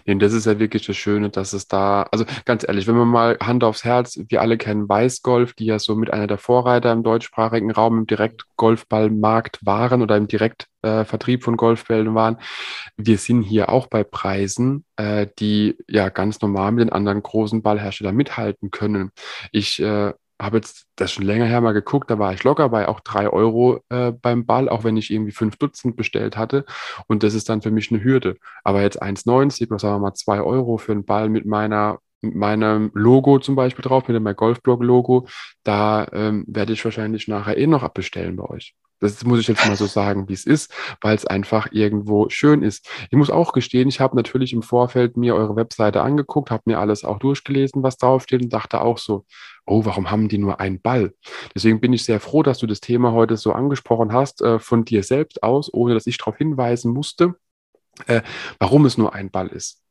Nee, 0.05 0.15
das 0.15 0.33
ist 0.33 0.45
ja 0.45 0.59
wirklich 0.59 0.85
das 0.85 0.97
Schöne, 0.97 1.29
dass 1.29 1.53
es 1.53 1.67
da, 1.67 2.03
also 2.11 2.25
ganz 2.45 2.63
ehrlich, 2.67 2.87
wenn 2.87 2.95
man 2.95 3.07
mal 3.07 3.37
Hand 3.41 3.63
aufs 3.63 3.83
Herz, 3.83 4.19
wir 4.29 4.41
alle 4.41 4.57
kennen 4.57 4.87
Weißgolf, 4.87 5.53
die 5.53 5.65
ja 5.65 5.79
so 5.79 5.95
mit 5.95 6.11
einer 6.11 6.27
der 6.27 6.37
Vorreiter 6.37 6.91
im 6.91 7.03
deutschsprachigen 7.03 7.71
Raum 7.71 7.99
im 7.99 8.07
Direktgolfballmarkt 8.07 9.65
waren 9.65 10.01
oder 10.01 10.17
im 10.17 10.27
Direktvertrieb 10.27 11.41
äh, 11.41 11.43
von 11.43 11.57
Golfbällen 11.57 12.13
waren. 12.13 12.37
Wir 12.97 13.17
sind 13.17 13.43
hier 13.43 13.69
auch 13.69 13.87
bei 13.87 14.03
Preisen, 14.03 14.85
äh, 14.97 15.27
die 15.39 15.77
ja 15.87 16.09
ganz 16.09 16.41
normal 16.41 16.71
mit 16.71 16.81
den 16.81 16.93
anderen 16.93 17.23
großen 17.23 17.61
Ballherstellern 17.61 18.15
mithalten 18.15 18.71
können. 18.71 19.11
Ich 19.51 19.81
äh, 19.81 20.13
habe 20.41 20.57
jetzt 20.57 20.87
das 20.95 21.11
schon 21.11 21.25
länger 21.25 21.45
her 21.45 21.61
mal 21.61 21.73
geguckt, 21.73 22.09
da 22.09 22.19
war 22.19 22.33
ich 22.33 22.43
locker 22.43 22.69
bei 22.69 22.87
auch 22.87 22.99
drei 22.99 23.29
Euro 23.29 23.83
äh, 23.89 24.11
beim 24.11 24.45
Ball, 24.45 24.69
auch 24.69 24.83
wenn 24.83 24.97
ich 24.97 25.11
irgendwie 25.11 25.31
fünf 25.31 25.57
Dutzend 25.57 25.95
bestellt 25.95 26.37
hatte. 26.37 26.65
Und 27.07 27.23
das 27.23 27.33
ist 27.33 27.49
dann 27.49 27.61
für 27.61 27.71
mich 27.71 27.91
eine 27.91 28.03
Hürde. 28.03 28.37
Aber 28.63 28.81
jetzt 28.81 29.01
1,90 29.01 29.67
oder 29.67 29.79
sagen 29.79 29.95
wir 29.95 29.99
mal 30.09 30.13
zwei 30.15 30.41
Euro 30.41 30.77
für 30.77 30.93
einen 30.93 31.05
Ball 31.05 31.29
mit 31.29 31.45
meiner 31.45 31.99
mit 32.23 32.35
meinem 32.35 32.91
Logo 32.93 33.39
zum 33.39 33.55
Beispiel 33.55 33.83
drauf, 33.83 34.07
mit 34.07 34.15
dem 34.15 34.35
Golfblog-Logo, 34.35 35.27
da 35.63 36.07
ähm, 36.13 36.45
werde 36.47 36.73
ich 36.73 36.85
wahrscheinlich 36.85 37.27
nachher 37.27 37.57
eh 37.57 37.65
noch 37.65 37.81
abbestellen 37.81 38.35
bei 38.35 38.43
euch. 38.43 38.75
Das 39.01 39.23
muss 39.25 39.39
ich 39.39 39.47
jetzt 39.47 39.65
mal 39.67 39.75
so 39.75 39.87
sagen, 39.87 40.29
wie 40.29 40.33
es 40.33 40.45
ist, 40.45 40.73
weil 41.01 41.15
es 41.15 41.25
einfach 41.25 41.67
irgendwo 41.71 42.29
schön 42.29 42.61
ist. 42.61 42.87
Ich 43.09 43.17
muss 43.17 43.31
auch 43.31 43.51
gestehen, 43.51 43.89
ich 43.89 43.99
habe 43.99 44.15
natürlich 44.15 44.53
im 44.53 44.61
Vorfeld 44.61 45.17
mir 45.17 45.35
eure 45.35 45.55
Webseite 45.55 46.01
angeguckt, 46.01 46.51
habe 46.51 46.63
mir 46.65 46.79
alles 46.79 47.03
auch 47.03 47.17
durchgelesen, 47.17 47.83
was 47.83 47.97
draufsteht 47.97 48.43
und 48.43 48.53
dachte 48.53 48.81
auch 48.81 48.99
so, 48.99 49.25
oh, 49.65 49.85
warum 49.85 50.11
haben 50.11 50.29
die 50.29 50.37
nur 50.37 50.59
einen 50.59 50.81
Ball? 50.81 51.13
Deswegen 51.55 51.81
bin 51.81 51.93
ich 51.93 52.05
sehr 52.05 52.19
froh, 52.19 52.43
dass 52.43 52.59
du 52.59 52.67
das 52.67 52.79
Thema 52.79 53.11
heute 53.11 53.37
so 53.37 53.53
angesprochen 53.53 54.13
hast, 54.13 54.41
äh, 54.41 54.59
von 54.59 54.85
dir 54.85 55.03
selbst 55.03 55.41
aus, 55.43 55.73
ohne 55.73 55.95
dass 55.95 56.07
ich 56.07 56.17
darauf 56.17 56.37
hinweisen 56.37 56.93
musste, 56.93 57.35
äh, 58.05 58.21
warum 58.59 58.85
es 58.85 58.97
nur 58.97 59.13
ein 59.15 59.31
Ball 59.31 59.47
ist 59.47 59.81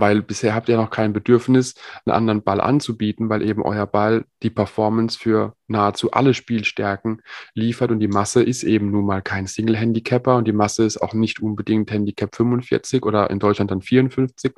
weil 0.00 0.22
bisher 0.22 0.54
habt 0.54 0.68
ihr 0.68 0.76
noch 0.76 0.90
kein 0.90 1.12
Bedürfnis, 1.12 1.74
einen 2.04 2.16
anderen 2.16 2.42
Ball 2.42 2.60
anzubieten, 2.60 3.28
weil 3.28 3.42
eben 3.42 3.62
euer 3.62 3.86
Ball 3.86 4.24
die 4.42 4.50
Performance 4.50 5.18
für 5.18 5.54
nahezu 5.66 6.10
alle 6.12 6.34
Spielstärken 6.34 7.22
liefert 7.54 7.90
und 7.90 8.00
die 8.00 8.08
Masse 8.08 8.42
ist 8.42 8.62
eben 8.62 8.90
nun 8.90 9.06
mal 9.06 9.22
kein 9.22 9.46
Single-Handicapper 9.46 10.36
und 10.36 10.46
die 10.46 10.52
Masse 10.52 10.84
ist 10.84 11.00
auch 11.02 11.14
nicht 11.14 11.40
unbedingt 11.40 11.90
Handicap 11.90 12.34
45 12.34 13.04
oder 13.04 13.30
in 13.30 13.38
Deutschland 13.38 13.70
dann 13.70 13.82
54, 13.82 14.54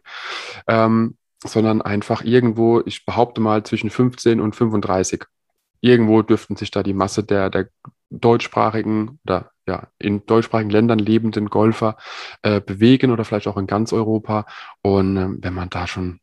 ähm, 0.66 1.16
sondern 1.44 1.82
einfach 1.82 2.22
irgendwo, 2.22 2.82
ich 2.84 3.04
behaupte 3.06 3.40
mal, 3.40 3.62
zwischen 3.64 3.90
15 3.90 4.40
und 4.40 4.54
35. 4.54 5.24
Irgendwo 5.80 6.22
dürften 6.22 6.56
sich 6.56 6.70
da 6.70 6.82
die 6.82 6.92
Masse 6.92 7.24
der, 7.24 7.48
der 7.48 7.68
deutschsprachigen 8.10 9.18
oder 9.24 9.50
ja, 9.66 9.88
in 9.98 10.26
deutschsprachigen 10.26 10.70
Ländern 10.70 10.98
lebenden 10.98 11.48
Golfer 11.48 11.96
äh, 12.42 12.60
bewegen 12.60 13.12
oder 13.12 13.24
vielleicht 13.24 13.46
auch 13.46 13.56
in 13.56 13.66
ganz 13.66 13.92
Europa. 13.92 14.46
Und 14.82 15.16
äh, 15.16 15.28
wenn 15.38 15.54
man 15.54 15.70
da 15.70 15.86
schon 15.86 16.20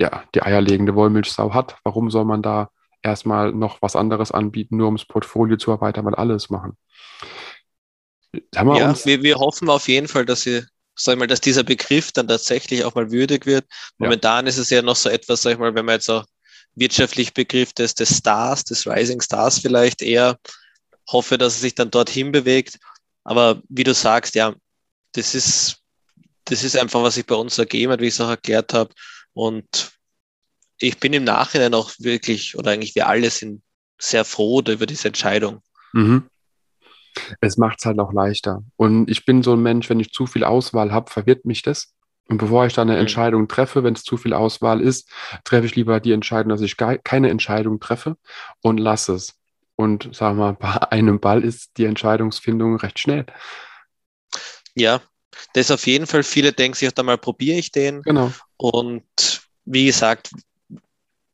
ja, 0.00 0.24
die 0.34 0.42
eierlegende 0.42 0.94
Wollmilchsau 0.94 1.54
hat, 1.54 1.76
warum 1.84 2.10
soll 2.10 2.24
man 2.24 2.42
da 2.42 2.70
erstmal 3.02 3.52
noch 3.52 3.82
was 3.82 3.96
anderes 3.96 4.32
anbieten, 4.32 4.76
nur 4.76 4.86
ums 4.86 5.04
Portfolio 5.04 5.56
zu 5.56 5.70
erweitern, 5.70 6.04
weil 6.04 6.14
alles 6.14 6.50
machen? 6.50 6.76
Wir 8.32 8.42
ja, 8.52 8.94
wir, 9.04 9.22
wir 9.22 9.36
hoffen 9.36 9.68
auf 9.68 9.88
jeden 9.88 10.08
Fall, 10.08 10.24
dass 10.24 10.42
sie 10.42 10.62
sag 10.94 11.14
ich 11.14 11.18
mal, 11.18 11.26
dass 11.26 11.40
dieser 11.40 11.64
Begriff 11.64 12.12
dann 12.12 12.28
tatsächlich 12.28 12.84
auch 12.84 12.94
mal 12.94 13.10
würdig 13.10 13.46
wird. 13.46 13.64
Momentan 13.98 14.44
ja. 14.44 14.48
ist 14.48 14.58
es 14.58 14.70
ja 14.70 14.82
noch 14.82 14.96
so 14.96 15.08
etwas, 15.08 15.42
sag 15.42 15.52
ich 15.52 15.58
mal, 15.58 15.74
wenn 15.74 15.84
man 15.84 15.94
jetzt 15.94 16.10
auch 16.10 16.24
wirtschaftlich 16.74 17.34
Begriff 17.34 17.72
des, 17.72 17.94
des 17.94 18.18
Stars, 18.18 18.64
des 18.64 18.86
Rising 18.86 19.20
Stars 19.20 19.58
vielleicht 19.58 20.02
eher 20.02 20.38
hoffe, 21.10 21.38
dass 21.38 21.54
es 21.54 21.60
sich 21.60 21.74
dann 21.74 21.90
dorthin 21.90 22.32
bewegt. 22.32 22.78
Aber 23.24 23.62
wie 23.68 23.84
du 23.84 23.94
sagst, 23.94 24.34
ja, 24.34 24.54
das 25.12 25.34
ist, 25.34 25.82
das 26.44 26.64
ist 26.64 26.76
einfach, 26.76 27.02
was 27.02 27.14
sich 27.14 27.26
bei 27.26 27.34
uns 27.34 27.58
ergeben 27.58 27.92
hat, 27.92 28.00
wie 28.00 28.08
ich 28.08 28.14
es 28.14 28.20
auch 28.20 28.28
erklärt 28.28 28.74
habe. 28.74 28.92
Und 29.32 29.92
ich 30.78 30.98
bin 30.98 31.12
im 31.12 31.24
Nachhinein 31.24 31.74
auch 31.74 31.92
wirklich, 31.98 32.56
oder 32.56 32.72
eigentlich 32.72 32.94
wir 32.94 33.08
alle 33.08 33.30
sind 33.30 33.62
sehr 33.98 34.24
froh 34.24 34.60
über 34.60 34.86
diese 34.86 35.08
Entscheidung. 35.08 35.60
Mhm. 35.92 36.28
Es 37.40 37.56
macht 37.56 37.78
es 37.78 37.86
halt 37.86 37.98
auch 37.98 38.12
leichter. 38.12 38.64
Und 38.76 39.08
ich 39.10 39.24
bin 39.24 39.42
so 39.42 39.52
ein 39.52 39.62
Mensch, 39.62 39.88
wenn 39.90 40.00
ich 40.00 40.12
zu 40.12 40.26
viel 40.26 40.44
Auswahl 40.44 40.92
habe, 40.92 41.10
verwirrt 41.10 41.44
mich 41.44 41.62
das. 41.62 41.94
Und 42.28 42.38
bevor 42.38 42.66
ich 42.66 42.72
dann 42.72 42.88
eine 42.88 42.96
mhm. 42.96 43.02
Entscheidung 43.02 43.48
treffe, 43.48 43.84
wenn 43.84 43.94
es 43.94 44.02
zu 44.02 44.16
viel 44.16 44.32
Auswahl 44.32 44.80
ist, 44.80 45.10
treffe 45.44 45.66
ich 45.66 45.76
lieber 45.76 46.00
die 46.00 46.12
Entscheidung, 46.12 46.50
dass 46.50 46.62
ich 46.62 46.76
keine 46.76 47.30
Entscheidung 47.30 47.78
treffe 47.78 48.16
und 48.62 48.78
lasse 48.78 49.14
es. 49.14 49.34
Und 49.82 50.14
sagen 50.14 50.38
wir 50.38 50.52
mal, 50.52 50.52
bei 50.60 50.92
einem 50.92 51.20
Ball 51.20 51.44
ist 51.44 51.72
die 51.76 51.84
Entscheidungsfindung 51.84 52.76
recht 52.76 52.98
schnell. 52.98 53.26
Ja, 54.74 55.02
das 55.54 55.70
auf 55.70 55.86
jeden 55.86 56.06
Fall. 56.06 56.22
Viele 56.22 56.52
denken 56.52 56.76
sich, 56.76 56.90
da 56.92 57.02
mal 57.02 57.18
probiere 57.18 57.58
ich 57.58 57.72
den. 57.72 58.02
Genau. 58.02 58.32
Und 58.56 59.42
wie 59.64 59.86
gesagt, 59.86 60.30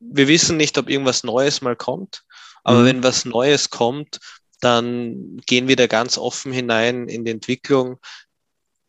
wir 0.00 0.28
wissen 0.28 0.56
nicht, 0.56 0.78
ob 0.78 0.88
irgendwas 0.88 1.24
Neues 1.24 1.60
mal 1.60 1.76
kommt. 1.76 2.24
Aber 2.64 2.80
mhm. 2.80 2.84
wenn 2.84 3.02
was 3.02 3.24
Neues 3.24 3.70
kommt, 3.70 4.18
dann 4.60 5.38
gehen 5.46 5.68
wir 5.68 5.76
da 5.76 5.86
ganz 5.86 6.18
offen 6.18 6.52
hinein 6.52 7.08
in 7.08 7.24
die 7.24 7.30
Entwicklung 7.30 7.98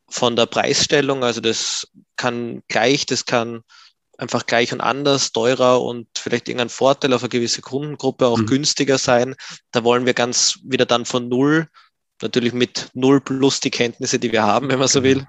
von 0.10 0.36
der 0.36 0.48
Preisstellung. 0.48 1.24
Also 1.24 1.42
das 1.42 1.88
kann 2.16 2.64
gleich, 2.68 3.06
das 3.06 3.26
kann 3.26 3.62
einfach 4.20 4.46
gleich 4.46 4.74
und 4.74 4.82
anders, 4.82 5.32
teurer 5.32 5.82
und 5.82 6.08
vielleicht 6.18 6.50
irgendein 6.50 6.70
Vorteil 6.70 7.14
auf 7.14 7.24
eine 7.24 7.30
gewisse 7.30 7.62
Kundengruppe 7.62 8.28
auch 8.28 8.38
mhm. 8.38 8.48
günstiger 8.48 8.98
sein. 8.98 9.36
Da 9.72 9.84
wollen 9.84 10.06
wir 10.06 10.14
ganz 10.14 10.60
wieder 10.64 10.86
dann 10.86 11.06
von 11.06 11.30
null, 11.30 11.68
natürlich 12.22 12.54
mit 12.54 12.90
null 12.94 13.22
plus 13.22 13.62
die 13.62 13.72
Kenntnisse, 13.72 14.20
die 14.20 14.32
wir 14.32 14.44
haben, 14.44 14.70
wenn 14.70 14.80
man 14.80 14.90
so 14.90 15.04
will, 15.04 15.26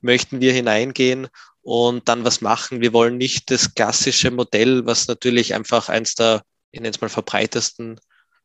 möchten 0.00 0.40
wir 0.40 0.52
hineingehen 0.52 1.28
und 1.62 2.08
dann 2.08 2.24
was 2.24 2.40
machen. 2.40 2.80
Wir 2.80 2.92
wollen 2.92 3.18
nicht 3.18 3.50
das 3.52 3.74
klassische 3.74 4.32
Modell, 4.32 4.84
was 4.84 5.06
natürlich 5.06 5.54
einfach 5.54 5.88
eins 5.88 6.16
der, 6.16 6.42
ich 6.72 6.80
nenne 6.80 6.90
es 6.90 7.00
mal, 7.00 7.08
verbreitesten 7.08 8.00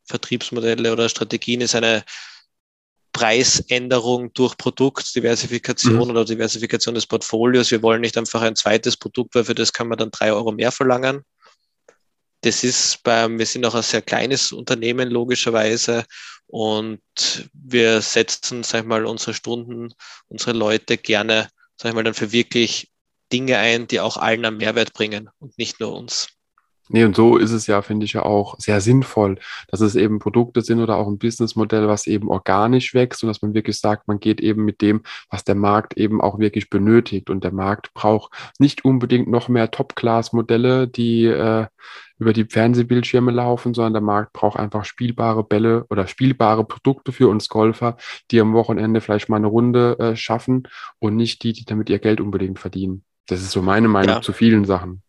Vertriebsmodelle 0.05 0.91
oder 0.91 1.09
Strategien 1.09 1.62
ist, 1.62 1.73
eine 1.73 2.03
Preisänderung 3.13 4.34
durch 4.34 4.58
Produktdiversifikation 4.58 5.95
mhm. 5.95 6.10
oder 6.10 6.26
Diversifikation 6.26 6.95
des 6.95 7.06
Portfolios. 7.06 7.71
Wir 7.71 7.82
wollen 7.82 8.02
nicht 8.02 8.17
einfach 8.17 8.41
ein 8.41 8.56
zweites 8.56 8.97
Produkt, 8.97 9.36
weil 9.36 9.45
für 9.45 9.56
das 9.56 9.71
kann 9.71 9.88
man 9.88 9.97
dann 9.97 10.12
drei 10.12 10.34
Euro 10.34 10.52
mehr 10.52 10.71
verlangen. 10.71 11.23
Das 12.41 12.63
ist 12.63 13.02
beim, 13.04 13.39
wir 13.39 13.45
sind 13.45 13.65
auch 13.65 13.76
ein 13.76 13.84
sehr 13.84 14.02
kleines 14.02 14.52
Unternehmen 14.52 15.10
logischerweise 15.10 16.04
und 16.47 16.99
wir 17.54 18.02
setzen, 18.02 18.63
sag 18.63 18.82
ich 18.82 18.86
mal, 18.86 19.06
unsere 19.06 19.34
Stunden, 19.34 19.93
unsere 20.28 20.52
Leute 20.52 20.97
gerne, 20.97 21.49
sag 21.78 21.89
ich 21.89 21.95
mal, 21.95 22.04
dann 22.04 22.13
für 22.13 22.34
wirklich 22.34 22.91
Dinge 23.32 23.58
ein, 23.60 23.88
die 23.88 24.02
auch 24.02 24.17
allen 24.17 24.43
einen 24.43 24.58
Mehrwert 24.58 24.91
bringen 24.93 25.30
und 25.39 25.58
nicht 25.58 25.80
nur 25.80 25.95
uns. 25.95 26.28
Nee, 26.89 27.05
und 27.05 27.15
so 27.15 27.37
ist 27.37 27.51
es 27.51 27.65
ja, 27.65 27.81
finde 27.81 28.05
ich 28.05 28.13
ja 28.13 28.23
auch 28.23 28.55
sehr 28.59 28.81
sinnvoll, 28.81 29.39
dass 29.69 29.79
es 29.79 29.95
eben 29.95 30.19
Produkte 30.19 30.61
sind 30.61 30.81
oder 30.81 30.97
auch 30.97 31.07
ein 31.07 31.17
Businessmodell, 31.17 31.87
was 31.87 32.07
eben 32.07 32.27
organisch 32.27 32.93
wächst 32.93 33.23
und 33.23 33.29
dass 33.29 33.41
man 33.41 33.53
wirklich 33.53 33.79
sagt, 33.79 34.07
man 34.07 34.19
geht 34.19 34.41
eben 34.41 34.65
mit 34.65 34.81
dem, 34.81 35.01
was 35.29 35.45
der 35.45 35.55
Markt 35.55 35.95
eben 35.95 36.19
auch 36.19 36.39
wirklich 36.39 36.69
benötigt. 36.69 37.29
Und 37.29 37.43
der 37.45 37.53
Markt 37.53 37.93
braucht 37.93 38.34
nicht 38.59 38.84
unbedingt 38.84 39.29
noch 39.29 39.47
mehr 39.47 39.71
Top-Class-Modelle, 39.71 40.89
die 40.89 41.25
äh, 41.25 41.67
über 42.19 42.34
die 42.34 42.45
Fernsehbildschirme 42.45 43.31
laufen, 43.31 43.73
sondern 43.73 43.93
der 43.93 44.01
Markt 44.01 44.34
braucht 44.34 44.59
einfach 44.59 44.84
spielbare 44.84 45.43
Bälle 45.43 45.86
oder 45.89 46.07
spielbare 46.07 46.65
Produkte 46.65 47.11
für 47.13 47.29
uns 47.29 47.47
Golfer, 47.47 47.97
die 48.29 48.41
am 48.41 48.53
Wochenende 48.53 48.99
vielleicht 48.99 49.29
mal 49.29 49.38
eine 49.38 49.47
Runde 49.47 49.97
äh, 49.99 50.15
schaffen 50.15 50.67
und 50.99 51.15
nicht 51.15 51.43
die, 51.43 51.53
die 51.53 51.65
damit 51.65 51.89
ihr 51.89 51.99
Geld 51.99 52.19
unbedingt 52.19 52.59
verdienen. 52.59 53.03
Das 53.27 53.41
ist 53.41 53.51
so 53.51 53.61
meine 53.61 53.88
Meinung 53.88 54.15
ja. 54.15 54.21
zu 54.21 54.34
vielen 54.34 54.65
Sachen. 54.65 55.01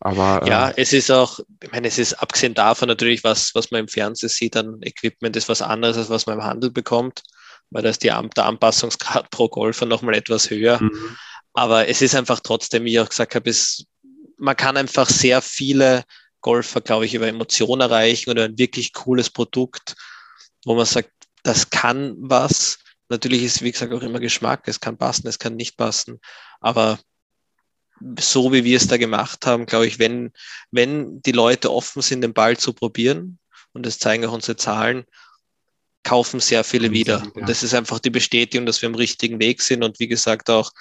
Aber, 0.00 0.46
ja, 0.46 0.70
äh, 0.70 0.74
es 0.76 0.92
ist 0.92 1.10
auch, 1.10 1.40
ich 1.62 1.72
meine, 1.72 1.88
es 1.88 1.98
ist 1.98 2.14
abgesehen 2.14 2.54
davon 2.54 2.88
natürlich, 2.88 3.24
was, 3.24 3.54
was 3.54 3.70
man 3.70 3.80
im 3.80 3.88
Fernsehen 3.88 4.28
sieht, 4.28 4.56
an 4.56 4.80
Equipment 4.82 5.36
ist 5.36 5.48
was 5.48 5.62
anderes, 5.62 5.96
als 5.96 6.10
was 6.10 6.26
man 6.26 6.38
im 6.38 6.44
Handel 6.44 6.70
bekommt, 6.70 7.22
weil 7.70 7.82
da 7.82 7.90
ist 7.90 8.02
die, 8.02 8.08
der 8.08 8.44
Anpassungsgrad 8.44 9.30
pro 9.30 9.48
Golfer 9.48 9.86
nochmal 9.86 10.14
etwas 10.14 10.50
höher. 10.50 10.80
Mhm. 10.80 11.16
Aber 11.54 11.88
es 11.88 12.02
ist 12.02 12.14
einfach 12.14 12.40
trotzdem, 12.40 12.84
wie 12.84 12.92
ich 12.92 13.00
auch 13.00 13.08
gesagt 13.08 13.34
habe, 13.34 13.50
es, 13.50 13.84
man 14.36 14.56
kann 14.56 14.76
einfach 14.76 15.08
sehr 15.08 15.42
viele 15.42 16.04
Golfer, 16.40 16.80
glaube 16.80 17.04
ich, 17.04 17.14
über 17.14 17.26
Emotionen 17.26 17.80
erreichen 17.80 18.30
oder 18.30 18.44
ein 18.44 18.58
wirklich 18.58 18.92
cooles 18.92 19.30
Produkt, 19.30 19.96
wo 20.64 20.76
man 20.76 20.86
sagt, 20.86 21.10
das 21.42 21.70
kann 21.70 22.14
was. 22.18 22.78
Natürlich 23.08 23.42
ist, 23.42 23.62
wie 23.62 23.72
gesagt, 23.72 23.92
auch 23.92 24.02
immer 24.02 24.20
Geschmack. 24.20 24.62
Es 24.66 24.78
kann 24.78 24.98
passen, 24.98 25.26
es 25.26 25.38
kann 25.38 25.56
nicht 25.56 25.76
passen. 25.76 26.20
Aber 26.60 26.98
so 28.18 28.52
wie 28.52 28.64
wir 28.64 28.76
es 28.76 28.88
da 28.88 28.96
gemacht 28.96 29.46
haben, 29.46 29.66
glaube 29.66 29.86
ich, 29.86 29.98
wenn, 29.98 30.32
wenn 30.70 31.20
die 31.22 31.32
Leute 31.32 31.72
offen 31.72 32.02
sind, 32.02 32.22
den 32.22 32.34
Ball 32.34 32.56
zu 32.56 32.72
probieren, 32.72 33.38
und 33.72 33.86
das 33.86 33.98
zeigen 33.98 34.24
auch 34.24 34.32
unsere 34.32 34.56
Zahlen, 34.56 35.04
kaufen 36.02 36.40
sehr 36.40 36.64
viele 36.64 36.90
wieder. 36.90 37.22
Und 37.34 37.48
das 37.48 37.62
ist 37.62 37.74
einfach 37.74 37.98
die 37.98 38.10
Bestätigung, 38.10 38.66
dass 38.66 38.80
wir 38.80 38.88
am 38.88 38.94
richtigen 38.94 39.38
Weg 39.40 39.60
sind. 39.60 39.84
Und 39.84 40.00
wie 40.00 40.08
gesagt, 40.08 40.48
auch, 40.48 40.72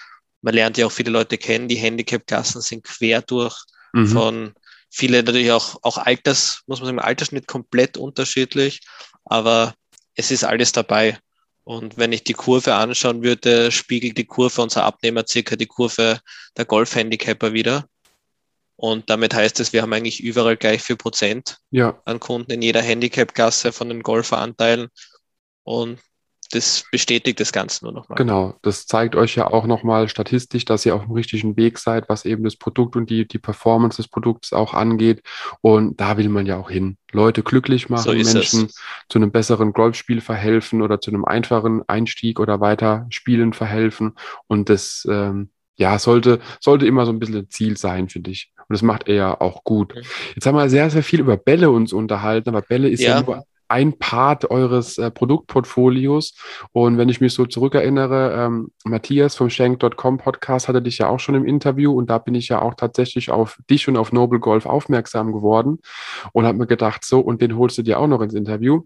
man 0.41 0.53
lernt 0.53 0.78
ja 0.78 0.86
auch 0.86 0.91
viele 0.91 1.11
Leute 1.11 1.38
kennen, 1.38 1.68
die 1.68 1.76
Handicap-Klassen 1.76 2.61
sind 2.61 2.84
quer 2.84 3.22
durch 3.22 3.55
mhm. 3.93 4.07
von 4.07 4.53
viele 4.89 5.22
natürlich 5.22 5.51
auch, 5.51 5.78
auch 5.82 5.97
Alters, 5.97 6.61
muss 6.68 6.80
man 6.80 6.88
sagen, 6.88 6.99
Altersschnitt 6.99 7.47
komplett 7.47 7.97
unterschiedlich, 7.97 8.82
aber 9.26 9.76
es 10.15 10.32
ist 10.32 10.43
alles 10.43 10.72
dabei. 10.72 11.20
Und 11.68 11.97
wenn 11.97 12.13
ich 12.13 12.24
die 12.24 12.32
Kurve 12.32 12.76
anschauen 12.76 13.24
würde, 13.24 13.74
spiegelt 13.74 14.18
die 14.18 14.24
Kurve 14.24 14.61
unserer 14.61 14.86
Abnehmer 14.86 15.26
circa 15.28 15.57
die 15.57 15.65
Kurve 15.65 16.22
der 16.55 16.63
Golf-Handicapper 16.63 17.51
wieder. 17.51 17.89
Und 18.78 19.09
damit 19.09 19.34
heißt 19.34 19.59
es, 19.59 19.74
wir 19.74 19.82
haben 19.82 19.91
eigentlich 19.91 20.24
überall 20.24 20.55
gleich 20.55 20.82
viel 20.82 20.95
Prozent 20.95 21.57
ja. 21.70 22.01
an 22.05 22.22
Kunden 22.22 22.53
in 22.53 22.61
jeder 22.61 22.82
Handicap-Klasse 22.82 23.74
von 23.74 23.89
den 23.89 24.01
Golferanteilen. 24.01 24.88
Und 25.63 25.99
das 26.51 26.85
bestätigt 26.91 27.39
das 27.39 27.51
Ganze 27.51 27.83
nur 27.85 27.93
nochmal. 27.93 28.17
Genau, 28.17 28.55
das 28.61 28.85
zeigt 28.85 29.15
euch 29.15 29.35
ja 29.35 29.47
auch 29.47 29.65
nochmal 29.65 30.07
statistisch, 30.09 30.65
dass 30.65 30.85
ihr 30.85 30.95
auf 30.95 31.03
dem 31.03 31.11
richtigen 31.11 31.57
Weg 31.57 31.77
seid, 31.77 32.09
was 32.09 32.25
eben 32.25 32.43
das 32.43 32.55
Produkt 32.55 32.95
und 32.95 33.09
die, 33.09 33.27
die 33.27 33.39
Performance 33.39 33.97
des 33.97 34.07
Produkts 34.07 34.53
auch 34.53 34.73
angeht. 34.73 35.21
Und 35.61 35.99
da 35.99 36.17
will 36.17 36.29
man 36.29 36.45
ja 36.45 36.57
auch 36.57 36.69
hin. 36.69 36.97
Leute 37.11 37.43
glücklich 37.43 37.89
machen, 37.89 38.03
so 38.03 38.11
Menschen 38.11 38.65
es. 38.65 38.75
zu 39.09 39.19
einem 39.19 39.31
besseren 39.31 39.73
Golfspiel 39.73 40.21
verhelfen 40.21 40.81
oder 40.81 40.99
zu 40.99 41.11
einem 41.11 41.25
einfachen 41.25 41.83
Einstieg 41.87 42.39
oder 42.39 42.59
Weiterspielen 42.59 43.53
verhelfen. 43.53 44.13
Und 44.47 44.69
das 44.69 45.07
ähm, 45.09 45.49
ja, 45.77 45.97
sollte, 45.99 46.39
sollte 46.59 46.85
immer 46.85 47.05
so 47.05 47.11
ein 47.11 47.19
bisschen 47.19 47.37
ein 47.37 47.49
Ziel 47.49 47.77
sein, 47.77 48.09
finde 48.09 48.31
ich. 48.31 48.51
Und 48.57 48.73
das 48.73 48.81
macht 48.81 49.07
er 49.07 49.15
ja 49.15 49.41
auch 49.41 49.63
gut. 49.63 49.93
Jetzt 50.35 50.45
haben 50.45 50.55
wir 50.55 50.69
sehr, 50.69 50.89
sehr 50.89 51.03
viel 51.03 51.21
über 51.21 51.37
Bälle 51.37 51.69
uns 51.69 51.93
unterhalten, 51.93 52.49
aber 52.49 52.61
Bälle 52.61 52.89
ist 52.89 53.01
ja, 53.01 53.17
ja 53.17 53.23
nur 53.23 53.45
ein 53.68 53.97
Part 53.97 54.49
eures 54.49 54.97
äh, 54.97 55.11
Produktportfolios. 55.11 56.36
Und 56.72 56.97
wenn 56.97 57.09
ich 57.09 57.22
mich 57.22 57.34
so 57.34 57.45
zurückerinnere, 57.45 58.45
ähm, 58.45 58.72
Matthias 58.86 59.36
vom 59.36 59.49
Schenk.com 59.49 60.18
Podcast 60.18 60.68
hatte 60.68 60.82
dich 60.82 60.97
ja 60.99 61.09
auch 61.09 61.20
schon 61.20 61.36
im 61.36 61.45
Interview 61.45 61.93
und 61.93 62.09
da 62.09 62.18
bin 62.18 62.36
ich 62.36 62.49
ja 62.49 62.61
auch 62.61 62.76
tatsächlich 62.76 63.32
auf 63.32 63.57
dich 63.70 63.88
und 63.88 63.97
auf 63.97 64.11
Noble 64.11 64.39
Golf 64.39 64.65
aufmerksam 64.65 65.32
geworden 65.32 65.80
und 66.34 66.45
habe 66.45 66.57
mir 66.57 66.68
gedacht, 66.68 67.03
so, 67.03 67.20
und 67.20 67.41
den 67.41 67.57
holst 67.57 67.78
du 67.78 67.82
dir 67.84 67.99
auch 67.99 68.07
noch 68.07 68.22
ins 68.22 68.34
Interview 68.34 68.84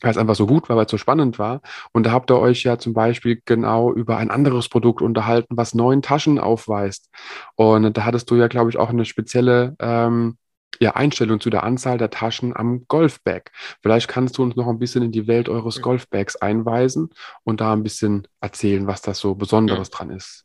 weil 0.00 0.10
es 0.12 0.16
einfach 0.16 0.34
so 0.34 0.46
gut 0.46 0.68
war, 0.68 0.76
weil 0.76 0.84
es 0.84 0.90
so 0.90 0.98
spannend 0.98 1.38
war. 1.38 1.60
Und 1.92 2.06
da 2.06 2.12
habt 2.12 2.30
ihr 2.30 2.38
euch 2.38 2.62
ja 2.62 2.78
zum 2.78 2.92
Beispiel 2.92 3.42
genau 3.44 3.92
über 3.92 4.16
ein 4.16 4.30
anderes 4.30 4.68
Produkt 4.68 5.02
unterhalten, 5.02 5.56
was 5.56 5.74
neun 5.74 6.02
Taschen 6.02 6.38
aufweist. 6.38 7.10
Und 7.56 7.96
da 7.96 8.04
hattest 8.04 8.30
du 8.30 8.36
ja, 8.36 8.48
glaube 8.48 8.70
ich, 8.70 8.76
auch 8.76 8.90
eine 8.90 9.04
spezielle 9.04 9.76
ähm, 9.80 10.38
ja, 10.80 10.94
Einstellung 10.94 11.40
zu 11.40 11.50
der 11.50 11.64
Anzahl 11.64 11.98
der 11.98 12.10
Taschen 12.10 12.54
am 12.54 12.86
Golfbag. 12.88 13.50
Vielleicht 13.82 14.08
kannst 14.08 14.38
du 14.38 14.42
uns 14.42 14.56
noch 14.56 14.68
ein 14.68 14.78
bisschen 14.78 15.02
in 15.02 15.12
die 15.12 15.26
Welt 15.26 15.48
eures 15.48 15.82
Golfbags 15.82 16.36
einweisen 16.36 17.10
und 17.44 17.60
da 17.60 17.72
ein 17.72 17.82
bisschen 17.82 18.28
erzählen, 18.40 18.86
was 18.86 19.02
das 19.02 19.18
so 19.18 19.34
Besonderes 19.34 19.88
ja. 19.88 19.96
dran 19.96 20.10
ist. 20.10 20.44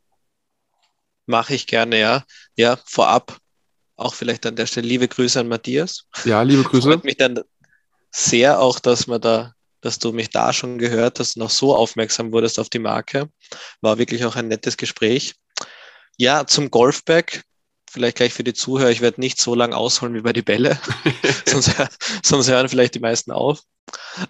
Mache 1.25 1.53
ich 1.53 1.67
gerne, 1.67 1.99
ja. 1.99 2.23
Ja, 2.55 2.77
vorab 2.85 3.37
auch 3.95 4.13
vielleicht 4.13 4.45
an 4.45 4.55
der 4.55 4.65
Stelle 4.65 4.87
liebe 4.87 5.07
Grüße 5.07 5.39
an 5.39 5.47
Matthias. 5.47 6.05
Ja, 6.25 6.41
liebe 6.41 6.63
Grüße. 6.63 6.87
Freut 6.87 7.03
mich 7.03 7.17
dann 7.17 7.39
sehr 8.11 8.59
auch, 8.59 8.79
dass 8.79 9.07
man 9.07 9.21
da, 9.21 9.53
dass 9.81 9.99
du 9.99 10.11
mich 10.11 10.29
da 10.29 10.51
schon 10.51 10.77
gehört 10.79 11.19
hast 11.19 11.37
und 11.37 11.43
auch 11.43 11.49
so 11.49 11.75
aufmerksam 11.75 12.31
wurdest 12.31 12.59
auf 12.59 12.69
die 12.69 12.79
Marke. 12.79 13.29
War 13.81 13.97
wirklich 13.97 14.25
auch 14.25 14.35
ein 14.35 14.47
nettes 14.47 14.77
Gespräch. 14.77 15.35
Ja, 16.17 16.45
zum 16.45 16.69
Golfbag 16.71 17.43
vielleicht 17.93 18.17
gleich 18.17 18.33
für 18.33 18.43
die 18.43 18.53
Zuhörer, 18.53 18.89
ich 18.89 19.01
werde 19.01 19.21
nicht 19.21 19.39
so 19.39 19.53
lange 19.53 19.77
ausholen 19.77 20.15
wie 20.15 20.21
bei 20.21 20.33
die 20.33 20.41
Bälle, 20.41 20.79
sonst, 21.45 21.71
sonst, 22.23 22.49
hören 22.49 22.67
vielleicht 22.67 22.95
die 22.95 22.99
meisten 22.99 23.31
auf. 23.31 23.61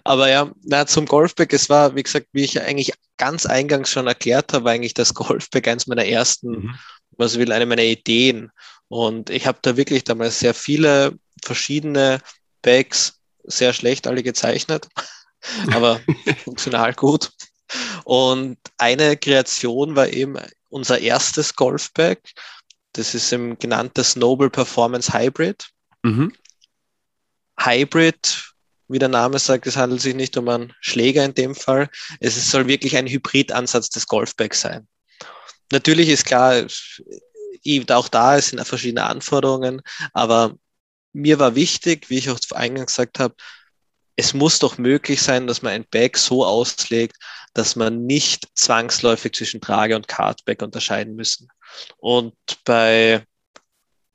Aber 0.04 0.28
ja, 0.28 0.50
na, 0.62 0.86
zum 0.86 1.06
Golfbag, 1.06 1.52
es 1.52 1.70
war, 1.70 1.96
wie 1.96 2.02
gesagt, 2.02 2.26
wie 2.32 2.44
ich 2.44 2.60
eigentlich 2.60 2.92
ganz 3.16 3.46
eingangs 3.46 3.90
schon 3.90 4.06
erklärt 4.06 4.52
habe, 4.52 4.70
eigentlich 4.70 4.94
das 4.94 5.14
Golfbag 5.14 5.68
eins 5.68 5.86
meiner 5.86 6.04
ersten, 6.04 6.50
mhm. 6.50 6.74
was 7.12 7.38
will, 7.38 7.52
eine 7.52 7.66
meiner 7.66 7.82
Ideen. 7.82 8.50
Und 8.88 9.30
ich 9.30 9.46
habe 9.46 9.58
da 9.62 9.76
wirklich 9.76 10.04
damals 10.04 10.40
sehr 10.40 10.54
viele 10.54 11.18
verschiedene 11.42 12.20
Bags, 12.62 13.20
sehr 13.44 13.72
schlecht 13.72 14.06
alle 14.06 14.22
gezeichnet, 14.22 14.88
aber 15.72 16.00
funktional 16.44 16.92
gut. 16.92 17.30
Und 18.04 18.58
eine 18.76 19.16
Kreation 19.16 19.96
war 19.96 20.08
eben 20.08 20.36
unser 20.68 20.98
erstes 20.98 21.54
Golfbag, 21.54 22.18
das 22.94 23.14
ist 23.14 23.32
im 23.32 23.58
genannte 23.58 24.02
Noble 24.16 24.50
Performance 24.50 25.12
Hybrid. 25.12 25.68
Mhm. 26.02 26.32
Hybrid, 27.58 28.52
wie 28.88 28.98
der 28.98 29.08
Name 29.08 29.38
sagt, 29.38 29.66
es 29.66 29.76
handelt 29.76 30.00
sich 30.00 30.14
nicht 30.14 30.36
um 30.36 30.48
einen 30.48 30.72
Schläger 30.80 31.24
in 31.24 31.34
dem 31.34 31.54
Fall. 31.54 31.90
Es 32.20 32.50
soll 32.50 32.66
wirklich 32.66 32.96
ein 32.96 33.06
Hybridansatz 33.06 33.90
des 33.90 34.06
Golfbags 34.06 34.60
sein. 34.60 34.88
Natürlich 35.72 36.08
ist 36.08 36.26
klar, 36.26 36.66
auch 37.90 38.08
da 38.08 38.40
sind 38.40 38.64
verschiedene 38.66 39.04
Anforderungen, 39.04 39.82
aber 40.12 40.54
mir 41.12 41.38
war 41.38 41.54
wichtig, 41.54 42.10
wie 42.10 42.18
ich 42.18 42.30
auch 42.30 42.38
eingangs 42.52 42.92
gesagt 42.92 43.18
habe, 43.18 43.34
es 44.16 44.34
muss 44.34 44.58
doch 44.60 44.78
möglich 44.78 45.20
sein, 45.22 45.46
dass 45.46 45.62
man 45.62 45.72
ein 45.72 45.86
Bag 45.90 46.16
so 46.16 46.44
auslegt, 46.44 47.16
dass 47.52 47.74
man 47.74 48.04
nicht 48.04 48.46
zwangsläufig 48.54 49.32
zwischen 49.32 49.60
Trage 49.60 49.96
und 49.96 50.06
Cardback 50.06 50.62
unterscheiden 50.62 51.16
müssen. 51.16 51.48
Und 51.98 52.34
bei 52.64 53.24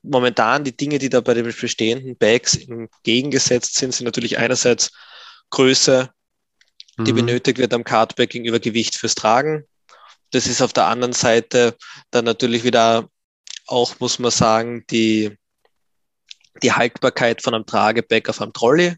momentan 0.02 0.64
die 0.64 0.76
Dinge, 0.76 0.98
die 0.98 1.08
da 1.08 1.20
bei 1.20 1.34
den 1.34 1.44
bestehenden 1.44 2.16
Bags 2.16 2.56
entgegengesetzt 2.56 3.76
sind, 3.76 3.94
sind 3.94 4.06
natürlich 4.06 4.38
einerseits 4.38 4.92
Größe, 5.50 6.10
die 6.98 7.12
mhm. 7.12 7.16
benötigt 7.16 7.58
wird 7.58 7.74
am 7.74 7.84
Cardback 7.84 8.30
gegenüber 8.30 8.60
Gewicht 8.60 8.96
fürs 8.96 9.14
Tragen. 9.14 9.66
Das 10.30 10.46
ist 10.46 10.62
auf 10.62 10.72
der 10.72 10.86
anderen 10.86 11.12
Seite 11.12 11.76
dann 12.10 12.24
natürlich 12.24 12.64
wieder 12.64 13.08
auch, 13.66 13.98
muss 14.00 14.18
man 14.18 14.30
sagen, 14.30 14.84
die, 14.90 15.36
die 16.62 16.72
Haltbarkeit 16.72 17.42
von 17.42 17.54
einem 17.54 17.66
Trageback 17.66 18.28
auf 18.28 18.40
einem 18.40 18.52
Trolley. 18.52 18.96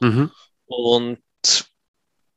Mhm. 0.00 0.30
Und 0.66 1.22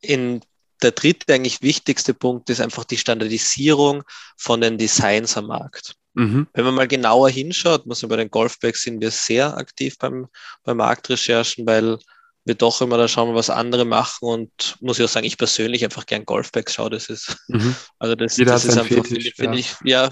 in 0.01 0.41
der 0.81 0.91
dritte 0.91 1.33
eigentlich 1.33 1.61
wichtigste 1.61 2.13
Punkt 2.13 2.49
ist 2.49 2.61
einfach 2.61 2.85
die 2.85 2.97
Standardisierung 2.97 4.03
von 4.37 4.61
den 4.61 4.77
Designs 4.77 5.35
am 5.37 5.47
Markt. 5.47 5.95
Mhm. 6.13 6.47
Wenn 6.53 6.65
man 6.65 6.75
mal 6.75 6.87
genauer 6.87 7.29
hinschaut, 7.29 7.85
muss 7.85 8.01
man 8.01 8.09
bei 8.09 8.15
den 8.17 8.31
Golfbags 8.31 8.83
sind 8.83 9.01
wir 9.01 9.11
sehr 9.11 9.57
aktiv 9.57 9.97
beim, 9.97 10.27
beim 10.63 10.77
Marktrecherchen, 10.77 11.65
weil 11.65 11.97
wir 12.45 12.55
doch 12.55 12.81
immer 12.81 12.97
da 12.97 13.07
schauen, 13.07 13.35
was 13.35 13.49
andere 13.49 13.85
machen 13.85 14.27
und 14.27 14.75
muss 14.79 14.97
ich 14.97 15.05
auch 15.05 15.09
sagen, 15.09 15.25
ich 15.25 15.37
persönlich 15.37 15.83
einfach 15.83 16.05
gern 16.05 16.25
Golfbags 16.25 16.73
schaue. 16.73 16.89
Das 16.89 17.07
ist, 17.07 17.37
mhm. 17.47 17.75
also 17.99 18.15
das, 18.15 18.35
das 18.35 18.65
ist 18.65 18.77
einfach, 18.77 19.05
finde 19.05 19.31
find 19.31 19.55
ich, 19.55 19.75
ja, 19.83 20.09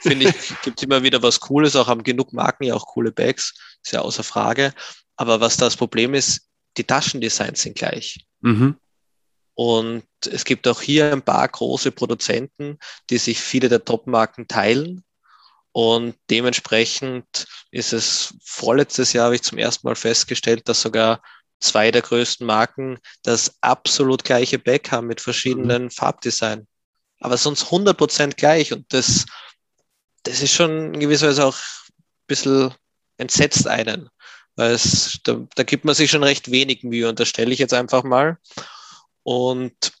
finde 0.00 0.28
ich, 0.28 0.34
gibt 0.62 0.82
immer 0.82 1.02
wieder 1.02 1.22
was 1.22 1.40
Cooles, 1.40 1.76
auch 1.76 1.88
haben 1.88 2.02
genug 2.02 2.32
Marken 2.32 2.64
ja 2.64 2.74
auch 2.74 2.86
coole 2.86 3.12
Bags, 3.12 3.54
ist 3.82 3.92
ja 3.92 4.00
außer 4.00 4.22
Frage. 4.22 4.72
Aber 5.16 5.40
was 5.40 5.56
das 5.56 5.76
Problem 5.76 6.14
ist, 6.14 6.48
die 6.76 6.84
Taschendesigns 6.84 7.62
sind 7.62 7.76
gleich. 7.76 8.24
Mhm. 8.40 8.76
Und 9.60 10.06
es 10.26 10.46
gibt 10.46 10.66
auch 10.66 10.80
hier 10.80 11.12
ein 11.12 11.20
paar 11.20 11.46
große 11.46 11.92
Produzenten, 11.92 12.78
die 13.10 13.18
sich 13.18 13.38
viele 13.38 13.68
der 13.68 13.84
Top-Marken 13.84 14.48
teilen. 14.48 15.04
Und 15.72 16.14
dementsprechend 16.30 17.46
ist 17.70 17.92
es 17.92 18.32
vorletztes 18.42 19.12
Jahr, 19.12 19.26
habe 19.26 19.34
ich 19.34 19.42
zum 19.42 19.58
ersten 19.58 19.86
Mal 19.86 19.96
festgestellt, 19.96 20.66
dass 20.66 20.80
sogar 20.80 21.20
zwei 21.58 21.90
der 21.90 22.00
größten 22.00 22.46
Marken 22.46 23.00
das 23.22 23.58
absolut 23.60 24.24
gleiche 24.24 24.58
Back 24.58 24.92
haben 24.92 25.08
mit 25.08 25.20
verschiedenen 25.20 25.84
mhm. 25.84 25.90
Farbdesign. 25.90 26.66
Aber 27.18 27.36
sonst 27.36 27.64
100% 27.64 28.36
gleich. 28.36 28.72
Und 28.72 28.90
das, 28.94 29.26
das 30.22 30.40
ist 30.40 30.54
schon 30.54 30.94
in 30.94 31.00
gewisser 31.00 31.28
Weise 31.28 31.44
auch 31.44 31.58
ein 31.58 32.26
bisschen 32.28 32.74
entsetzt 33.18 33.66
einen. 33.66 34.08
Weil 34.56 34.72
es, 34.72 35.20
da, 35.22 35.46
da 35.54 35.64
gibt 35.64 35.84
man 35.84 35.94
sich 35.94 36.10
schon 36.10 36.24
recht 36.24 36.50
wenig 36.50 36.82
Mühe, 36.82 37.10
unterstelle 37.10 37.52
ich 37.52 37.58
jetzt 37.58 37.74
einfach 37.74 38.04
mal. 38.04 38.38
Und 39.22 39.92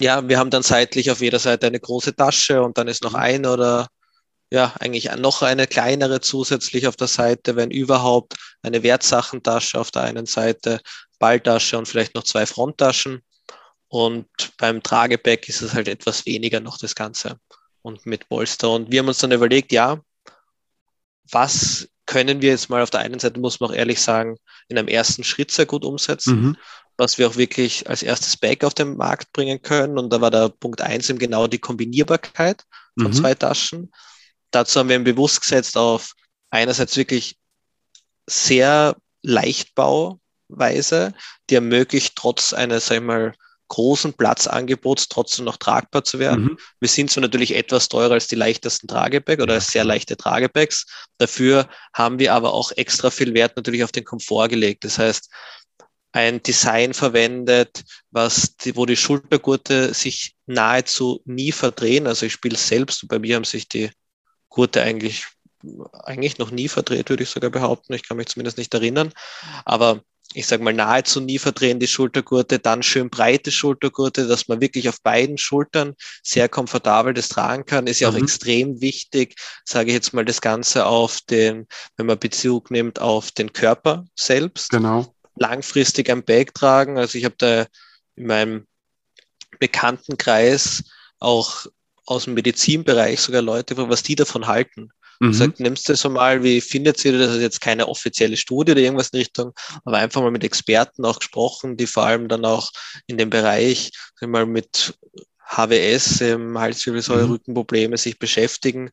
ja, 0.00 0.26
wir 0.28 0.38
haben 0.38 0.50
dann 0.50 0.62
seitlich 0.62 1.10
auf 1.10 1.20
jeder 1.20 1.38
Seite 1.38 1.66
eine 1.66 1.80
große 1.80 2.16
Tasche 2.16 2.62
und 2.62 2.78
dann 2.78 2.88
ist 2.88 3.02
noch 3.02 3.12
mhm. 3.12 3.18
ein 3.18 3.46
oder 3.46 3.88
ja, 4.50 4.72
eigentlich 4.78 5.10
noch 5.16 5.42
eine 5.42 5.66
kleinere 5.66 6.20
zusätzlich 6.20 6.86
auf 6.86 6.96
der 6.96 7.08
Seite, 7.08 7.56
wenn 7.56 7.70
überhaupt 7.70 8.34
eine 8.62 8.82
Wertsachentasche 8.82 9.80
auf 9.80 9.90
der 9.90 10.02
einen 10.02 10.26
Seite, 10.26 10.80
Balltasche 11.18 11.78
und 11.78 11.88
vielleicht 11.88 12.14
noch 12.14 12.24
zwei 12.24 12.46
Fronttaschen. 12.46 13.22
Und 13.88 14.26
beim 14.58 14.82
Trageback 14.82 15.48
ist 15.48 15.62
es 15.62 15.74
halt 15.74 15.88
etwas 15.88 16.26
weniger 16.26 16.60
noch 16.60 16.78
das 16.78 16.94
Ganze 16.94 17.38
und 17.82 18.06
mit 18.06 18.28
Polster. 18.28 18.70
Und 18.70 18.90
wir 18.90 19.00
haben 19.00 19.08
uns 19.08 19.18
dann 19.18 19.32
überlegt, 19.32 19.72
ja, 19.72 20.00
was 21.30 21.88
können 22.06 22.42
wir 22.42 22.50
jetzt 22.50 22.68
mal 22.68 22.82
auf 22.82 22.90
der 22.90 23.00
einen 23.00 23.18
Seite, 23.18 23.40
muss 23.40 23.60
man 23.60 23.70
auch 23.70 23.74
ehrlich 23.74 24.00
sagen, 24.00 24.36
in 24.68 24.78
einem 24.78 24.88
ersten 24.88 25.24
Schritt 25.24 25.50
sehr 25.50 25.66
gut 25.66 25.84
umsetzen, 25.84 26.40
mhm. 26.40 26.56
Was 26.96 27.18
wir 27.18 27.28
auch 27.28 27.36
wirklich 27.36 27.88
als 27.88 28.02
erstes 28.02 28.36
Bag 28.36 28.64
auf 28.64 28.74
den 28.74 28.96
Markt 28.96 29.32
bringen 29.32 29.60
können. 29.62 29.98
Und 29.98 30.12
da 30.12 30.20
war 30.20 30.30
der 30.30 30.48
Punkt 30.48 30.80
eins 30.80 31.10
eben 31.10 31.18
genau 31.18 31.46
die 31.46 31.58
Kombinierbarkeit 31.58 32.64
von 32.98 33.08
mhm. 33.08 33.14
zwei 33.14 33.34
Taschen. 33.34 33.92
Dazu 34.50 34.78
haben 34.78 34.88
wir 34.88 34.96
ihn 34.96 35.04
bewusst 35.04 35.40
gesetzt 35.40 35.76
auf 35.76 36.12
einerseits 36.50 36.96
wirklich 36.96 37.36
sehr 38.28 38.96
Leichtbauweise, 39.22 41.12
die 41.50 41.54
ermöglicht, 41.56 42.14
trotz 42.14 42.52
eines, 42.52 42.86
sag 42.86 42.96
ich 42.96 43.02
mal, 43.02 43.34
großen 43.68 44.12
Platzangebots 44.12 45.08
trotzdem 45.08 45.46
noch 45.46 45.56
tragbar 45.56 46.04
zu 46.04 46.18
werden. 46.18 46.44
Mhm. 46.44 46.58
Wir 46.80 46.88
sind 46.88 47.10
so 47.10 47.20
natürlich 47.20 47.56
etwas 47.56 47.88
teurer 47.88 48.12
als 48.12 48.28
die 48.28 48.36
leichtesten 48.36 48.86
Tragebags 48.86 49.42
oder 49.42 49.54
als 49.54 49.68
sehr 49.68 49.84
leichte 49.84 50.16
Tragebags. 50.16 50.86
Dafür 51.18 51.68
haben 51.94 52.18
wir 52.18 52.34
aber 52.34 52.52
auch 52.52 52.72
extra 52.72 53.10
viel 53.10 53.34
Wert 53.34 53.56
natürlich 53.56 53.82
auf 53.82 53.92
den 53.92 54.04
Komfort 54.04 54.48
gelegt. 54.48 54.84
Das 54.84 54.98
heißt, 54.98 55.30
ein 56.14 56.40
Design 56.44 56.94
verwendet, 56.94 57.82
was 58.12 58.56
die, 58.56 58.76
wo 58.76 58.86
die 58.86 58.96
Schultergurte 58.96 59.92
sich 59.92 60.36
nahezu 60.46 61.20
nie 61.24 61.50
verdrehen. 61.50 62.06
Also 62.06 62.24
ich 62.24 62.32
spiele 62.32 62.56
selbst 62.56 63.02
und 63.02 63.08
bei 63.08 63.18
mir 63.18 63.34
haben 63.34 63.44
sich 63.44 63.68
die 63.68 63.90
Gurte 64.48 64.82
eigentlich 64.82 65.26
eigentlich 66.04 66.38
noch 66.38 66.50
nie 66.50 66.68
verdreht, 66.68 67.08
würde 67.08 67.22
ich 67.22 67.30
sogar 67.30 67.50
behaupten. 67.50 67.94
Ich 67.94 68.06
kann 68.06 68.18
mich 68.18 68.28
zumindest 68.28 68.58
nicht 68.58 68.72
erinnern. 68.74 69.12
Aber 69.64 70.02
ich 70.34 70.46
sage 70.46 70.62
mal, 70.62 70.72
nahezu 70.72 71.20
nie 71.20 71.38
verdrehen 71.38 71.80
die 71.80 71.88
Schultergurte, 71.88 72.60
dann 72.60 72.82
schön 72.82 73.10
breite 73.10 73.50
Schultergurte, 73.50 74.28
dass 74.28 74.46
man 74.46 74.60
wirklich 74.60 74.88
auf 74.88 75.00
beiden 75.02 75.38
Schultern 75.38 75.94
sehr 76.22 76.48
komfortabel 76.48 77.14
das 77.14 77.28
tragen 77.28 77.64
kann, 77.64 77.86
ist 77.86 78.00
ja 78.00 78.08
auch 78.08 78.14
mhm. 78.14 78.24
extrem 78.24 78.80
wichtig, 78.80 79.36
sage 79.64 79.88
ich 79.88 79.94
jetzt 79.94 80.12
mal, 80.12 80.24
das 80.24 80.40
Ganze 80.40 80.86
auf 80.86 81.20
den, 81.22 81.66
wenn 81.96 82.06
man 82.06 82.18
Bezug 82.18 82.70
nimmt 82.70 83.00
auf 83.00 83.32
den 83.32 83.52
Körper 83.52 84.04
selbst. 84.14 84.70
Genau. 84.70 85.14
Langfristig 85.36 86.10
ein 86.10 86.24
Bag 86.24 86.54
tragen. 86.54 86.98
Also 86.98 87.18
ich 87.18 87.24
habe 87.24 87.34
da 87.38 87.66
in 88.16 88.26
meinem 88.26 88.66
Bekanntenkreis 89.58 90.84
auch 91.18 91.66
aus 92.06 92.24
dem 92.24 92.34
Medizinbereich 92.34 93.20
sogar 93.20 93.42
Leute, 93.42 93.76
was 93.76 94.02
die 94.02 94.14
davon 94.14 94.46
halten. 94.46 94.90
Mhm. 95.20 95.32
Sagt, 95.32 95.60
nimmst 95.60 95.88
du 95.88 95.96
so 95.96 96.10
mal, 96.10 96.42
wie 96.42 96.60
findet 96.60 97.04
ihr 97.04 97.12
das? 97.12 97.28
Das 97.28 97.36
ist 97.36 97.42
jetzt 97.42 97.60
keine 97.60 97.88
offizielle 97.88 98.36
Studie 98.36 98.72
oder 98.72 98.80
irgendwas 98.80 99.10
in 99.10 99.20
Richtung, 99.20 99.52
aber 99.84 99.98
einfach 99.98 100.20
mal 100.20 100.30
mit 100.30 100.44
Experten 100.44 101.04
auch 101.04 101.18
gesprochen, 101.18 101.76
die 101.76 101.86
vor 101.86 102.04
allem 102.04 102.28
dann 102.28 102.44
auch 102.44 102.70
in 103.06 103.16
dem 103.16 103.30
Bereich 103.30 103.92
mal 104.20 104.46
mit 104.46 104.94
HWS, 105.46 106.20
ähm, 106.22 106.58
Halswirbelsäure, 106.58 107.24
mhm. 107.24 107.32
Rückenprobleme 107.32 107.96
sich 107.96 108.18
beschäftigen 108.18 108.90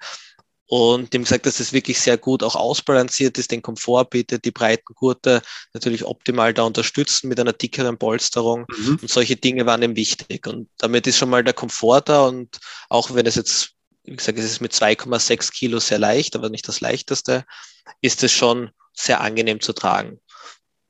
und 0.71 1.11
dem 1.11 1.23
gesagt, 1.23 1.45
dass 1.45 1.59
es 1.59 1.73
wirklich 1.73 1.99
sehr 1.99 2.17
gut 2.17 2.43
auch 2.43 2.55
ausbalanciert 2.55 3.37
ist, 3.37 3.51
den 3.51 3.61
Komfort 3.61 4.05
bietet, 4.05 4.45
die 4.45 4.51
breiten 4.51 4.95
Gurte 4.95 5.41
natürlich 5.73 6.05
optimal 6.05 6.53
da 6.53 6.63
unterstützen 6.63 7.27
mit 7.27 7.41
einer 7.41 7.51
dickeren 7.51 7.97
Polsterung 7.97 8.65
mhm. 8.69 8.97
und 9.01 9.09
solche 9.09 9.35
Dinge 9.35 9.65
waren 9.65 9.81
ihm 9.81 9.97
wichtig 9.97 10.47
und 10.47 10.69
damit 10.77 11.07
ist 11.07 11.17
schon 11.17 11.29
mal 11.29 11.43
der 11.43 11.53
Komfort 11.53 12.03
da 12.05 12.25
und 12.25 12.57
auch 12.87 13.13
wenn 13.13 13.25
es 13.25 13.35
jetzt 13.35 13.71
wie 14.03 14.15
gesagt, 14.15 14.39
es 14.39 14.45
ist 14.45 14.61
mit 14.61 14.71
2,6 14.71 15.51
Kilo 15.51 15.79
sehr 15.79 15.99
leicht, 15.99 16.37
aber 16.37 16.49
nicht 16.49 16.65
das 16.69 16.79
leichteste, 16.79 17.43
ist 17.99 18.23
es 18.23 18.31
schon 18.31 18.71
sehr 18.93 19.19
angenehm 19.19 19.59
zu 19.59 19.73
tragen. 19.73 20.21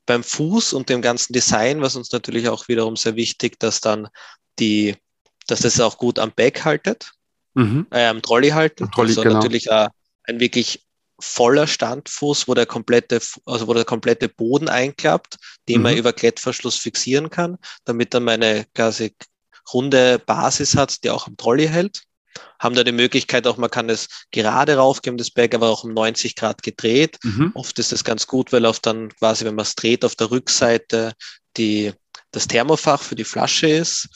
Beim 0.06 0.24
Fuß 0.24 0.74
und 0.74 0.90
dem 0.90 1.02
ganzen 1.02 1.34
Design, 1.34 1.82
was 1.82 1.96
uns 1.96 2.12
natürlich 2.12 2.50
auch 2.50 2.68
wiederum 2.68 2.96
sehr 2.96 3.16
wichtig, 3.16 3.60
dass 3.60 3.82
dann 3.82 4.10
die, 4.60 4.96
dass 5.48 5.66
es 5.66 5.80
auch 5.80 5.98
gut 5.98 6.20
am 6.20 6.32
Back 6.32 6.66
haltet, 6.66 7.14
mhm. 7.54 7.88
äh, 7.92 8.06
am 8.06 8.22
Trolley 8.22 8.50
halten. 8.50 8.90
Trolley, 8.92 9.10
also 9.10 9.24
genau. 9.24 9.36
natürlich 9.36 9.68
äh, 9.68 9.88
ein 10.24 10.40
wirklich 10.40 10.86
voller 11.20 11.68
Standfuß, 11.68 12.48
wo 12.48 12.54
der 12.54 12.66
komplette, 12.66 13.22
also 13.46 13.68
wo 13.68 13.74
der 13.74 13.86
komplette 13.86 14.28
Boden 14.28 14.70
einklappt, 14.70 15.38
den 15.70 15.78
mhm. 15.78 15.84
man 15.84 15.98
über 15.98 16.14
Klettverschluss 16.14 16.78
fixieren 16.78 17.30
kann, 17.30 17.58
damit 17.86 18.14
dann 18.14 18.24
meine 18.24 18.66
quasi 18.74 19.16
runde 19.74 20.20
Basis 20.20 20.76
hat, 20.76 21.04
die 21.04 21.10
auch 21.12 21.28
am 21.28 21.38
Trolley 21.38 21.68
hält 21.68 22.02
haben 22.60 22.76
da 22.76 22.84
die 22.84 22.92
Möglichkeit 22.92 23.48
auch, 23.48 23.58
man 23.58 23.70
kann 23.70 23.90
es 23.90 24.08
gerade 24.32 24.76
raufgeben, 24.76 25.18
das 25.18 25.32
Bag, 25.32 25.56
aber 25.56 25.70
auch 25.70 25.84
um 25.84 25.94
90 25.94 26.36
Grad 26.36 26.64
gedreht. 26.64 27.18
Mhm. 27.24 27.52
Oft 27.56 27.78
ist 27.80 27.92
das 27.92 28.04
ganz 28.04 28.28
gut, 28.28 28.54
weil 28.54 28.66
auf 28.66 28.80
dann 28.80 29.10
quasi, 29.10 29.46
wenn 29.46 29.56
man 29.56 29.64
es 29.64 29.76
dreht, 29.76 30.06
auf 30.06 30.16
der 30.16 30.32
Rückseite 30.32 31.14
die, 31.58 31.92
das 32.32 32.48
Thermofach 32.48 33.02
für 33.02 33.16
die 33.16 33.24
Flasche 33.24 33.68
ist 33.68 34.10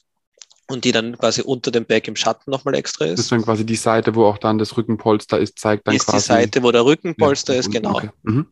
und 0.68 0.84
die 0.84 0.92
dann 0.92 1.18
quasi 1.18 1.42
unter 1.42 1.72
dem 1.72 1.86
Bag 1.86 2.08
im 2.08 2.16
Schatten 2.16 2.50
nochmal 2.50 2.76
extra 2.76 3.06
ist. 3.06 3.20
Das 3.20 3.26
ist 3.26 3.32
dann 3.32 3.44
quasi 3.44 3.66
die 3.66 3.76
Seite, 3.76 4.16
wo 4.16 4.26
auch 4.26 4.38
dann 4.38 4.58
das 4.58 4.76
Rückenpolster 4.76 5.40
ist, 5.40 5.60
zeigt 5.60 5.88
dann 5.88 5.96
ist 5.96 6.06
quasi. 6.06 6.18
Ist 6.18 6.28
die 6.28 6.34
Seite, 6.34 6.64
wo 6.64 6.72
der 6.72 6.86
Rückenpolster 6.86 7.54
ja, 7.54 7.60
ist, 7.60 7.72
genau. 7.72 7.98
Okay. 7.98 8.10
Mhm. 8.24 8.48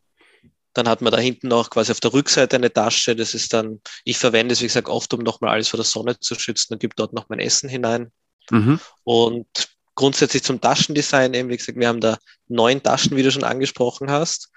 Dann 0.73 0.87
hat 0.87 1.01
man 1.01 1.11
da 1.11 1.19
hinten 1.19 1.47
noch 1.47 1.69
quasi 1.69 1.91
auf 1.91 1.99
der 1.99 2.13
Rückseite 2.13 2.55
eine 2.55 2.73
Tasche. 2.73 3.15
Das 3.15 3.33
ist 3.33 3.53
dann, 3.53 3.79
ich 4.05 4.17
verwende 4.17 4.53
es, 4.53 4.61
wie 4.61 4.67
gesagt, 4.67 4.89
oft, 4.89 5.13
um 5.13 5.21
nochmal 5.21 5.51
alles 5.51 5.67
vor 5.67 5.77
der 5.77 5.85
Sonne 5.85 6.19
zu 6.19 6.35
schützen 6.35 6.73
und 6.73 6.79
gebe 6.79 6.95
dort 6.95 7.13
noch 7.13 7.29
mein 7.29 7.39
Essen 7.39 7.69
hinein. 7.69 8.11
Mhm. 8.49 8.79
Und 9.03 9.47
grundsätzlich 9.95 10.43
zum 10.43 10.61
Taschendesign 10.61 11.33
eben, 11.33 11.49
wie 11.49 11.57
gesagt, 11.57 11.77
wir 11.77 11.87
haben 11.87 12.01
da 12.01 12.17
neun 12.47 12.81
Taschen, 12.81 13.15
wie 13.15 13.23
du 13.23 13.31
schon 13.31 13.43
angesprochen 13.43 14.09
hast. 14.09 14.49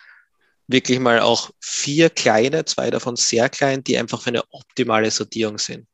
Wirklich 0.69 0.99
mal 0.99 1.21
auch 1.21 1.51
vier 1.61 2.11
kleine, 2.11 2.65
zwei 2.65 2.91
davon 2.91 3.17
sehr 3.17 3.49
klein, 3.49 3.85
die 3.85 3.99
einfach 3.99 4.23
für 4.23 4.29
eine 4.29 4.43
optimale 4.51 5.11
Sortierung 5.11 5.59
sind. 5.59 5.87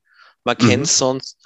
Man 0.44 0.56
mhm. 0.60 0.68
kennt 0.68 0.88
sonst, 0.88 1.36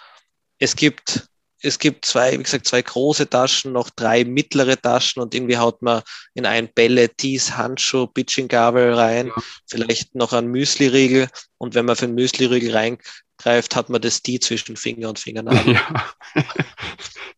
es 0.58 0.76
gibt, 0.76 1.28
es 1.62 1.78
gibt 1.78 2.04
zwei, 2.04 2.38
wie 2.38 2.42
gesagt, 2.42 2.66
zwei 2.66 2.82
große 2.82 3.28
Taschen, 3.28 3.72
noch 3.72 3.90
drei 3.90 4.24
mittlere 4.24 4.80
Taschen 4.80 5.22
und 5.22 5.34
irgendwie 5.34 5.56
haut 5.56 5.82
man 5.82 6.02
in 6.34 6.46
ein 6.46 6.68
Bälle, 6.72 7.08
Tees, 7.08 7.56
Handschuh, 7.56 8.06
Bitching-Gabel 8.06 8.94
rein, 8.94 9.28
ja. 9.28 9.42
vielleicht 9.66 10.14
noch 10.14 10.32
ein 10.32 10.48
Müsli-Riegel 10.48 11.28
und 11.58 11.74
wenn 11.74 11.86
man 11.86 11.96
für 11.96 12.04
einen 12.04 12.14
Müsli-Riegel 12.14 12.72
reingreift, 12.72 13.74
hat 13.74 13.88
man 13.88 14.00
das 14.00 14.22
die 14.22 14.38
zwischen 14.40 14.76
Finger 14.76 15.08
und 15.08 15.18
Fingernagel. 15.18 15.74
Ja. 15.74 16.12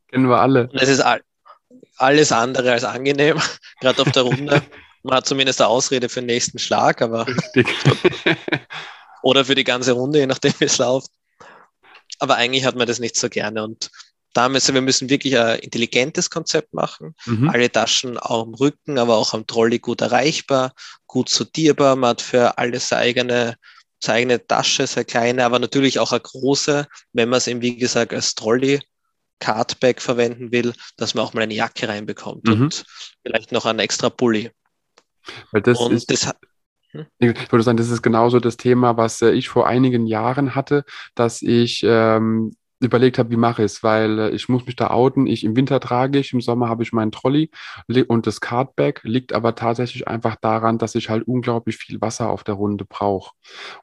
Kennen 0.09 0.29
wir 0.29 0.41
alle. 0.41 0.69
Und 0.69 0.81
es 0.81 0.89
ist 0.89 1.01
all, 1.01 1.23
alles 1.97 2.33
andere 2.33 2.73
als 2.73 2.85
angenehm, 2.85 3.41
gerade 3.81 4.03
auf 4.03 4.11
der 4.13 4.23
Runde. 4.23 4.63
Man 5.03 5.17
hat 5.17 5.27
zumindest 5.27 5.61
eine 5.61 5.69
Ausrede 5.69 6.09
für 6.09 6.21
den 6.21 6.27
nächsten 6.27 6.59
Schlag, 6.59 7.03
aber 7.03 7.27
oder 9.23 9.45
für 9.45 9.55
die 9.55 9.65
ganze 9.65 9.93
Runde, 9.93 10.19
je 10.19 10.27
nachdem 10.27 10.53
wie 10.59 10.65
es 10.65 10.79
läuft. 10.79 11.11
Aber 12.19 12.37
eigentlich 12.37 12.65
hat 12.65 12.77
man 12.77 12.87
das 12.87 12.99
nicht 12.99 13.17
so 13.17 13.29
gerne. 13.29 13.63
Und 13.63 13.91
da 14.35 14.49
müssen 14.49 14.75
wir 14.75 14.83
müssen 14.83 15.09
wirklich 15.09 15.39
ein 15.39 15.59
intelligentes 15.61 16.31
Konzept 16.31 16.75
machen. 16.75 17.15
Mhm. 17.27 17.49
Alle 17.49 17.71
Taschen 17.71 18.19
auch 18.19 18.45
am 18.45 18.55
Rücken, 18.55 18.99
aber 18.99 19.17
auch 19.17 19.35
am 19.35 19.47
Trolley 19.47 19.79
gut 19.79 20.01
erreichbar, 20.01 20.73
gut 21.07 21.29
sortierbar. 21.29 21.97
Man 21.97 22.11
hat 22.11 22.23
für 22.23 22.59
alles 22.59 22.89
seine 22.89 23.03
eigene, 23.03 23.57
seine 24.03 24.19
eigene 24.19 24.47
Tasche, 24.47 24.87
sehr 24.87 25.05
kleine, 25.05 25.45
aber 25.45 25.59
natürlich 25.59 25.99
auch 25.99 26.13
eine 26.13 26.21
große, 26.21 26.87
wenn 27.13 27.29
man 27.29 27.39
es 27.39 27.47
eben, 27.47 27.63
wie 27.63 27.77
gesagt, 27.77 28.13
als 28.13 28.35
Trolley 28.35 28.81
Cardback 29.41 30.03
verwenden 30.03 30.53
will, 30.53 30.73
dass 30.97 31.15
man 31.15 31.25
auch 31.25 31.33
mal 31.33 31.43
eine 31.43 31.55
Jacke 31.55 31.89
reinbekommt 31.89 32.47
mhm. 32.47 32.63
und 32.63 32.85
vielleicht 33.25 33.53
noch 33.53 33.67
einen 33.67 33.79
extra 33.79 34.11
Pulli. 34.11 34.51
Weil 35.53 35.63
das 35.63 35.79
und 35.79 35.93
ist, 35.93 36.11
das? 36.11 36.33
Ich 37.19 37.53
würde 37.53 37.63
sagen, 37.63 37.77
das 37.77 37.91
ist 37.91 38.03
genauso 38.03 38.41
das 38.41 38.57
Thema, 38.57 38.97
was 38.97 39.23
äh, 39.23 39.31
ich 39.31 39.49
vor 39.49 39.67
einigen 39.67 40.07
Jahren 40.07 40.55
hatte, 40.55 40.85
dass 41.15 41.43
ich 41.43 41.83
ähm, 41.85 42.55
überlegt 42.81 43.19
habe, 43.19 43.31
wie 43.31 43.37
mache 43.37 43.63
ich 43.63 43.73
es, 43.73 43.83
weil 43.83 44.19
äh, 44.19 44.31
ich 44.31 44.49
muss 44.49 44.67
mich 44.67 44.77
da 44.77 44.91
outen. 44.91 45.27
Ich 45.27 45.45
im 45.45 45.57
Winter 45.57 45.81
trage 45.81 46.19
ich, 46.19 46.33
im 46.33 46.41
Sommer 46.41 46.69
habe 46.69 46.83
ich 46.83 46.93
meinen 46.93 47.13
Trolley 47.13 47.51
und 48.07 48.27
das 48.27 48.41
Cardbag 48.41 49.01
liegt 49.03 49.33
aber 49.33 49.55
tatsächlich 49.55 50.07
einfach 50.07 50.37
daran, 50.37 50.79
dass 50.79 50.95
ich 50.95 51.11
halt 51.11 51.27
unglaublich 51.27 51.77
viel 51.77 52.01
Wasser 52.01 52.31
auf 52.31 52.45
der 52.45 52.55
Runde 52.55 52.85
brauche. 52.85 53.33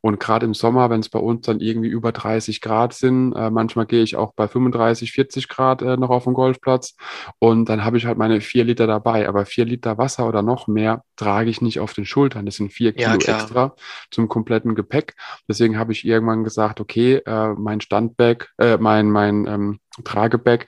Und 0.02 0.20
gerade 0.20 0.46
im 0.46 0.54
Sommer, 0.54 0.90
wenn 0.90 1.02
es 1.02 1.10
bei 1.10 1.20
uns 1.20 1.46
dann 1.46 1.60
irgendwie 1.60 1.90
über 1.90 2.12
30 2.12 2.62
Grad 2.62 2.94
sind, 2.94 3.34
äh, 3.34 3.50
manchmal 3.50 3.86
gehe 3.86 4.04
ich 4.04 4.16
auch 4.16 4.34
bei 4.34 4.48
35, 4.48 5.12
40 5.12 5.50
Grad 5.50 5.82
äh, 5.82 5.98
noch 5.98 6.10
auf 6.10 6.24
den 6.24 6.34
Golfplatz 6.34 6.96
und 7.40 7.70
dann 7.70 7.84
habe 7.84 7.98
ich 7.98 8.06
halt 8.06 8.18
meine 8.18 8.42
vier 8.42 8.64
Liter 8.64 8.88
dabei. 8.88 9.28
Aber 9.28 9.46
vier 9.46 9.66
Liter 9.66 9.98
Wasser 9.98 10.28
oder 10.28 10.42
noch 10.42 10.68
mehr 10.68 11.04
trage 11.16 11.50
ich 11.50 11.62
nicht 11.62 11.80
auf 11.80 11.94
den 11.94 12.06
Schultern. 12.06 12.46
Das 12.46 12.56
sind 12.56 12.72
vier 12.72 12.94
Kilo 12.94 13.10
ja, 13.10 13.16
extra 13.16 13.76
zum 14.12 14.28
kompletten 14.28 14.76
Gepäck. 14.76 15.16
Deswegen 15.48 15.78
habe 15.78 15.92
ich 15.92 16.06
irgendwann 16.06 16.44
gesagt, 16.44 16.80
okay, 16.80 17.16
äh, 17.26 17.54
mein 17.54 17.82
Standbag, 17.82 18.50
äh, 18.58 18.78
mein, 18.86 19.10
mein 19.10 19.48
ähm, 19.48 19.80
Tragebag 20.04 20.68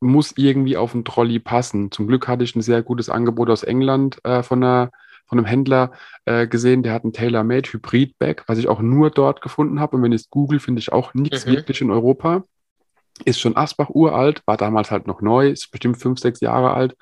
muss 0.00 0.32
irgendwie 0.36 0.78
auf 0.78 0.92
den 0.92 1.04
Trolley 1.04 1.38
passen. 1.38 1.90
Zum 1.90 2.06
Glück 2.06 2.26
hatte 2.26 2.42
ich 2.42 2.56
ein 2.56 2.62
sehr 2.62 2.82
gutes 2.82 3.10
Angebot 3.10 3.50
aus 3.50 3.62
England 3.62 4.18
äh, 4.24 4.42
von, 4.42 4.64
einer, 4.64 4.90
von 5.26 5.38
einem 5.38 5.46
Händler 5.46 5.92
äh, 6.24 6.46
gesehen, 6.46 6.82
der 6.82 6.94
hat 6.94 7.04
ein 7.04 7.12
Tailor-Made 7.12 7.70
Hybrid-Bag, 7.70 8.44
was 8.46 8.58
ich 8.58 8.68
auch 8.68 8.80
nur 8.80 9.10
dort 9.10 9.42
gefunden 9.42 9.78
habe. 9.78 9.96
Und 9.96 10.02
wenn 10.02 10.12
ich 10.12 10.22
es 10.22 10.30
google, 10.30 10.58
finde 10.58 10.80
ich 10.80 10.90
auch 10.90 11.12
nichts 11.12 11.44
mhm. 11.44 11.52
wirklich 11.52 11.82
in 11.82 11.90
Europa. 11.90 12.44
Ist 13.26 13.40
schon 13.40 13.56
Asbach 13.56 13.90
uralt, 13.90 14.42
war 14.46 14.56
damals 14.56 14.90
halt 14.90 15.06
noch 15.06 15.20
neu, 15.20 15.50
ist 15.50 15.70
bestimmt 15.70 15.98
fünf, 15.98 16.18
sechs 16.18 16.40
Jahre 16.40 16.72
alt. 16.72 16.96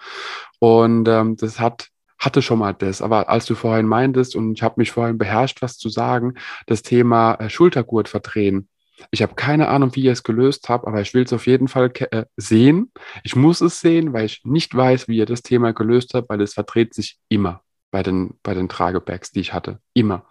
Und 0.59 1.09
ähm, 1.09 1.36
das 1.36 1.61
hat 1.61 1.88
hatte 2.22 2.40
schon 2.40 2.61
mal 2.61 2.72
das. 2.72 3.03
Aber 3.03 3.28
als 3.28 3.47
du 3.47 3.55
vorhin 3.57 3.86
meintest, 3.86 4.36
und 4.36 4.53
ich 4.55 4.62
habe 4.62 4.74
mich 4.76 4.93
vorhin 4.93 5.18
beherrscht, 5.18 5.61
was 5.61 5.76
zu 5.76 5.88
sagen, 5.88 6.34
das 6.66 6.82
Thema 6.82 7.34
äh, 7.34 7.51
Schultergurt 7.51 8.09
verdrehen. 8.09 8.68
Ich 9.11 9.22
habe 9.22 9.34
keine 9.34 9.68
Ahnung, 9.68 9.95
wie 9.95 10.03
ihr 10.03 10.12
es 10.12 10.22
gelöst 10.22 10.68
habt, 10.68 10.86
aber 10.86 11.01
ich 11.01 11.14
will 11.14 11.24
es 11.24 11.32
auf 11.32 11.47
jeden 11.47 11.68
Fall 11.68 11.93
äh, 12.11 12.24
sehen. 12.36 12.93
Ich 13.24 13.34
muss 13.36 13.61
es 13.61 13.80
sehen, 13.80 14.12
weil 14.12 14.26
ich 14.26 14.43
nicht 14.45 14.74
weiß, 14.74 15.09
wie 15.09 15.16
ihr 15.16 15.26
das 15.26 15.43
Thema 15.43 15.72
gelöst 15.72 16.14
habt, 16.14 16.28
weil 16.28 16.40
es 16.40 16.55
verdreht 16.55 16.95
sich 16.95 17.18
immer. 17.28 17.62
bei 17.93 18.03
den, 18.03 18.38
bei 18.43 18.55
den 18.55 18.68
Tragebags, 18.68 19.30
die 19.30 19.40
ich 19.40 19.53
hatte. 19.53 19.78
Immer. 19.93 20.26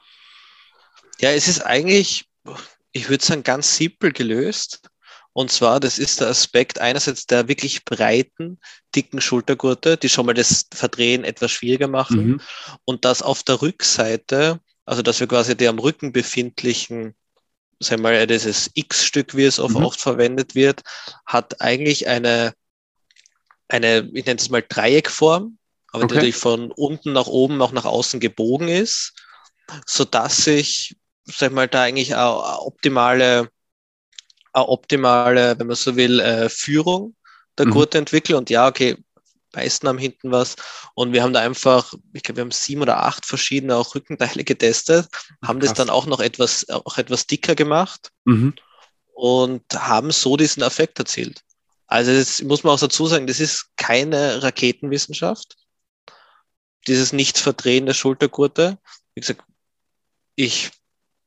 Ja, 1.19 1.29
es 1.29 1.47
ist 1.47 1.61
eigentlich, 1.61 2.25
ich 2.91 3.07
würde 3.09 3.23
sagen, 3.23 3.43
ganz 3.43 3.77
simpel 3.77 4.11
gelöst. 4.11 4.89
Und 5.33 5.51
zwar, 5.51 5.79
das 5.79 5.97
ist 5.97 6.19
der 6.19 6.27
Aspekt 6.27 6.79
einerseits 6.79 7.25
der 7.25 7.47
wirklich 7.47 7.85
breiten, 7.85 8.59
dicken 8.95 9.21
Schultergurte, 9.21 9.95
die 9.95 10.09
schon 10.09 10.25
mal 10.25 10.33
das 10.33 10.65
Verdrehen 10.73 11.23
etwas 11.23 11.51
schwieriger 11.51 11.87
machen. 11.87 12.27
Mhm. 12.27 12.41
Und 12.83 13.05
das 13.05 13.21
auf 13.21 13.43
der 13.43 13.61
Rückseite, 13.61 14.59
also 14.83 15.01
dass 15.01 15.19
wir 15.21 15.27
quasi 15.27 15.55
die 15.55 15.67
am 15.67 15.79
Rücken 15.79 16.11
befindlichen, 16.11 17.15
sagen 17.81 18.03
wir 18.03 18.11
mal, 18.11 18.27
dieses 18.27 18.69
X-Stück, 18.73 19.35
wie 19.35 19.45
es 19.45 19.59
oft, 19.59 19.75
mhm. 19.75 19.83
oft 19.83 19.99
verwendet 19.99 20.55
wird, 20.55 20.81
hat 21.25 21.61
eigentlich 21.61 22.07
eine, 22.07 22.53
eine, 23.67 24.09
ich 24.13 24.25
nenne 24.25 24.39
es 24.39 24.49
mal 24.49 24.63
Dreieckform, 24.67 25.57
aber 25.91 26.05
okay. 26.05 26.15
natürlich 26.15 26.35
von 26.35 26.71
unten 26.71 27.13
nach 27.13 27.27
oben 27.27 27.61
auch 27.61 27.71
nach 27.71 27.85
außen 27.85 28.19
gebogen 28.19 28.67
ist, 28.67 29.13
so 29.85 30.05
dass 30.05 30.47
ich, 30.47 30.95
sag 31.25 31.51
mal, 31.51 31.67
da 31.67 31.83
eigentlich 31.83 32.15
auch 32.15 32.65
optimale 32.65 33.49
eine 34.53 34.67
optimale, 34.67 35.57
wenn 35.57 35.67
man 35.67 35.75
so 35.75 35.95
will, 35.95 36.19
äh, 36.19 36.49
Führung 36.49 37.15
der 37.57 37.67
mhm. 37.67 37.71
Gurte 37.71 37.97
entwickle. 37.97 38.37
Und 38.37 38.49
ja, 38.49 38.67
okay, 38.67 38.97
meisten 39.53 39.87
haben 39.87 39.97
hinten 39.97 40.31
was. 40.31 40.55
Und 40.93 41.13
wir 41.13 41.23
haben 41.23 41.33
da 41.33 41.41
einfach, 41.41 41.93
ich 42.13 42.23
glaube, 42.23 42.37
wir 42.37 42.43
haben 42.43 42.51
sieben 42.51 42.81
oder 42.81 43.03
acht 43.03 43.25
verschiedene 43.25 43.75
auch 43.75 43.95
Rückenteile 43.95 44.43
getestet, 44.43 45.07
haben 45.43 45.59
Krass. 45.59 45.69
das 45.69 45.77
dann 45.77 45.89
auch 45.89 46.05
noch 46.05 46.19
etwas, 46.19 46.69
auch 46.69 46.97
etwas 46.97 47.27
dicker 47.27 47.55
gemacht 47.55 48.11
mhm. 48.25 48.53
und 49.13 49.63
haben 49.73 50.11
so 50.11 50.37
diesen 50.37 50.63
Effekt 50.63 50.99
erzielt. 50.99 51.41
Also 51.87 52.13
das 52.13 52.41
muss 52.41 52.63
man 52.63 52.73
auch 52.73 52.79
dazu 52.79 53.05
sagen, 53.07 53.27
das 53.27 53.39
ist 53.39 53.67
keine 53.75 54.41
Raketenwissenschaft. 54.43 55.57
Dieses 56.87 57.11
Nicht-Verdrehen 57.11 57.85
der 57.85 57.93
Schultergurte. 57.93 58.77
Wie 59.13 59.21
gesagt, 59.21 59.43
ich 60.35 60.71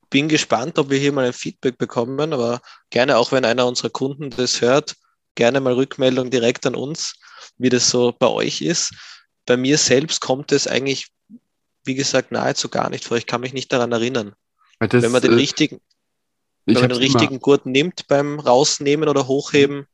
bin 0.08 0.28
gespannt, 0.28 0.78
ob 0.78 0.90
wir 0.90 0.98
hier 0.98 1.12
mal 1.12 1.26
ein 1.26 1.32
Feedback 1.32 1.76
bekommen, 1.76 2.32
aber 2.32 2.62
gerne 2.90 3.18
auch, 3.18 3.32
wenn 3.32 3.44
einer 3.44 3.66
unserer 3.66 3.90
Kunden 3.90 4.30
das 4.30 4.60
hört, 4.60 4.96
gerne 5.34 5.60
mal 5.60 5.72
Rückmeldung 5.72 6.30
direkt 6.30 6.66
an 6.66 6.74
uns, 6.74 7.14
wie 7.58 7.68
das 7.68 7.90
so 7.90 8.12
bei 8.12 8.28
euch 8.28 8.60
ist. 8.60 8.94
Bei 9.46 9.56
mir 9.56 9.78
selbst 9.78 10.20
kommt 10.20 10.52
es 10.52 10.66
eigentlich, 10.66 11.08
wie 11.84 11.94
gesagt, 11.94 12.32
nahezu 12.32 12.68
gar 12.68 12.90
nicht 12.90 13.04
vor. 13.04 13.16
Ich 13.16 13.26
kann 13.26 13.40
mich 13.40 13.52
nicht 13.52 13.72
daran 13.72 13.92
erinnern. 13.92 14.34
Das, 14.80 15.02
wenn 15.02 15.12
man 15.12 15.22
den 15.22 15.32
äh, 15.32 15.36
richtigen, 15.36 15.80
wenn 16.66 16.74
man 16.74 16.88
den 16.88 16.98
richtigen 16.98 17.40
Gurt 17.40 17.66
nimmt 17.66 18.06
beim 18.08 18.40
Rausnehmen 18.40 19.08
oder 19.08 19.28
Hochheben, 19.28 19.86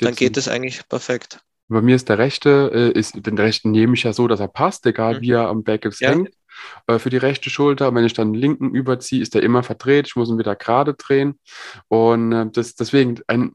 dann 0.00 0.14
geht 0.14 0.36
es 0.36 0.48
eigentlich 0.48 0.88
perfekt. 0.88 1.40
Bei 1.68 1.80
mir 1.80 1.96
ist 1.96 2.08
der 2.08 2.18
rechte, 2.18 2.70
äh, 2.72 2.98
ist, 2.98 3.14
den 3.14 3.38
rechten 3.38 3.70
nehme 3.70 3.94
ich 3.94 4.02
ja 4.02 4.12
so, 4.12 4.28
dass 4.28 4.40
er 4.40 4.48
passt, 4.48 4.84
egal 4.86 5.16
mhm. 5.16 5.20
wie 5.22 5.30
er 5.32 5.48
am 5.48 5.64
Backups 5.64 6.00
ja. 6.00 6.10
hängt 6.10 6.30
äh, 6.86 6.98
für 6.98 7.10
die 7.10 7.16
rechte 7.16 7.50
Schulter. 7.50 7.88
Und 7.88 7.94
wenn 7.94 8.04
ich 8.04 8.12
dann 8.12 8.32
den 8.32 8.40
linken 8.40 8.74
überziehe, 8.74 9.22
ist 9.22 9.34
der 9.34 9.42
immer 9.42 9.62
verdreht. 9.62 10.06
Ich 10.06 10.16
muss 10.16 10.28
ihn 10.28 10.38
wieder 10.38 10.56
gerade 10.56 10.94
drehen. 10.94 11.38
Und 11.88 12.32
äh, 12.32 12.46
das, 12.52 12.74
deswegen 12.74 13.20
ein, 13.26 13.52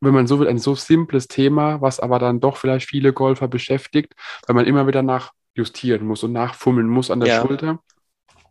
wenn 0.00 0.14
man 0.14 0.26
so 0.26 0.38
will, 0.38 0.48
ein 0.48 0.58
so 0.58 0.74
simples 0.74 1.28
Thema, 1.28 1.80
was 1.80 2.00
aber 2.00 2.18
dann 2.18 2.40
doch 2.40 2.56
vielleicht 2.56 2.88
viele 2.88 3.12
Golfer 3.12 3.48
beschäftigt, 3.48 4.14
weil 4.46 4.54
man 4.54 4.66
immer 4.66 4.86
wieder 4.86 5.02
nachjustieren 5.02 6.06
muss 6.06 6.22
und 6.22 6.32
nachfummeln 6.32 6.88
muss 6.88 7.10
an 7.10 7.20
der 7.20 7.28
ja. 7.28 7.40
Schulter. 7.40 7.80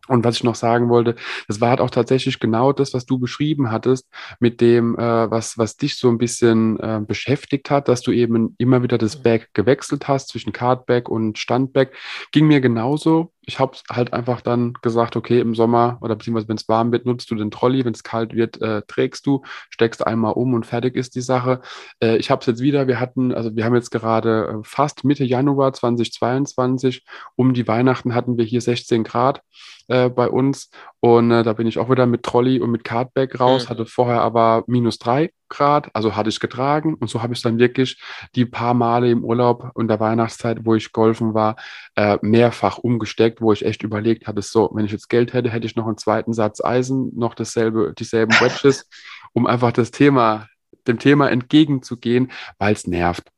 Und 0.08 0.24
was 0.24 0.38
ich 0.38 0.44
noch 0.44 0.56
sagen 0.56 0.90
wollte, 0.90 1.16
das 1.48 1.62
war 1.62 1.70
halt 1.70 1.82
auch 1.82 1.90
tatsächlich 1.90 2.40
genau 2.40 2.74
das, 2.74 2.94
was 2.94 3.06
du 3.06 3.20
beschrieben 3.20 3.72
hattest, 3.72 4.08
mit 4.40 4.62
dem, 4.62 4.98
äh, 4.98 5.30
was, 5.32 5.58
was 5.58 5.78
dich 5.78 5.96
so 5.96 6.10
ein 6.10 6.18
bisschen 6.18 6.80
äh, 6.80 7.02
beschäftigt 7.06 7.70
hat, 7.70 7.88
dass 7.88 8.02
du 8.02 8.12
eben 8.12 8.56
immer 8.58 8.84
wieder 8.84 8.98
das 8.98 9.20
mhm. 9.20 9.24
Bag 9.24 9.48
gewechselt 9.54 10.08
hast 10.08 10.30
zwischen 10.30 10.54
Cardback 10.54 11.10
und 11.10 11.38
Standback. 11.38 11.96
Ging 12.32 12.48
mir 12.48 12.62
genauso 12.62 13.32
ich 13.48 13.60
habe 13.60 13.78
halt 13.90 14.12
einfach 14.14 14.42
dann 14.42 14.74
gesagt, 14.82 15.16
okay, 15.16 15.40
im 15.40 15.56
Sommer 15.56 15.98
oder 16.02 16.18
beziehungsweise 16.18 16.50
wenn 16.50 16.58
es 16.58 16.68
warm 16.68 16.92
wird, 16.92 17.06
nutzt 17.06 17.32
du 17.32 17.36
den 17.36 17.50
Trolley, 17.50 17.86
wenn 17.86 17.94
es 17.94 18.04
kalt 18.04 18.36
wird, 18.36 18.62
äh, 18.62 18.82
trägst 18.88 19.26
du, 19.26 19.42
steckst 19.70 20.06
einmal 20.06 20.34
um 20.34 20.54
und 20.54 20.66
fertig 20.66 20.98
ist 20.98 21.16
die 21.16 21.22
Sache. 21.22 21.62
Äh, 22.04 22.18
ich 22.18 22.30
habe 22.30 22.42
es 22.42 22.46
jetzt 22.46 22.62
wieder, 22.62 22.88
wir 22.88 23.00
hatten, 23.00 23.34
also 23.34 23.56
wir 23.56 23.64
haben 23.64 23.74
jetzt 23.74 23.90
gerade 23.90 24.48
äh, 24.48 24.64
fast 24.64 25.06
Mitte 25.06 25.24
Januar 25.24 25.72
2022, 25.72 27.06
um 27.38 27.54
die 27.54 27.68
Weihnachten 27.68 28.14
hatten 28.14 28.38
wir 28.38 28.44
hier 28.44 28.60
16 28.60 29.06
Grad 29.06 29.42
äh, 29.88 30.10
bei 30.10 30.30
uns 30.30 30.70
und 31.00 31.32
äh, 31.32 31.44
da 31.44 31.54
bin 31.54 31.68
ich 31.68 31.80
auch 31.80 31.90
wieder 31.90 32.06
mit 32.06 32.24
Trolley 32.24 32.60
und 32.60 32.72
mit 32.72 32.84
Cardback 32.84 33.40
raus, 33.40 33.66
mhm. 33.66 33.70
hatte 33.70 33.86
vorher 33.86 34.22
aber 34.22 34.64
minus 34.68 34.98
drei 35.00 35.32
Grad, 35.50 35.90
also 35.94 36.16
hatte 36.16 36.30
ich 36.30 36.40
getragen 36.40 36.96
und 36.96 37.10
so 37.10 37.22
habe 37.22 37.34
ich 37.34 37.42
dann 37.42 37.58
wirklich 37.58 38.02
die 38.36 38.46
paar 38.46 38.74
Male 38.74 39.10
im 39.10 39.24
Urlaub 39.24 39.72
und 39.76 39.88
der 39.88 40.00
Weihnachtszeit, 40.00 40.66
wo 40.66 40.76
ich 40.76 40.92
golfen 40.92 41.34
war, 41.34 41.56
äh, 41.96 42.18
mehrfach 42.22 42.78
umgesteckt, 42.78 43.42
wo 43.42 43.54
ich 43.54 43.66
echt 43.66 43.84
überlegt 43.84 44.28
hatte, 44.28 44.42
so, 44.42 44.70
wenn 44.74 44.86
ich 44.86 44.92
jetzt 44.92 45.10
Geld 45.10 45.34
hätte, 45.34 45.50
hätte 45.50 45.66
ich 45.66 45.76
noch 45.76 45.88
einen 45.88 45.98
zweiten 45.98 46.34
Satz 46.34 46.62
Eisen, 46.62 47.12
noch 47.16 47.34
dasselbe, 47.34 47.94
dieselben 47.98 48.34
Wedges, 48.42 48.90
um 49.34 49.48
einfach 49.48 49.72
das 49.72 49.92
Thema, 49.92 50.48
dem 50.86 51.00
Thema 51.00 51.30
entgegenzugehen, 51.30 52.32
weil 52.58 52.74
es 52.74 52.88
nervt, 52.88 53.30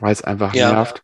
weil 0.00 0.12
es 0.12 0.22
einfach 0.22 0.54
ja. 0.54 0.72
nervt. 0.72 1.02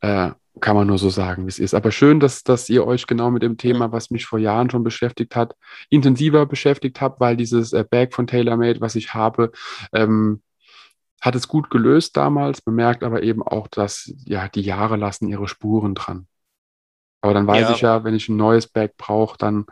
Äh, 0.00 0.30
kann 0.60 0.76
man 0.76 0.86
nur 0.86 0.98
so 0.98 1.10
sagen, 1.10 1.44
wie 1.44 1.50
es 1.50 1.58
ist. 1.58 1.74
Aber 1.74 1.90
schön, 1.90 2.20
dass, 2.20 2.42
dass 2.42 2.68
ihr 2.68 2.86
euch 2.86 3.06
genau 3.06 3.30
mit 3.30 3.42
dem 3.42 3.56
Thema, 3.56 3.92
was 3.92 4.10
mich 4.10 4.26
vor 4.26 4.38
Jahren 4.38 4.70
schon 4.70 4.84
beschäftigt 4.84 5.36
hat, 5.36 5.54
intensiver 5.90 6.46
beschäftigt 6.46 7.00
habt, 7.00 7.20
weil 7.20 7.36
dieses 7.36 7.72
äh, 7.72 7.84
Bag 7.88 8.14
von 8.14 8.26
TaylorMade, 8.26 8.80
was 8.80 8.94
ich 8.94 9.12
habe, 9.14 9.52
ähm, 9.92 10.42
hat 11.20 11.34
es 11.34 11.48
gut 11.48 11.70
gelöst 11.70 12.16
damals, 12.16 12.60
bemerkt 12.60 13.02
aber 13.02 13.22
eben 13.22 13.42
auch, 13.42 13.68
dass 13.68 14.12
ja 14.24 14.48
die 14.48 14.62
Jahre 14.62 14.96
lassen 14.96 15.28
ihre 15.28 15.48
Spuren 15.48 15.94
dran. 15.94 16.26
Aber 17.20 17.34
dann 17.34 17.46
weiß 17.46 17.68
ja. 17.68 17.74
ich 17.74 17.80
ja, 17.80 18.04
wenn 18.04 18.14
ich 18.14 18.28
ein 18.28 18.36
neues 18.36 18.66
Bag 18.66 18.96
brauche, 18.96 19.36
dann 19.38 19.66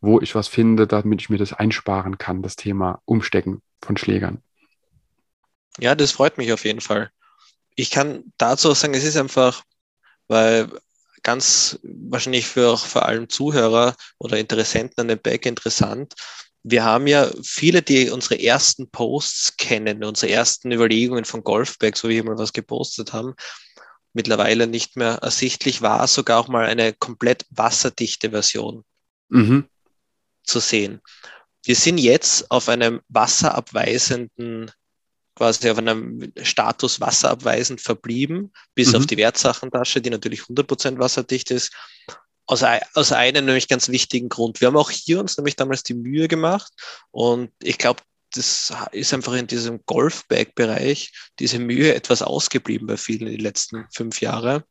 wo 0.00 0.20
ich 0.20 0.34
was 0.34 0.48
finde, 0.48 0.86
damit 0.86 1.20
ich 1.20 1.30
mir 1.30 1.38
das 1.38 1.52
einsparen 1.52 2.18
kann, 2.18 2.42
das 2.42 2.56
Thema 2.56 3.02
Umstecken 3.04 3.62
von 3.82 3.96
Schlägern. 3.96 4.42
Ja, 5.80 5.94
das 5.94 6.12
freut 6.12 6.38
mich 6.38 6.52
auf 6.52 6.64
jeden 6.64 6.80
Fall. 6.80 7.10
Ich 7.74 7.90
kann 7.90 8.32
dazu 8.36 8.70
auch 8.70 8.76
sagen, 8.76 8.94
es 8.94 9.04
ist 9.04 9.16
einfach 9.16 9.62
weil 10.28 10.68
ganz 11.22 11.78
wahrscheinlich 11.82 12.46
für 12.46 12.70
auch 12.70 12.86
vor 12.86 13.06
allem 13.06 13.28
Zuhörer 13.28 13.96
oder 14.18 14.38
Interessenten 14.38 15.00
an 15.00 15.08
dem 15.08 15.18
Back 15.18 15.46
interessant. 15.46 16.14
Wir 16.62 16.84
haben 16.84 17.06
ja 17.06 17.30
viele, 17.42 17.82
die 17.82 18.10
unsere 18.10 18.40
ersten 18.40 18.90
Posts 18.90 19.56
kennen, 19.56 20.04
unsere 20.04 20.32
ersten 20.32 20.70
Überlegungen 20.72 21.24
von 21.24 21.42
Golfbags, 21.42 22.04
wo 22.04 22.08
wir 22.08 22.24
mal 22.24 22.38
was 22.38 22.52
gepostet 22.52 23.12
haben, 23.12 23.34
mittlerweile 24.12 24.66
nicht 24.66 24.96
mehr 24.96 25.14
ersichtlich 25.22 25.82
war, 25.82 26.06
sogar 26.06 26.40
auch 26.40 26.48
mal 26.48 26.66
eine 26.66 26.92
komplett 26.92 27.46
wasserdichte 27.50 28.30
Version 28.30 28.84
mhm. 29.28 29.68
zu 30.42 30.60
sehen. 30.60 31.00
Wir 31.64 31.76
sind 31.76 31.98
jetzt 31.98 32.50
auf 32.50 32.68
einem 32.68 33.00
wasserabweisenden 33.08 34.70
quasi 35.38 35.70
auf 35.70 35.78
einem 35.78 36.32
Status 36.42 37.00
wasserabweisend 37.00 37.80
verblieben, 37.80 38.52
bis 38.74 38.88
mhm. 38.88 38.96
auf 38.96 39.06
die 39.06 39.16
Wertsachentasche, 39.16 40.00
die 40.00 40.10
natürlich 40.10 40.42
100% 40.42 40.98
wasserdicht 40.98 41.50
ist. 41.50 41.72
Aus, 42.46 42.64
aus 42.94 43.12
einem 43.12 43.44
nämlich 43.44 43.68
ganz 43.68 43.90
wichtigen 43.90 44.30
Grund. 44.30 44.60
Wir 44.60 44.68
haben 44.68 44.76
auch 44.76 44.90
hier 44.90 45.20
uns 45.20 45.36
nämlich 45.36 45.56
damals 45.56 45.82
die 45.82 45.92
Mühe 45.92 46.28
gemacht 46.28 46.72
und 47.10 47.50
ich 47.62 47.76
glaube, 47.76 48.00
das 48.32 48.72
ist 48.92 49.14
einfach 49.14 49.34
in 49.34 49.46
diesem 49.46 49.80
Golfbag-Bereich 49.84 51.12
diese 51.38 51.58
Mühe 51.58 51.94
etwas 51.94 52.22
ausgeblieben 52.22 52.86
bei 52.86 52.96
vielen 52.96 53.26
in 53.26 53.32
den 53.32 53.40
letzten 53.40 53.86
fünf 53.92 54.20
Jahren 54.20 54.62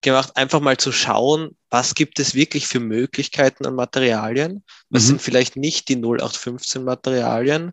gemacht, 0.00 0.36
einfach 0.36 0.60
mal 0.60 0.76
zu 0.76 0.92
schauen, 0.92 1.56
was 1.70 1.94
gibt 1.94 2.18
es 2.18 2.34
wirklich 2.34 2.66
für 2.66 2.80
Möglichkeiten 2.80 3.66
an 3.66 3.74
Materialien, 3.74 4.64
was 4.90 5.04
mhm. 5.04 5.06
sind 5.06 5.22
vielleicht 5.22 5.56
nicht 5.56 5.88
die 5.88 5.96
0815 5.96 6.84
Materialien 6.84 7.72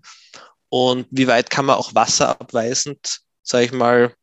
und 0.69 1.07
wie 1.11 1.27
weit 1.27 1.49
kann 1.49 1.65
man 1.65 1.77
auch 1.77 1.95
wasserabweisend, 1.95 3.21
sage 3.43 3.65
ich 3.65 3.71
mal, 3.71 4.13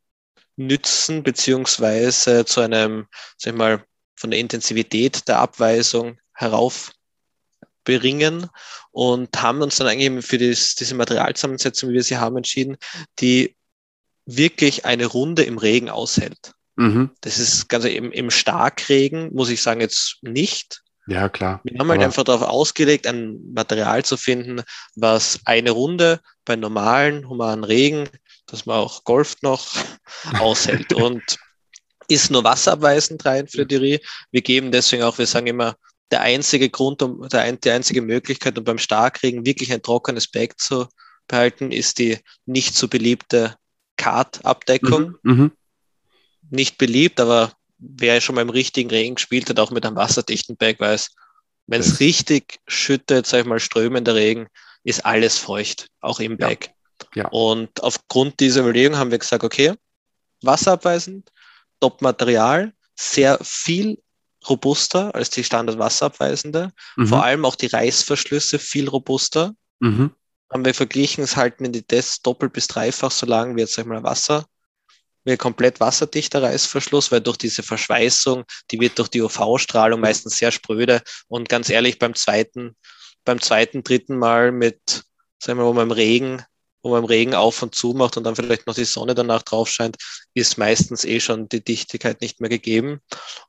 nützen, 0.57 1.23
beziehungsweise 1.23 2.45
zu 2.45 2.61
einem, 2.61 3.07
sag 3.37 3.53
ich 3.53 3.59
mal, 3.59 3.85
von 4.17 4.31
der 4.31 4.41
Intensivität 4.41 5.27
der 5.29 5.39
Abweisung 5.39 6.19
heraufbringen 6.35 8.49
und 8.91 9.43
haben 9.43 9.63
uns 9.63 9.77
dann 9.77 9.89
eigentlich 9.89 10.27
für 10.27 10.39
das, 10.39 10.75
diese 10.75 10.95
Materialzusammensetzung, 10.95 11.91
wie 11.91 11.95
wir 11.95 12.03
sie 12.03 12.19
haben, 12.19 12.37
entschieden, 12.37 12.77
die 13.19 13.57
wirklich 14.27 14.85
eine 14.85 15.07
Runde 15.07 15.43
im 15.43 15.59
Regen 15.59 15.91
aushält. 15.91 16.53
Mhm. 16.77 17.11
Das 17.21 17.39
ist 17.39 17.69
ganz 17.69 17.85
im, 17.85 18.13
im 18.13 18.31
Starkregen, 18.31 19.35
muss 19.35 19.51
ich 19.51 19.63
sagen, 19.63 19.81
jetzt 19.81 20.19
nicht. 20.23 20.83
Ja, 21.07 21.29
klar. 21.29 21.61
Wir 21.65 21.79
haben 21.79 21.89
halt 21.89 21.99
Aber 21.99 22.07
einfach 22.07 22.25
darauf 22.25 22.43
ausgelegt, 22.43 23.07
ein 23.07 23.53
Material 23.53 24.05
zu 24.05 24.17
finden, 24.17 24.63
was 24.95 25.41
eine 25.45 25.73
Runde 25.73 26.21
bei 26.45 26.55
normalen, 26.55 27.29
humanen 27.29 27.65
Regen, 27.65 28.09
dass 28.47 28.67
man 28.67 28.79
auch 28.79 29.05
golft 29.05 29.43
noch, 29.43 29.67
aushält. 30.39 30.93
Und 30.93 31.39
ist 32.09 32.31
nur 32.31 32.45
wasserabweisend 32.45 33.25
rein 33.25 33.49
für 33.49 33.67
die 33.67 33.77
Rie. 33.77 34.01
Wir 34.31 34.43
geben 34.43 34.71
deswegen 34.71 35.03
auch, 35.03 35.19
wir 35.19 35.27
sagen 35.27 35.47
immer, 35.47 35.77
der 36.11 36.21
einzige 36.21 36.69
Grund, 36.69 37.03
um, 37.03 37.27
der, 37.29 37.51
die 37.53 37.71
einzige 37.71 38.03
Möglichkeit, 38.03 38.59
um 38.59 38.65
beim 38.65 38.79
Starkregen 38.79 39.47
wirklich 39.47 39.73
ein 39.73 39.83
trockenes 39.83 40.29
Bag 40.29 40.59
zu 40.59 40.87
behalten, 41.27 41.73
ist 41.73 41.99
die 41.99 42.19
nicht 42.45 42.75
so 42.75 42.87
beliebte 42.87 43.57
Kart-Abdeckung. 43.97 45.15
Mhm, 45.23 45.33
mhm. 45.33 45.53
nicht 46.51 46.77
beliebt, 46.77 47.19
aber 47.19 47.53
wer 47.83 48.21
schon 48.21 48.37
mal 48.37 48.43
im 48.43 48.51
richtigen 48.51 48.91
Regen 48.91 49.17
gespielt 49.17 49.49
hat, 49.51 49.59
auch 49.59 49.71
mit 49.71 49.85
einem 49.85 49.97
wasserdichten 49.97 50.57
Bag, 50.57 50.79
weiß, 50.81 51.11
wenn 51.67 51.81
es 51.81 52.01
richtig 52.01 52.59
schüttet, 52.67 53.27
sag 53.27 53.41
ich 53.41 53.47
mal, 53.47 53.61
strömender 53.61 54.15
Regen, 54.15 54.47
ist 54.85 55.05
alles 55.05 55.39
feucht, 55.39 55.89
auch 56.01 56.21
im 56.21 56.37
Bag. 56.37 56.71
Ja. 57.15 57.25
ja. 57.25 57.29
Und 57.31 57.83
aufgrund 57.83 58.41
dieser 58.41 58.63
Überlegung 58.63 58.97
haben 58.97 59.11
wir 59.11 59.19
gesagt, 59.19 59.45
okay, 59.45 59.75
wasserabweisend, 60.43 61.31
Top-Material, 61.81 62.73
sehr 62.95 63.39
viel 63.43 63.99
robuster 64.49 65.15
als 65.15 65.31
die 65.31 65.45
Standard-Wasserabweisende. 65.45 66.73
Mhm. 66.97 67.07
Vor 67.07 67.25
allem 67.25 67.45
auch 67.45 67.55
die 67.55 67.67
Reißverschlüsse 67.67 68.59
viel 68.59 68.89
robuster. 68.89 69.55
Mhm. 69.81 70.13
Haben 70.51 70.65
wir 70.65 70.75
verglichen, 70.75 71.25
es 71.25 71.37
halten 71.37 71.65
in 71.65 71.73
die 71.73 71.83
Tests 71.83 72.23
doppelt 72.23 72.53
bis 72.53 72.67
dreifach 72.67 73.11
so 73.11 73.27
lang 73.27 73.57
wie 73.57 73.61
jetzt 73.61 73.75
sag 73.75 73.85
ich 73.85 73.89
mal 73.89 74.03
Wasser. 74.03 74.45
Wir 75.25 75.37
komplett 75.37 75.81
wasserdichter 75.81 76.43
Reißverschluss, 76.43 77.13
weil 77.13 77.21
durch 77.21 77.37
diese 77.37 77.63
Verschweißung, 77.63 78.45
die 78.71 78.81
wird 78.81 78.99
durch 78.99 79.09
die 79.09 79.23
UV-Strahlung 79.23 80.01
meistens 80.01 80.39
sehr 80.39 80.51
spröde. 80.51 81.03
Und 81.29 81.49
ganz 81.49 81.71
ehrlich, 81.71 81.99
beim 81.99 82.15
zweiten, 82.15 82.77
beim 83.25 83.41
zweiten, 83.41 83.85
dritten 83.85 84.19
Mal 84.19 84.51
mit, 84.51 85.05
sagen 85.39 85.59
wir 85.59 85.65
mal, 85.65 85.69
wo 85.69 85.73
man 85.75 85.89
im 85.89 85.93
Regen 85.93 86.45
wo 86.83 86.91
man 86.91 87.01
im 87.01 87.05
Regen 87.05 87.35
auf 87.35 87.63
und 87.63 87.75
zu 87.75 87.93
macht 87.93 88.17
und 88.17 88.25
dann 88.25 88.37
vielleicht 88.37 88.67
noch 88.67 88.75
die 88.75 88.85
Sonne 88.85 89.15
danach 89.15 89.43
drauf 89.43 89.69
scheint, 89.69 89.97
ist 90.35 90.59
meistens 90.59 91.05
eh 91.05 91.21
schon 91.21 91.49
die 91.49 91.65
Dichtigkeit 91.65 92.21
nicht 92.21 92.41
mehr 92.41 92.51
gegeben 92.51 93.01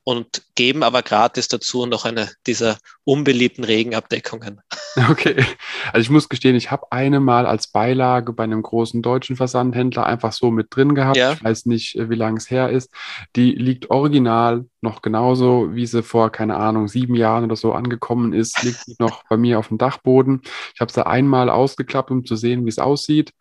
und 0.04 0.44
geben 0.56 0.84
aber 0.84 1.02
gratis 1.02 1.48
dazu 1.48 1.86
noch 1.86 2.06
eine 2.06 2.30
dieser 2.46 2.78
unbeliebten 3.04 3.64
Regenabdeckungen. 3.64 4.62
Okay, 5.10 5.44
also 5.92 6.04
ich 6.04 6.12
muss 6.12 6.30
gestehen, 6.30 6.56
ich 6.56 6.70
habe 6.70 6.92
eine 6.92 7.20
mal 7.20 7.48
als 7.48 7.66
Beilage 7.66 8.32
bei 8.32 8.44
einem 8.44 8.62
großen 8.62 9.02
deutschen 9.02 9.36
Versandhändler 9.36 10.06
einfach 10.06 10.34
so 10.34 10.52
mit 10.52 10.68
drin 10.70 10.94
gehabt. 10.94 11.18
Ja. 11.18 11.34
Ich 11.34 11.44
weiß 11.44 11.66
nicht, 11.66 11.98
wie 11.98 12.14
lange 12.14 12.38
es 12.38 12.52
her 12.52 12.70
ist. 12.70 12.92
Die 13.36 13.54
liegt 13.54 13.90
original 13.90 14.66
noch 14.84 15.02
genauso, 15.02 15.74
wie 15.74 15.86
sie 15.86 16.04
vor, 16.04 16.30
keine 16.30 16.58
Ahnung, 16.58 16.88
sieben 16.88 17.16
Jahren 17.16 17.46
oder 17.46 17.56
so 17.56 17.74
angekommen 17.74 18.34
ist, 18.34 18.62
liegt 18.64 18.86
sie 18.86 18.96
noch 19.00 19.24
bei 19.30 19.38
mir 19.38 19.58
auf 19.58 19.70
dem 19.70 19.78
Dachboden. 19.78 20.42
Ich 20.74 20.82
habe 20.82 20.92
sie 20.92 21.06
einmal 21.06 21.50
ausgeklappt, 21.50 22.12
um 22.12 22.26
zu 22.26 22.36
sehen, 22.36 22.66
wie 22.66 22.70
es 22.70 22.80
aussieht. 22.80 23.32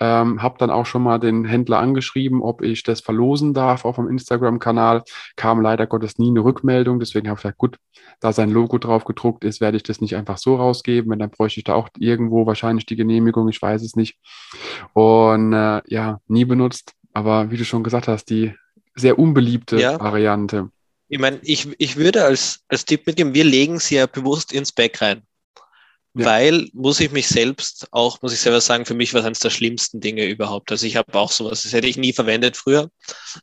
Ähm, 0.00 0.42
habe 0.42 0.56
dann 0.58 0.70
auch 0.70 0.86
schon 0.86 1.02
mal 1.02 1.18
den 1.18 1.44
Händler 1.44 1.78
angeschrieben, 1.78 2.40
ob 2.40 2.62
ich 2.62 2.82
das 2.82 3.00
verlosen 3.00 3.52
darf 3.52 3.84
auf 3.84 3.96
dem 3.96 4.08
Instagram-Kanal. 4.08 5.02
Kam 5.36 5.60
leider 5.60 5.86
Gottes 5.86 6.18
nie 6.18 6.30
eine 6.30 6.44
Rückmeldung. 6.44 7.00
Deswegen 7.00 7.28
habe 7.28 7.38
ich 7.38 7.42
gesagt, 7.42 7.58
gut, 7.58 7.78
da 8.20 8.32
sein 8.32 8.50
Logo 8.50 8.78
drauf 8.78 9.04
gedruckt 9.04 9.44
ist, 9.44 9.60
werde 9.60 9.76
ich 9.76 9.82
das 9.82 10.00
nicht 10.00 10.16
einfach 10.16 10.38
so 10.38 10.56
rausgeben. 10.56 11.10
Wenn 11.10 11.18
dann 11.18 11.30
bräuchte 11.30 11.60
ich 11.60 11.64
da 11.64 11.74
auch 11.74 11.88
irgendwo 11.98 12.46
wahrscheinlich 12.46 12.86
die 12.86 12.96
Genehmigung. 12.96 13.48
Ich 13.48 13.60
weiß 13.60 13.82
es 13.82 13.96
nicht. 13.96 14.18
Und 14.92 15.52
äh, 15.52 15.82
ja, 15.86 16.20
nie 16.28 16.44
benutzt. 16.44 16.94
Aber 17.12 17.50
wie 17.50 17.56
du 17.56 17.64
schon 17.64 17.82
gesagt 17.82 18.08
hast, 18.08 18.30
die 18.30 18.54
sehr 18.94 19.18
unbeliebte 19.18 19.78
ja. 19.78 19.98
Variante. 20.00 20.70
Ich 21.12 21.18
meine, 21.18 21.40
ich, 21.42 21.68
ich 21.76 21.96
würde 21.96 22.24
als, 22.24 22.60
als 22.68 22.86
Tipp 22.86 23.06
mitgeben, 23.06 23.34
wir 23.34 23.44
legen 23.44 23.78
sie 23.78 23.96
ja 23.96 24.06
bewusst 24.06 24.50
ins 24.50 24.72
Back 24.72 25.02
rein. 25.02 25.22
Ja. 26.14 26.24
Weil, 26.24 26.70
muss 26.72 27.00
ich 27.00 27.10
mich 27.12 27.28
selbst 27.28 27.86
auch, 27.90 28.22
muss 28.22 28.32
ich 28.32 28.40
selber 28.40 28.62
sagen, 28.62 28.86
für 28.86 28.94
mich 28.94 29.12
war 29.12 29.20
es 29.20 29.26
eines 29.26 29.40
der 29.40 29.50
schlimmsten 29.50 30.00
Dinge 30.00 30.24
überhaupt. 30.24 30.70
Also 30.70 30.86
ich 30.86 30.96
habe 30.96 31.12
auch 31.18 31.30
sowas, 31.30 31.64
das 31.64 31.74
hätte 31.74 31.86
ich 31.86 31.98
nie 31.98 32.14
verwendet 32.14 32.56
früher. 32.56 32.90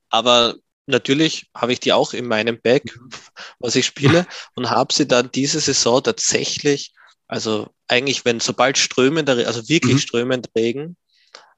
Aber 0.10 0.56
natürlich 0.88 1.46
habe 1.56 1.72
ich 1.72 1.80
die 1.80 1.94
auch 1.94 2.14
in 2.14 2.26
meinem 2.26 2.60
Bag, 2.60 2.86
mhm. 2.86 3.10
was 3.60 3.76
ich 3.76 3.86
spiele, 3.86 4.26
und 4.56 4.72
habe 4.72 4.92
sie 4.92 5.08
dann 5.08 5.32
diese 5.32 5.60
Saison 5.60 6.02
tatsächlich, 6.02 6.92
also 7.28 7.70
eigentlich, 7.88 8.26
wenn 8.26 8.40
sobald 8.40 8.80
strömender, 8.80 9.46
also 9.46 9.70
wirklich 9.70 9.94
mhm. 9.94 10.00
strömend 10.00 10.50
Regen, 10.58 10.98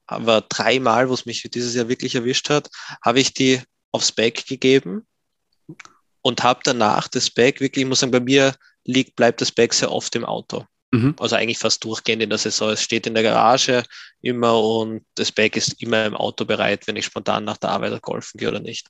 aber 0.04 0.42
dreimal, 0.42 1.08
wo 1.08 1.14
es 1.14 1.24
mich 1.24 1.40
dieses 1.54 1.74
Jahr 1.74 1.88
wirklich 1.88 2.14
erwischt 2.16 2.50
hat, 2.50 2.68
habe 3.02 3.20
ich 3.20 3.32
die 3.32 3.62
aufs 3.92 4.12
Bag 4.12 4.44
gegeben 4.46 5.06
und 6.22 6.42
habe 6.42 6.60
danach 6.64 7.08
das 7.08 7.30
Bag 7.30 7.60
wirklich, 7.60 7.82
ich 7.82 7.88
muss 7.88 8.00
sagen, 8.00 8.12
bei 8.12 8.20
mir 8.20 8.54
liegt, 8.84 9.16
bleibt 9.16 9.40
das 9.40 9.52
Bag 9.52 9.72
sehr 9.74 9.92
oft 9.92 10.14
im 10.16 10.24
Auto. 10.24 10.64
Mhm. 10.92 11.16
Also 11.18 11.36
eigentlich 11.36 11.58
fast 11.58 11.84
durchgehend 11.84 12.22
in 12.22 12.30
der 12.30 12.38
Saison. 12.38 12.70
Es 12.70 12.82
steht 12.82 13.06
in 13.06 13.14
der 13.14 13.22
Garage 13.22 13.82
immer 14.20 14.60
und 14.60 15.04
das 15.14 15.32
Bag 15.32 15.56
ist 15.56 15.80
immer 15.82 16.04
im 16.04 16.14
Auto 16.14 16.44
bereit, 16.44 16.86
wenn 16.86 16.96
ich 16.96 17.06
spontan 17.06 17.44
nach 17.44 17.56
der 17.56 17.70
Arbeit 17.70 18.00
golfen 18.02 18.38
gehe 18.38 18.48
oder 18.48 18.60
nicht. 18.60 18.88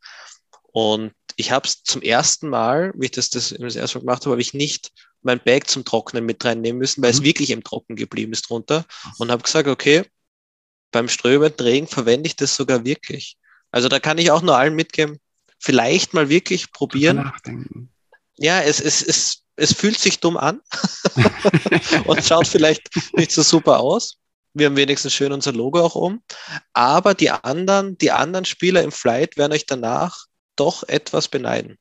Und 0.72 1.12
ich 1.36 1.50
habe 1.50 1.66
es 1.66 1.82
zum 1.82 2.02
ersten 2.02 2.48
Mal, 2.48 2.92
wie 2.96 3.06
ich 3.06 3.12
das 3.12 3.30
das, 3.30 3.50
das 3.50 3.76
erste 3.76 3.98
Mal 3.98 4.02
gemacht 4.02 4.22
habe, 4.22 4.32
habe 4.32 4.42
ich 4.42 4.54
nicht 4.54 4.90
mein 5.22 5.40
Bag 5.42 5.68
zum 5.68 5.84
Trocknen 5.84 6.26
mit 6.26 6.44
reinnehmen 6.44 6.78
müssen, 6.78 7.02
weil 7.02 7.12
mhm. 7.12 7.18
es 7.18 7.22
wirklich 7.22 7.50
im 7.50 7.62
Trocken 7.62 7.96
geblieben 7.96 8.32
ist 8.32 8.50
drunter. 8.50 8.84
Und 9.18 9.30
habe 9.30 9.42
gesagt, 9.42 9.68
okay, 9.68 10.04
beim 10.90 11.08
strömenden 11.08 11.66
Regen 11.66 11.86
verwende 11.86 12.26
ich 12.26 12.36
das 12.36 12.56
sogar 12.56 12.84
wirklich. 12.84 13.38
Also 13.70 13.88
da 13.88 14.00
kann 14.00 14.18
ich 14.18 14.30
auch 14.30 14.42
nur 14.42 14.56
allen 14.56 14.74
mitgeben, 14.74 15.18
vielleicht 15.62 16.12
mal 16.12 16.28
wirklich 16.28 16.72
probieren. 16.72 17.32
Ja, 18.36 18.60
es, 18.60 18.80
es, 18.80 19.00
es, 19.00 19.44
es 19.54 19.72
fühlt 19.72 19.98
sich 19.98 20.18
dumm 20.18 20.36
an 20.36 20.60
und 22.06 22.24
schaut 22.24 22.48
vielleicht 22.48 22.90
nicht 23.14 23.30
so 23.30 23.42
super 23.42 23.80
aus. 23.80 24.18
Wir 24.54 24.66
haben 24.66 24.76
wenigstens 24.76 25.14
schön 25.14 25.32
unser 25.32 25.52
Logo 25.52 25.80
auch 25.80 25.94
um. 25.94 26.22
Aber 26.72 27.14
die 27.14 27.30
anderen, 27.30 27.96
die 27.96 28.10
anderen 28.10 28.44
Spieler 28.44 28.82
im 28.82 28.92
Flight 28.92 29.36
werden 29.36 29.52
euch 29.52 29.64
danach 29.64 30.26
doch 30.56 30.82
etwas 30.88 31.28
beneiden. 31.28 31.78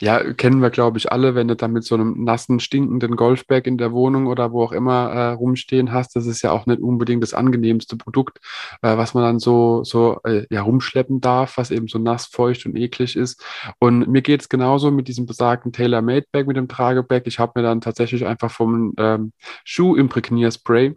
Ja, 0.00 0.32
kennen 0.32 0.60
wir, 0.60 0.70
glaube 0.70 0.98
ich, 0.98 1.10
alle, 1.12 1.34
wenn 1.34 1.48
du 1.48 1.56
dann 1.56 1.72
mit 1.72 1.84
so 1.84 1.94
einem 1.94 2.24
nassen, 2.24 2.60
stinkenden 2.60 3.16
Golfbag 3.16 3.66
in 3.66 3.78
der 3.78 3.92
Wohnung 3.92 4.26
oder 4.26 4.52
wo 4.52 4.62
auch 4.62 4.72
immer 4.72 5.10
äh, 5.10 5.28
rumstehen 5.32 5.92
hast. 5.92 6.16
Das 6.16 6.26
ist 6.26 6.42
ja 6.42 6.52
auch 6.52 6.66
nicht 6.66 6.80
unbedingt 6.80 7.22
das 7.22 7.34
angenehmste 7.34 7.96
Produkt, 7.96 8.38
äh, 8.82 8.96
was 8.96 9.14
man 9.14 9.24
dann 9.24 9.38
so, 9.38 9.84
so 9.84 10.20
äh, 10.24 10.46
ja, 10.50 10.62
rumschleppen 10.62 11.20
darf, 11.20 11.56
was 11.56 11.70
eben 11.70 11.88
so 11.88 11.98
nass, 11.98 12.26
feucht 12.26 12.66
und 12.66 12.76
eklig 12.76 13.16
ist. 13.16 13.44
Und 13.78 14.08
mir 14.08 14.22
geht 14.22 14.42
es 14.42 14.48
genauso 14.48 14.90
mit 14.90 15.08
diesem 15.08 15.26
besagten 15.26 15.72
Tailor-Made-Bag, 15.72 16.46
mit 16.46 16.56
dem 16.56 16.68
Tragebag. 16.68 17.22
Ich 17.26 17.38
habe 17.38 17.52
mir 17.56 17.62
dann 17.62 17.80
tatsächlich 17.80 18.26
einfach 18.26 18.50
vom 18.50 18.94
ähm, 18.98 19.32
Schuh-Imprägnierspray 19.64 20.96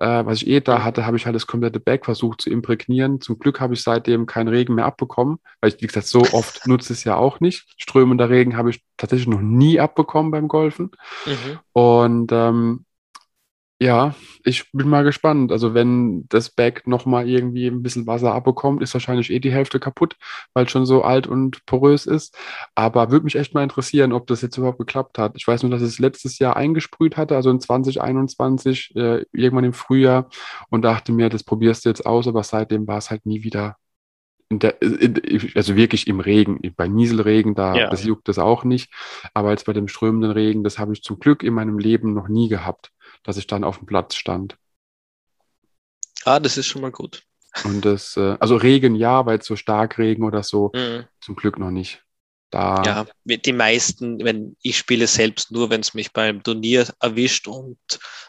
äh, 0.00 0.24
was 0.24 0.42
ich 0.42 0.48
eh 0.48 0.60
da 0.60 0.82
hatte, 0.82 1.06
habe 1.06 1.16
ich 1.16 1.26
halt 1.26 1.36
das 1.36 1.46
komplette 1.46 1.78
Bag 1.78 2.04
versucht 2.04 2.40
zu 2.40 2.50
imprägnieren. 2.50 3.20
Zum 3.20 3.38
Glück 3.38 3.60
habe 3.60 3.74
ich 3.74 3.82
seitdem 3.82 4.26
keinen 4.26 4.48
Regen 4.48 4.74
mehr 4.74 4.86
abbekommen, 4.86 5.38
weil 5.60 5.72
ich, 5.72 5.80
wie 5.80 5.86
gesagt, 5.86 6.06
so 6.06 6.22
oft 6.32 6.66
nutze 6.66 6.92
es 6.92 7.04
ja 7.04 7.16
auch 7.16 7.40
nicht. 7.40 7.66
Strömender 7.76 8.30
Regen 8.30 8.56
habe 8.56 8.70
ich 8.70 8.82
tatsächlich 8.96 9.28
noch 9.28 9.42
nie 9.42 9.78
abbekommen 9.78 10.32
beim 10.32 10.48
Golfen. 10.48 10.90
Mhm. 11.26 11.58
Und 11.72 12.32
ähm, 12.32 12.84
ja, 13.82 14.14
ich 14.44 14.70
bin 14.72 14.88
mal 14.88 15.04
gespannt. 15.04 15.50
Also 15.52 15.72
wenn 15.72 16.26
das 16.28 16.50
Bag 16.50 16.86
nochmal 16.86 17.26
irgendwie 17.26 17.66
ein 17.66 17.82
bisschen 17.82 18.06
Wasser 18.06 18.34
abbekommt, 18.34 18.82
ist 18.82 18.92
wahrscheinlich 18.92 19.30
eh 19.30 19.38
die 19.38 19.52
Hälfte 19.52 19.80
kaputt, 19.80 20.16
weil 20.52 20.66
es 20.66 20.70
schon 20.70 20.84
so 20.84 21.02
alt 21.02 21.26
und 21.26 21.64
porös 21.64 22.04
ist. 22.04 22.36
Aber 22.74 23.10
würde 23.10 23.24
mich 23.24 23.36
echt 23.36 23.54
mal 23.54 23.62
interessieren, 23.62 24.12
ob 24.12 24.26
das 24.26 24.42
jetzt 24.42 24.58
überhaupt 24.58 24.78
geklappt 24.78 25.16
hat. 25.16 25.32
Ich 25.36 25.48
weiß 25.48 25.62
nur, 25.62 25.70
dass 25.70 25.80
es 25.80 25.98
letztes 25.98 26.38
Jahr 26.38 26.56
eingesprüht 26.56 27.16
hatte, 27.16 27.36
also 27.36 27.50
in 27.50 27.58
2021, 27.58 28.94
äh, 28.96 29.24
irgendwann 29.32 29.64
im 29.64 29.72
Frühjahr 29.72 30.28
und 30.68 30.82
dachte 30.82 31.12
mir, 31.12 31.30
das 31.30 31.42
probierst 31.42 31.86
du 31.86 31.88
jetzt 31.88 32.04
aus, 32.04 32.28
aber 32.28 32.42
seitdem 32.42 32.86
war 32.86 32.98
es 32.98 33.10
halt 33.10 33.24
nie 33.24 33.44
wieder 33.44 33.76
der, 34.52 34.76
also 35.54 35.76
wirklich 35.76 36.08
im 36.08 36.20
Regen, 36.20 36.58
bei 36.76 36.88
Nieselregen, 36.88 37.54
da 37.54 37.74
ja. 37.76 37.88
das 37.88 38.04
juckt 38.04 38.28
das 38.28 38.38
auch 38.38 38.64
nicht. 38.64 38.92
Aber 39.32 39.50
jetzt 39.52 39.64
bei 39.64 39.72
dem 39.72 39.88
strömenden 39.88 40.32
Regen, 40.32 40.64
das 40.64 40.78
habe 40.78 40.92
ich 40.92 41.02
zum 41.02 41.18
Glück 41.18 41.42
in 41.44 41.54
meinem 41.54 41.78
Leben 41.78 42.12
noch 42.12 42.28
nie 42.28 42.48
gehabt 42.48 42.90
dass 43.22 43.36
ich 43.36 43.46
dann 43.46 43.64
auf 43.64 43.78
dem 43.78 43.86
Platz 43.86 44.14
stand. 44.14 44.56
Ah, 46.24 46.40
das 46.40 46.56
ist 46.56 46.66
schon 46.66 46.82
mal 46.82 46.92
gut. 46.92 47.22
Und 47.64 47.84
das, 47.84 48.16
äh, 48.16 48.36
also 48.38 48.56
Regen 48.56 48.94
ja, 48.94 49.26
weil 49.26 49.42
so 49.42 49.56
stark 49.56 49.98
Regen 49.98 50.24
oder 50.24 50.42
so, 50.42 50.70
mhm. 50.74 51.04
zum 51.20 51.36
Glück 51.36 51.58
noch 51.58 51.70
nicht. 51.70 52.02
Da 52.50 52.82
ja, 52.84 53.06
die 53.24 53.52
meisten, 53.52 54.24
wenn 54.24 54.56
ich 54.60 54.76
spiele 54.76 55.06
selbst 55.06 55.52
nur, 55.52 55.70
wenn 55.70 55.82
es 55.82 55.94
mich 55.94 56.12
beim 56.12 56.42
Turnier 56.42 56.86
erwischt 57.00 57.46
und 57.46 57.78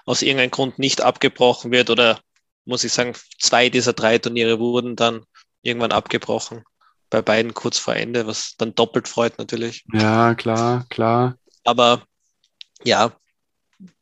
aus 0.05 0.21
irgendeinem 0.21 0.51
Grund 0.51 0.77
nicht 0.77 1.01
abgebrochen 1.01 1.71
wird 1.71 1.89
oder 1.89 2.19
muss 2.63 2.83
ich 2.83 2.93
sagen, 2.93 3.13
zwei 3.39 3.69
dieser 3.69 3.93
drei 3.93 4.19
Turniere 4.19 4.59
wurden 4.59 4.95
dann 4.95 5.25
irgendwann 5.63 5.91
abgebrochen. 5.91 6.63
Bei 7.09 7.23
beiden 7.23 7.55
kurz 7.55 7.79
vor 7.79 7.95
Ende, 7.95 8.27
was 8.27 8.55
dann 8.57 8.75
doppelt 8.75 9.07
freut 9.07 9.39
natürlich. 9.39 9.83
Ja, 9.91 10.35
klar, 10.35 10.85
klar. 10.89 11.35
Aber 11.63 12.03
ja, 12.83 13.13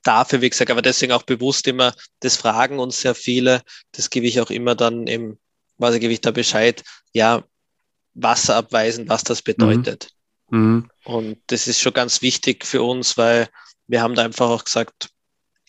dafür, 0.03 0.41
wie 0.41 0.49
gesagt, 0.49 0.71
aber 0.71 0.81
deswegen 0.81 1.13
auch 1.13 1.23
bewusst 1.23 1.67
immer, 1.67 1.93
das 2.19 2.35
fragen 2.35 2.79
uns 2.79 3.01
sehr 3.01 3.15
viele, 3.15 3.61
das 3.91 4.09
gebe 4.09 4.27
ich 4.27 4.41
auch 4.41 4.49
immer 4.49 4.75
dann 4.75 5.07
im, 5.07 5.37
was 5.77 5.99
gebe 5.99 6.13
ich 6.13 6.21
da 6.21 6.31
Bescheid, 6.31 6.83
ja, 7.13 7.43
Wasser 8.13 8.55
abweisen, 8.55 9.07
was 9.07 9.23
das 9.23 9.41
bedeutet. 9.41 10.09
Mhm. 10.49 10.59
Mhm. 10.59 10.89
Und 11.05 11.37
das 11.47 11.67
ist 11.67 11.79
schon 11.79 11.93
ganz 11.93 12.21
wichtig 12.21 12.65
für 12.65 12.81
uns, 12.81 13.17
weil 13.17 13.49
wir 13.87 14.01
haben 14.01 14.15
da 14.15 14.23
einfach 14.23 14.49
auch 14.49 14.65
gesagt, 14.65 15.09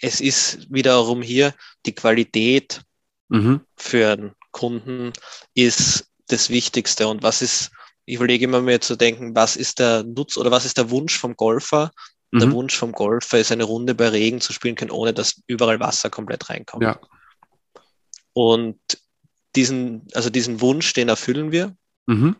es 0.00 0.20
ist 0.20 0.66
wiederum 0.70 1.22
hier 1.22 1.54
die 1.86 1.94
Qualität 1.94 2.82
mhm. 3.28 3.60
für 3.76 4.12
einen 4.12 4.32
Kunden 4.50 5.12
ist 5.54 6.06
das 6.28 6.50
Wichtigste. 6.50 7.08
Und 7.08 7.22
was 7.22 7.42
ist, 7.42 7.70
ich 8.04 8.16
überlege 8.16 8.44
immer 8.44 8.60
mir 8.60 8.80
zu 8.80 8.96
denken, 8.96 9.34
was 9.34 9.56
ist 9.56 9.78
der 9.78 10.02
Nutz 10.02 10.36
oder 10.36 10.50
was 10.50 10.64
ist 10.64 10.78
der 10.78 10.90
Wunsch 10.90 11.18
vom 11.18 11.36
Golfer? 11.36 11.92
Der 12.32 12.46
mhm. 12.46 12.52
Wunsch 12.52 12.76
vom 12.76 12.92
Golfer 12.92 13.38
ist, 13.38 13.50
eine 13.50 13.64
Runde 13.64 13.94
bei 13.94 14.08
Regen 14.08 14.40
zu 14.40 14.52
spielen 14.52 14.76
können, 14.76 14.92
ohne 14.92 15.12
dass 15.12 15.42
überall 15.48 15.80
Wasser 15.80 16.10
komplett 16.10 16.48
reinkommt. 16.48 16.84
Ja. 16.84 17.00
Und 18.32 18.78
diesen, 19.56 20.06
also 20.14 20.30
diesen 20.30 20.60
Wunsch, 20.60 20.92
den 20.92 21.08
erfüllen 21.08 21.50
wir. 21.50 21.74
Mhm. 22.06 22.36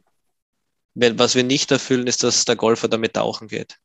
wenn, 0.95 1.19
was 1.19 1.35
wir 1.35 1.45
nicht 1.45 1.71
erfüllen, 1.71 2.07
ist, 2.07 2.25
dass 2.25 2.45
der 2.45 2.57
Golfer 2.57 2.89
damit 2.89 3.15
tauchen 3.15 3.49
geht. 3.49 3.79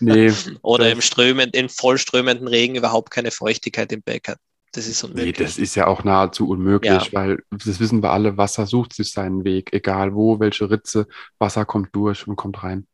Nee. 0.00 0.32
Oder 0.62 0.90
im 0.90 1.00
strömend, 1.00 1.54
in 1.54 1.68
vollströmenden 1.68 2.48
Regen 2.48 2.74
überhaupt 2.74 3.10
keine 3.10 3.30
Feuchtigkeit 3.30 3.92
im 3.92 4.02
Bag 4.02 4.28
hat. 4.28 4.38
Das 4.72 4.86
ist 4.86 5.04
unmöglich. 5.04 5.38
Nee, 5.38 5.44
das 5.44 5.58
ist 5.58 5.74
ja 5.74 5.86
auch 5.86 6.02
nahezu 6.02 6.48
unmöglich, 6.48 6.90
ja. 6.90 7.12
weil 7.12 7.42
das 7.50 7.78
wissen 7.78 8.02
wir 8.02 8.10
alle, 8.10 8.38
Wasser 8.38 8.66
sucht 8.66 8.94
sich 8.94 9.12
seinen 9.12 9.44
Weg, 9.44 9.72
egal 9.74 10.14
wo, 10.14 10.40
welche 10.40 10.70
Ritze, 10.70 11.06
Wasser 11.38 11.66
kommt 11.66 11.94
durch 11.94 12.26
und 12.26 12.36
kommt 12.36 12.62
rein. 12.62 12.86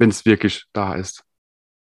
Wenn 0.00 0.08
es 0.08 0.24
wirklich 0.24 0.64
da 0.72 0.94
ist. 0.94 1.22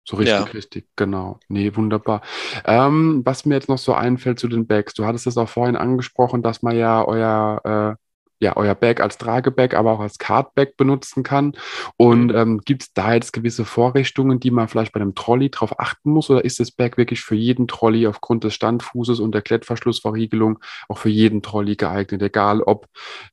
So 0.09 0.17
richtig, 0.17 0.39
ja. 0.39 0.45
richtig, 0.45 0.89
genau. 0.97 1.39
Nee, 1.49 1.77
wunderbar. 1.77 2.23
Ähm, 2.65 3.21
was 3.27 3.45
mir 3.45 3.57
jetzt 3.57 3.69
noch 3.69 3.77
so 3.77 3.93
einfällt 3.93 4.39
zu 4.39 4.49
den 4.49 4.67
Bags, 4.67 4.95
du 4.95 5.05
hattest 5.05 5.27
das 5.27 5.37
auch 5.37 5.51
vorhin 5.51 5.77
angesprochen, 5.77 6.43
dass 6.43 6.63
man 6.63 6.75
ja 6.75 7.07
euer 7.07 7.97
äh, 7.99 8.08
ja, 8.41 8.57
euer 8.57 8.75
Bag 8.75 9.01
als 9.01 9.19
Tragebag, 9.19 9.75
aber 9.75 9.93
auch 9.93 10.01
als 10.01 10.19
Cardbag 10.19 10.77
benutzen 10.77 11.23
kann. 11.23 11.53
Und 11.97 12.27
mhm. 12.27 12.37
ähm, 12.37 12.61
gibt 12.65 12.83
es 12.83 12.93
da 12.93 13.15
jetzt 13.15 13.33
gewisse 13.33 13.65
Vorrichtungen, 13.65 14.39
die 14.39 14.51
man 14.51 14.69
vielleicht 14.69 14.93
bei 14.93 15.01
einem 15.01 15.15
Trolley 15.15 15.51
drauf 15.51 15.79
achten 15.81 16.11
muss? 16.13 16.31
Oder 16.31 16.45
ist 16.45 16.61
das 16.61 16.71
Bag 16.71 16.97
wirklich 16.97 17.21
für 17.21 17.35
jeden 17.35 17.67
Trolley 17.67 18.07
aufgrund 18.07 18.45
des 18.45 18.55
Standfußes 18.55 19.19
und 19.19 19.33
der 19.33 19.43
Klettverschlussverriegelung 19.43 20.61
auch 20.89 20.99
für 20.99 21.09
jeden 21.09 21.43
Trolley 21.43 21.75
geeignet? 21.75 22.23
Egal 22.23 22.63
ob 22.63 22.87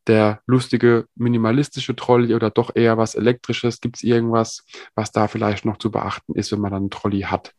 der 0.07 0.41
lustige 0.47 1.05
minimalistische 1.15 1.95
Trolley 1.95 2.33
oder 2.33 2.49
doch 2.49 2.75
eher 2.75 2.97
was 2.97 3.13
elektrisches. 3.13 3.81
Gibt 3.81 3.97
es 3.97 4.03
irgendwas, 4.03 4.63
was 4.95 5.11
da 5.11 5.27
vielleicht 5.27 5.65
noch 5.65 5.77
zu 5.77 5.91
beachten 5.91 6.33
ist, 6.33 6.51
wenn 6.51 6.61
man 6.61 6.71
dann 6.71 6.83
einen 6.83 6.89
Trolley 6.89 7.21
hat? 7.21 7.53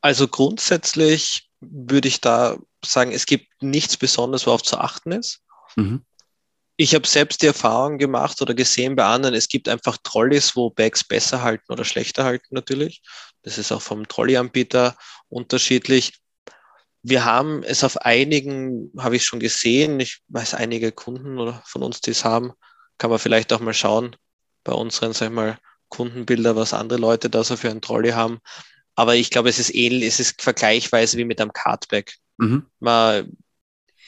Also 0.00 0.26
grundsätzlich 0.26 1.48
würde 1.60 2.08
ich 2.08 2.20
da 2.20 2.56
sagen, 2.84 3.12
es 3.12 3.26
gibt 3.26 3.46
nichts 3.62 3.96
Besonderes, 3.96 4.46
worauf 4.46 4.62
zu 4.62 4.78
achten 4.78 5.12
ist. 5.12 5.42
Mhm 5.76 6.04
ich 6.76 6.94
habe 6.94 7.06
selbst 7.06 7.42
die 7.42 7.46
Erfahrung 7.46 7.98
gemacht 7.98 8.40
oder 8.42 8.54
gesehen 8.54 8.96
bei 8.96 9.04
anderen, 9.04 9.34
es 9.34 9.48
gibt 9.48 9.68
einfach 9.68 9.96
Trolleys, 10.02 10.56
wo 10.56 10.70
Bags 10.70 11.04
besser 11.04 11.42
halten 11.42 11.72
oder 11.72 11.84
schlechter 11.84 12.24
halten 12.24 12.54
natürlich. 12.54 13.02
Das 13.42 13.58
ist 13.58 13.72
auch 13.72 13.82
vom 13.82 14.06
Trolley-Anbieter 14.06 14.96
unterschiedlich. 15.28 16.18
Wir 17.02 17.24
haben 17.24 17.62
es 17.62 17.84
auf 17.84 17.98
einigen, 17.98 18.92
habe 18.98 19.16
ich 19.16 19.24
schon 19.24 19.40
gesehen, 19.40 20.00
ich 20.00 20.20
weiß 20.28 20.54
einige 20.54 20.92
Kunden 20.92 21.38
oder 21.38 21.62
von 21.64 21.82
uns, 21.82 22.00
die 22.00 22.10
es 22.10 22.24
haben, 22.24 22.52
kann 22.98 23.10
man 23.10 23.18
vielleicht 23.18 23.52
auch 23.52 23.60
mal 23.60 23.74
schauen 23.74 24.16
bei 24.64 24.72
unseren, 24.72 25.12
sag 25.12 25.28
ich 25.28 25.34
mal, 25.34 25.58
Kundenbilder, 25.88 26.56
was 26.56 26.74
andere 26.74 26.98
Leute 26.98 27.30
da 27.30 27.44
so 27.44 27.56
für 27.56 27.70
ein 27.70 27.80
Trolley 27.80 28.10
haben. 28.10 28.40
Aber 28.96 29.14
ich 29.14 29.30
glaube, 29.30 29.48
es 29.48 29.58
ist 29.58 29.74
ähnlich, 29.74 30.08
es 30.08 30.20
ist 30.20 30.42
vergleichweise 30.42 31.16
wie 31.16 31.24
mit 31.24 31.40
einem 31.40 31.52
Cardback. 31.52 32.16
Mhm. 32.38 32.66
Man, 32.80 33.36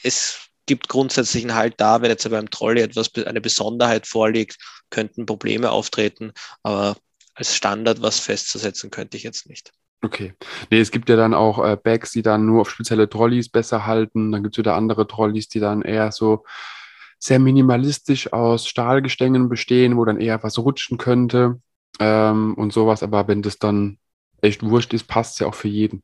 es 0.03 0.48
gibt 0.69 0.87
grundsätzlich 0.87 1.43
einen 1.43 1.55
Halt 1.55 1.81
da, 1.81 2.03
wenn 2.03 2.11
jetzt 2.11 2.29
beim 2.29 2.51
Trolley 2.51 2.83
etwas, 2.83 3.11
eine 3.25 3.41
Besonderheit 3.41 4.05
vorliegt, 4.05 4.57
könnten 4.91 5.25
Probleme 5.25 5.71
auftreten, 5.71 6.31
aber 6.61 6.95
als 7.33 7.55
Standard 7.55 8.03
was 8.03 8.19
festzusetzen 8.19 8.91
könnte 8.91 9.17
ich 9.17 9.23
jetzt 9.23 9.49
nicht. 9.49 9.71
Okay. 10.03 10.35
Nee, 10.69 10.79
es 10.79 10.91
gibt 10.91 11.09
ja 11.09 11.15
dann 11.15 11.33
auch 11.33 11.57
äh, 11.65 11.75
Bags, 11.75 12.11
die 12.11 12.21
dann 12.21 12.45
nur 12.45 12.61
auf 12.61 12.69
spezielle 12.69 13.09
Trolleys 13.09 13.49
besser 13.49 13.87
halten. 13.87 14.31
Dann 14.31 14.43
gibt 14.43 14.53
es 14.55 14.59
wieder 14.59 14.75
andere 14.75 15.07
Trolleys, 15.07 15.49
die 15.49 15.59
dann 15.59 15.81
eher 15.81 16.11
so 16.11 16.45
sehr 17.17 17.39
minimalistisch 17.39 18.31
aus 18.31 18.67
Stahlgestängen 18.67 19.49
bestehen, 19.49 19.97
wo 19.97 20.05
dann 20.05 20.21
eher 20.21 20.41
was 20.43 20.59
rutschen 20.59 20.99
könnte 20.99 21.59
ähm, 21.99 22.53
und 22.53 22.71
sowas. 22.71 23.01
Aber 23.01 23.27
wenn 23.27 23.41
das 23.41 23.57
dann 23.57 23.97
echt 24.41 24.61
wurscht 24.61 24.93
ist, 24.93 25.07
passt 25.07 25.33
es 25.33 25.39
ja 25.39 25.47
auch 25.47 25.55
für 25.55 25.67
jeden. 25.67 26.03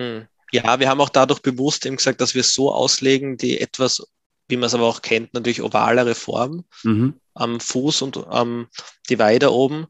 Hm. 0.00 0.26
Ja, 0.52 0.80
wir 0.80 0.88
haben 0.88 1.00
auch 1.00 1.08
dadurch 1.08 1.40
bewusst 1.40 1.86
eben 1.86 1.96
gesagt, 1.96 2.20
dass 2.20 2.34
wir 2.34 2.40
es 2.40 2.54
so 2.54 2.72
auslegen, 2.72 3.36
die 3.36 3.60
etwas, 3.60 4.02
wie 4.48 4.56
man 4.56 4.66
es 4.66 4.74
aber 4.74 4.86
auch 4.86 5.02
kennt, 5.02 5.32
natürlich 5.34 5.62
ovalere 5.62 6.14
Form 6.14 6.64
mhm. 6.82 7.14
am 7.34 7.60
Fuß 7.60 8.02
und 8.02 8.16
am 8.26 8.68
Divider 9.08 9.52
oben 9.52 9.86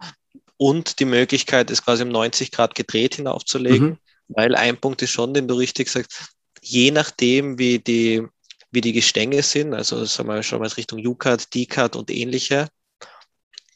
und 0.56 0.98
die 1.00 1.06
Möglichkeit, 1.06 1.70
es 1.70 1.84
quasi 1.84 2.02
um 2.02 2.10
90 2.10 2.52
Grad 2.52 2.74
gedreht 2.74 3.14
hinaufzulegen, 3.16 3.88
mhm. 3.88 3.98
weil 4.28 4.54
ein 4.54 4.78
Punkt 4.78 5.00
ist 5.02 5.10
schon, 5.10 5.32
den 5.32 5.48
du 5.48 5.54
richtig 5.54 5.88
sagst, 5.88 6.34
je 6.60 6.90
nachdem, 6.90 7.58
wie 7.58 7.78
die, 7.78 8.22
wie 8.70 8.82
die 8.82 8.92
Gestänge 8.92 9.42
sind, 9.42 9.72
also 9.72 10.04
sagen 10.04 10.28
wir 10.28 10.42
schon 10.42 10.60
mal 10.60 10.68
Richtung 10.68 11.04
U-Cut, 11.04 11.54
D-Cut 11.54 11.96
und 11.96 12.10
ähnliche, 12.10 12.68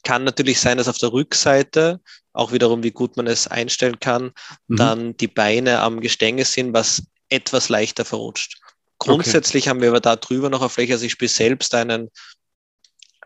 kann 0.05 0.23
natürlich 0.23 0.61
sein, 0.61 0.77
dass 0.77 0.87
auf 0.87 0.99
der 0.99 1.11
Rückseite, 1.11 1.99
auch 2.31 2.53
wiederum, 2.53 2.83
wie 2.83 2.91
gut 2.91 3.17
man 3.17 3.27
es 3.27 3.47
einstellen 3.47 3.99
kann, 3.99 4.31
mhm. 4.67 4.75
dann 4.77 5.17
die 5.17 5.27
Beine 5.27 5.81
am 5.81 5.99
Gestänge 5.99 6.45
sind, 6.45 6.73
was 6.73 7.03
etwas 7.27 7.67
leichter 7.67 8.05
verrutscht. 8.05 8.61
Grundsätzlich 8.99 9.63
okay. 9.63 9.69
haben 9.71 9.81
wir 9.81 9.89
aber 9.89 9.99
da 9.99 10.15
drüber 10.15 10.49
noch 10.49 10.61
auf 10.61 10.73
Fläche, 10.73 10.93
also 10.93 11.05
ich 11.05 11.11
spiele 11.11 11.29
selbst 11.29 11.75
einen, 11.75 12.09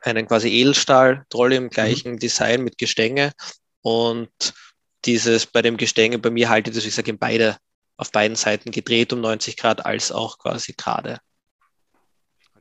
einen 0.02 0.28
quasi 0.28 0.50
Edelstahl-Trolley 0.50 1.58
im 1.58 1.66
mhm. 1.66 1.70
gleichen 1.70 2.12
mhm. 2.14 2.20
Design 2.20 2.64
mit 2.64 2.78
Gestänge 2.80 3.34
und 3.82 4.32
dieses 5.06 5.46
bei 5.46 5.62
dem 5.62 5.78
Gestänge, 5.78 6.18
bei 6.18 6.30
mir 6.30 6.50
halte 6.50 6.70
ich 6.70 6.76
das, 6.76 6.86
wie 6.86 6.90
gesagt, 6.90 7.08
in 7.08 7.20
beide, 7.20 7.58
auf 7.98 8.12
beiden 8.12 8.36
Seiten 8.36 8.72
gedreht 8.72 9.12
um 9.14 9.22
90 9.22 9.58
Grad 9.58 9.86
als 9.86 10.12
auch 10.12 10.40
quasi 10.40 10.74
gerade. 10.74 11.20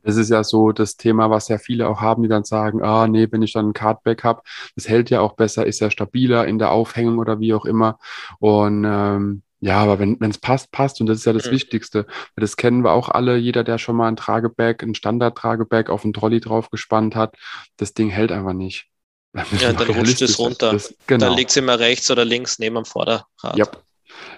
Das 0.03 0.15
ist 0.15 0.29
ja 0.29 0.43
so 0.43 0.71
das 0.71 0.97
Thema, 0.97 1.29
was 1.29 1.47
ja 1.47 1.57
viele 1.57 1.87
auch 1.87 2.01
haben, 2.01 2.23
die 2.23 2.29
dann 2.29 2.43
sagen, 2.43 2.81
ah 2.83 3.07
nee, 3.07 3.27
wenn 3.31 3.41
ich 3.41 3.53
dann 3.53 3.69
ein 3.69 3.73
Cardback 3.73 4.23
habe, 4.23 4.41
das 4.75 4.87
hält 4.87 5.09
ja 5.09 5.21
auch 5.21 5.33
besser, 5.33 5.65
ist 5.65 5.79
ja 5.79 5.91
stabiler 5.91 6.47
in 6.47 6.59
der 6.59 6.71
Aufhängung 6.71 7.17
oder 7.17 7.39
wie 7.39 7.53
auch 7.53 7.65
immer. 7.65 7.99
Und 8.39 8.85
ähm, 8.85 9.43
ja, 9.61 9.77
aber 9.77 9.99
wenn 9.99 10.17
es 10.21 10.37
passt, 10.37 10.71
passt. 10.71 11.01
Und 11.01 11.07
das 11.07 11.17
ist 11.19 11.25
ja 11.25 11.33
das 11.33 11.47
mhm. 11.47 11.51
Wichtigste. 11.51 12.05
Das 12.35 12.55
kennen 12.55 12.83
wir 12.83 12.91
auch 12.91 13.09
alle. 13.09 13.37
Jeder, 13.37 13.63
der 13.63 13.77
schon 13.77 13.95
mal 13.95 14.07
ein 14.07 14.15
Tragebag, 14.15 14.81
ein 14.83 14.95
Standard-Tragebag 14.95 15.89
auf 15.89 16.03
einen 16.03 16.13
Trolley 16.13 16.39
drauf 16.39 16.69
gespannt 16.69 17.15
hat, 17.15 17.35
das 17.75 17.93
Ding 17.93 18.09
hält 18.09 18.31
einfach 18.31 18.53
nicht. 18.53 18.87
Ja, 19.59 19.73
dann 19.73 19.87
rutscht 19.89 20.23
es 20.23 20.39
runter. 20.39 20.71
Das, 20.71 20.95
genau. 21.05 21.27
Dann 21.27 21.37
liegt 21.37 21.51
es 21.51 21.57
immer 21.57 21.77
rechts 21.77 22.09
oder 22.09 22.25
links 22.25 22.57
neben 22.57 22.75
dem 22.75 22.85
Vorderrad. 22.85 23.27
Ja, 23.55 23.67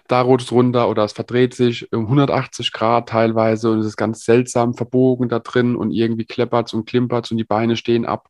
da 0.07 0.21
rutscht 0.21 0.47
es 0.47 0.51
runter 0.51 0.89
oder 0.89 1.03
es 1.03 1.13
verdreht 1.13 1.53
sich 1.53 1.91
um 1.93 2.05
180 2.05 2.71
Grad 2.71 3.09
teilweise 3.09 3.71
und 3.71 3.79
es 3.79 3.85
ist 3.85 3.97
ganz 3.97 4.25
seltsam 4.25 4.73
verbogen 4.73 5.29
da 5.29 5.39
drin 5.39 5.75
und 5.75 5.91
irgendwie 5.91 6.25
kleppert 6.25 6.67
es 6.67 6.73
und 6.73 6.85
klimpert 6.85 7.31
und 7.31 7.37
die 7.37 7.43
Beine 7.43 7.77
stehen 7.77 8.05
ab. 8.05 8.29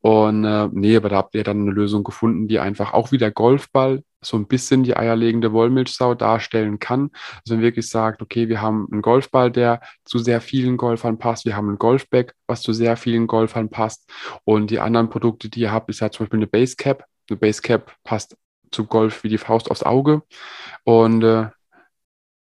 Und 0.00 0.44
äh, 0.44 0.68
nee, 0.72 0.96
aber 0.96 1.08
da 1.08 1.16
habt 1.16 1.34
ihr 1.34 1.44
dann 1.44 1.62
eine 1.62 1.70
Lösung 1.70 2.04
gefunden, 2.04 2.48
die 2.48 2.58
einfach 2.58 2.92
auch 2.92 3.12
wie 3.12 3.18
der 3.18 3.30
Golfball 3.30 4.02
so 4.20 4.36
ein 4.36 4.46
bisschen 4.46 4.82
die 4.82 4.96
eierlegende 4.96 5.52
Wollmilchsau 5.52 6.14
darstellen 6.14 6.78
kann. 6.78 7.10
Also 7.44 7.54
wenn 7.54 7.60
wirklich 7.60 7.88
sagt, 7.88 8.22
okay, 8.22 8.48
wir 8.48 8.60
haben 8.60 8.88
einen 8.90 9.02
Golfball, 9.02 9.50
der 9.50 9.80
zu 10.04 10.18
sehr 10.18 10.40
vielen 10.40 10.76
Golfern 10.76 11.18
passt, 11.18 11.44
wir 11.44 11.56
haben 11.56 11.70
ein 11.70 11.78
Golfback, 11.78 12.34
was 12.46 12.62
zu 12.62 12.72
sehr 12.72 12.96
vielen 12.96 13.26
Golfern 13.26 13.70
passt 13.70 14.10
und 14.44 14.70
die 14.70 14.80
anderen 14.80 15.08
Produkte, 15.08 15.48
die 15.48 15.60
ihr 15.60 15.72
habt, 15.72 15.90
ist 15.90 16.00
ja 16.00 16.10
zum 16.10 16.24
Beispiel 16.24 16.38
eine 16.38 16.46
Basecap. 16.46 17.04
Eine 17.28 17.38
Basecap 17.38 17.92
passt 18.04 18.36
zu 18.70 18.84
Golf 18.84 19.24
wie 19.24 19.28
die 19.28 19.38
Faust 19.38 19.70
aufs 19.70 19.82
Auge. 19.82 20.22
Und, 20.84 21.22
äh, 21.22 21.48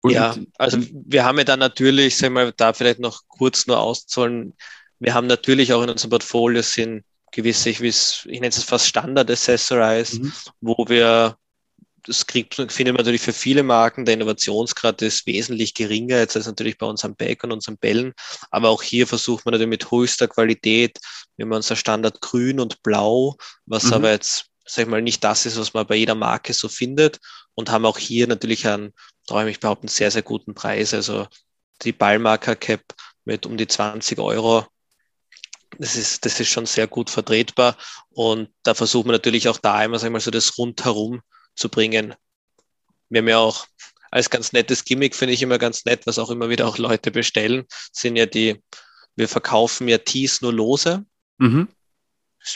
und 0.02 0.10
ja, 0.10 0.34
also 0.58 0.78
wir 0.92 1.24
haben 1.24 1.38
ja 1.38 1.44
dann 1.44 1.58
natürlich, 1.58 2.16
sagen 2.16 2.34
wir, 2.34 2.52
da 2.52 2.72
vielleicht 2.72 3.00
noch 3.00 3.22
kurz 3.28 3.66
nur 3.66 3.80
auszuholen, 3.80 4.54
wir 4.98 5.14
haben 5.14 5.26
natürlich 5.26 5.72
auch 5.72 5.82
in 5.82 5.90
unserem 5.90 6.10
Portfolio 6.10 6.62
sind 6.62 7.04
gewisse, 7.32 7.70
ich, 7.70 7.80
ich 7.80 8.24
nenne 8.24 8.48
es 8.48 8.62
fast 8.62 8.86
Standard 8.86 9.30
Accessorize, 9.30 10.20
mhm. 10.20 10.32
wo 10.60 10.86
wir 10.88 11.36
das 12.06 12.26
kriegt, 12.26 12.54
findet 12.54 12.94
man 12.94 12.96
natürlich 12.96 13.20
für 13.20 13.32
viele 13.32 13.62
Marken, 13.62 14.04
der 14.04 14.14
Innovationsgrad 14.14 15.02
ist 15.02 15.26
wesentlich 15.26 15.74
geringer 15.74 16.18
jetzt 16.18 16.36
als 16.36 16.46
natürlich 16.46 16.78
bei 16.78 16.86
unserem 16.86 17.16
Back 17.16 17.42
und 17.42 17.52
unseren 17.52 17.76
Bällen. 17.78 18.14
Aber 18.50 18.68
auch 18.68 18.82
hier 18.82 19.06
versucht 19.06 19.44
man 19.44 19.52
natürlich 19.52 19.70
mit 19.70 19.90
höchster 19.90 20.28
Qualität, 20.28 20.98
wenn 21.36 21.48
man 21.48 21.56
unser 21.56 21.76
Standard 21.76 22.20
grün 22.20 22.60
und 22.60 22.82
blau, 22.82 23.36
was 23.66 23.84
mhm. 23.84 23.94
aber 23.94 24.10
jetzt 24.12 24.46
sag 24.66 24.84
ich 24.84 24.88
mal, 24.88 25.00
nicht 25.00 25.22
das 25.22 25.46
ist, 25.46 25.58
was 25.58 25.72
man 25.72 25.86
bei 25.86 25.94
jeder 25.94 26.14
Marke 26.14 26.52
so 26.52 26.68
findet 26.68 27.20
und 27.54 27.70
haben 27.70 27.86
auch 27.86 27.98
hier 27.98 28.26
natürlich 28.26 28.66
einen, 28.66 28.92
traue 29.26 29.42
ich 29.42 29.46
mich 29.46 29.60
behaupten, 29.60 29.88
sehr, 29.88 30.10
sehr 30.10 30.22
guten 30.22 30.54
Preis. 30.54 30.92
Also 30.92 31.26
die 31.82 31.92
Ballmarker 31.92 32.56
Cap 32.56 32.82
mit 33.24 33.46
um 33.46 33.56
die 33.56 33.68
20 33.68 34.18
Euro. 34.18 34.66
Das 35.78 35.96
ist, 35.96 36.24
das 36.24 36.40
ist 36.40 36.48
schon 36.48 36.66
sehr 36.66 36.86
gut 36.86 37.10
vertretbar. 37.10 37.76
Und 38.10 38.50
da 38.62 38.74
versuchen 38.74 39.08
wir 39.08 39.12
natürlich 39.12 39.48
auch 39.48 39.58
da 39.58 39.84
immer, 39.84 39.98
sag 39.98 40.08
ich 40.08 40.12
mal, 40.12 40.20
so 40.20 40.30
das 40.30 40.58
rundherum 40.58 41.22
zu 41.54 41.68
bringen. 41.68 42.14
Wir 43.08 43.20
haben 43.20 43.28
ja 43.28 43.38
auch 43.38 43.66
als 44.10 44.30
ganz 44.30 44.52
nettes 44.52 44.84
Gimmick, 44.84 45.14
finde 45.14 45.34
ich 45.34 45.42
immer 45.42 45.58
ganz 45.58 45.84
nett, 45.84 46.06
was 46.06 46.18
auch 46.18 46.30
immer 46.30 46.48
wieder 46.48 46.66
auch 46.66 46.78
Leute 46.78 47.10
bestellen, 47.10 47.64
sind 47.92 48.16
ja 48.16 48.26
die, 48.26 48.62
wir 49.16 49.28
verkaufen 49.28 49.88
ja 49.88 49.98
Tees 49.98 50.40
nur 50.40 50.52
lose. 50.52 51.04
Mhm 51.38 51.68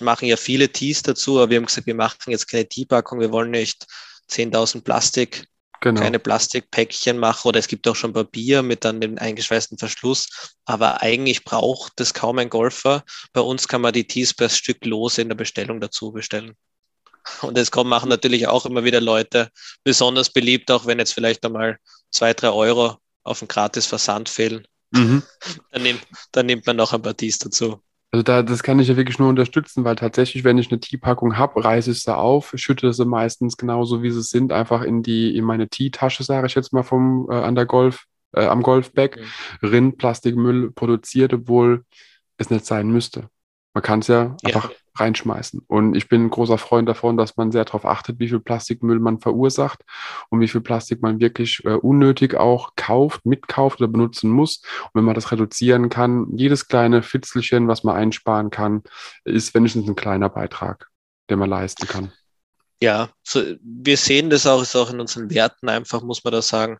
machen 0.00 0.26
ja 0.28 0.36
viele 0.36 0.68
Tees 0.68 1.02
dazu, 1.02 1.38
aber 1.38 1.50
wir 1.50 1.56
haben 1.56 1.66
gesagt, 1.66 1.86
wir 1.86 1.94
machen 1.94 2.18
jetzt 2.26 2.48
keine 2.48 2.68
Teepackung, 2.68 3.20
wir 3.20 3.32
wollen 3.32 3.50
nicht 3.50 3.86
10.000 4.30 4.82
Plastik, 4.82 5.46
genau. 5.80 6.00
keine 6.00 6.18
Plastikpäckchen 6.18 7.18
machen 7.18 7.48
oder 7.48 7.58
es 7.58 7.68
gibt 7.68 7.86
auch 7.88 7.96
schon 7.96 8.12
Papier 8.12 8.62
mit 8.62 8.84
dann 8.84 9.00
dem 9.00 9.18
eingeschweißten 9.18 9.78
Verschluss, 9.78 10.28
aber 10.64 11.02
eigentlich 11.02 11.44
braucht 11.44 11.94
das 11.96 12.14
kaum 12.14 12.38
ein 12.38 12.50
Golfer. 12.50 13.04
Bei 13.32 13.40
uns 13.40 13.66
kann 13.66 13.80
man 13.80 13.92
die 13.92 14.06
Tees 14.06 14.34
per 14.34 14.48
Stück 14.48 14.84
lose 14.84 15.22
in 15.22 15.28
der 15.28 15.36
Bestellung 15.36 15.80
dazu 15.80 16.12
bestellen. 16.12 16.54
Und 17.42 17.56
das 17.56 17.70
kommen, 17.70 17.90
machen 17.90 18.08
natürlich 18.08 18.46
auch 18.46 18.66
immer 18.66 18.84
wieder 18.84 19.00
Leute 19.00 19.50
besonders 19.84 20.30
beliebt, 20.30 20.70
auch 20.70 20.86
wenn 20.86 20.98
jetzt 20.98 21.12
vielleicht 21.12 21.44
einmal 21.44 21.78
zwei, 22.10 22.32
drei 22.32 22.50
Euro 22.50 22.96
auf 23.24 23.42
einen 23.42 23.48
gratis 23.48 23.86
Versand 23.86 24.28
fehlen. 24.28 24.66
Mhm. 24.90 25.22
Dann, 25.70 25.82
nimmt, 25.82 26.02
dann 26.32 26.46
nimmt 26.46 26.66
man 26.66 26.76
noch 26.76 26.92
ein 26.92 27.02
paar 27.02 27.16
Tees 27.16 27.38
dazu. 27.38 27.82
Also 28.12 28.24
da, 28.24 28.42
das 28.42 28.64
kann 28.64 28.80
ich 28.80 28.88
ja 28.88 28.96
wirklich 28.96 29.20
nur 29.20 29.28
unterstützen, 29.28 29.84
weil 29.84 29.94
tatsächlich, 29.94 30.42
wenn 30.42 30.58
ich 30.58 30.70
eine 30.70 30.80
Teepackung 30.80 31.38
habe, 31.38 31.64
reiße 31.64 31.92
ich 31.92 32.02
sie 32.02 32.16
auf, 32.16 32.52
schütte 32.56 32.92
sie 32.92 33.04
meistens 33.04 33.56
genauso 33.56 34.02
wie 34.02 34.10
sie 34.10 34.22
sind, 34.22 34.52
einfach 34.52 34.82
in 34.82 35.02
die, 35.02 35.36
in 35.36 35.44
meine 35.44 35.68
Teetasche, 35.68 36.24
sage 36.24 36.48
ich 36.48 36.56
jetzt 36.56 36.72
mal 36.72 36.82
vom 36.82 37.28
äh, 37.30 37.34
an 37.34 37.54
der 37.54 37.66
Golf, 37.66 38.06
äh, 38.32 38.46
am 38.46 38.62
Golfback, 38.62 39.16
mhm. 39.16 39.68
Rind, 39.68 39.98
Plastikmüll 39.98 40.72
produziert, 40.72 41.32
obwohl 41.32 41.84
es 42.36 42.50
nicht 42.50 42.66
sein 42.66 42.90
müsste. 42.90 43.28
Man 43.74 43.82
kann 43.82 44.00
es 44.00 44.08
ja, 44.08 44.36
ja, 44.42 44.46
einfach 44.46 44.72
reinschmeißen. 44.96 45.62
Und 45.66 45.94
ich 45.94 46.08
bin 46.08 46.26
ein 46.26 46.30
großer 46.30 46.58
Freund 46.58 46.88
davon, 46.88 47.16
dass 47.16 47.36
man 47.36 47.52
sehr 47.52 47.64
darauf 47.64 47.84
achtet, 47.84 48.18
wie 48.18 48.28
viel 48.28 48.40
Plastikmüll 48.40 48.98
man 48.98 49.20
verursacht 49.20 49.84
und 50.28 50.40
wie 50.40 50.48
viel 50.48 50.60
Plastik 50.60 51.02
man 51.02 51.20
wirklich 51.20 51.64
äh, 51.64 51.74
unnötig 51.74 52.34
auch 52.34 52.74
kauft, 52.76 53.24
mitkauft 53.24 53.80
oder 53.80 53.88
benutzen 53.88 54.30
muss. 54.30 54.62
Und 54.84 54.90
wenn 54.94 55.04
man 55.04 55.14
das 55.14 55.30
reduzieren 55.32 55.88
kann, 55.88 56.26
jedes 56.36 56.68
kleine 56.68 57.02
Fitzelchen, 57.02 57.68
was 57.68 57.84
man 57.84 57.96
einsparen 57.96 58.50
kann, 58.50 58.82
ist 59.24 59.54
wenigstens 59.54 59.88
ein 59.88 59.96
kleiner 59.96 60.28
Beitrag, 60.28 60.88
den 61.28 61.38
man 61.38 61.50
leisten 61.50 61.86
kann. 61.86 62.12
Ja, 62.82 63.10
so, 63.22 63.42
wir 63.62 63.96
sehen 63.96 64.30
das 64.30 64.46
auch, 64.46 64.62
ist 64.62 64.74
auch 64.74 64.90
in 64.90 65.00
unseren 65.00 65.30
Werten 65.30 65.68
einfach, 65.68 66.02
muss 66.02 66.24
man 66.24 66.32
da 66.32 66.40
sagen. 66.40 66.78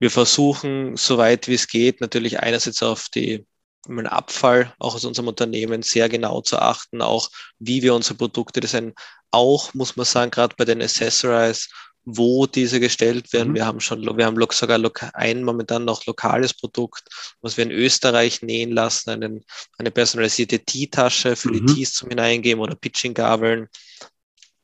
Wir 0.00 0.10
versuchen, 0.10 0.96
soweit 0.96 1.46
wie 1.46 1.54
es 1.54 1.68
geht, 1.68 2.00
natürlich 2.00 2.40
einerseits 2.40 2.82
auf 2.82 3.08
die 3.14 3.46
den 3.86 4.06
Abfall 4.06 4.74
auch 4.78 4.94
aus 4.94 5.04
unserem 5.04 5.28
Unternehmen 5.28 5.82
sehr 5.82 6.08
genau 6.08 6.40
zu 6.42 6.58
achten, 6.58 7.02
auch 7.02 7.30
wie 7.58 7.82
wir 7.82 7.94
unsere 7.94 8.14
Produkte 8.14 8.60
designen. 8.60 8.94
Auch 9.30 9.74
muss 9.74 9.96
man 9.96 10.06
sagen, 10.06 10.30
gerade 10.30 10.54
bei 10.56 10.64
den 10.64 10.82
Accessories, 10.82 11.68
wo 12.04 12.46
diese 12.46 12.80
gestellt 12.80 13.32
werden. 13.32 13.50
Mhm. 13.50 13.54
Wir 13.54 13.66
haben 13.66 13.80
schon, 13.80 14.02
wir 14.16 14.26
haben 14.26 14.40
sogar 14.52 14.80
ein 15.14 15.44
momentan 15.44 15.84
noch 15.84 16.06
lokales 16.06 16.54
Produkt, 16.54 17.02
was 17.40 17.56
wir 17.56 17.64
in 17.64 17.70
Österreich 17.70 18.42
nähen 18.42 18.72
lassen, 18.72 19.10
einen, 19.10 19.44
eine 19.78 19.90
personalisierte 19.90 20.60
Teetasche 20.60 21.36
für 21.36 21.48
mhm. 21.48 21.66
die 21.66 21.74
Tees 21.74 21.94
zum 21.94 22.08
Hineingeben 22.08 22.62
oder 22.62 22.74
Pitching-Gabeln 22.74 23.68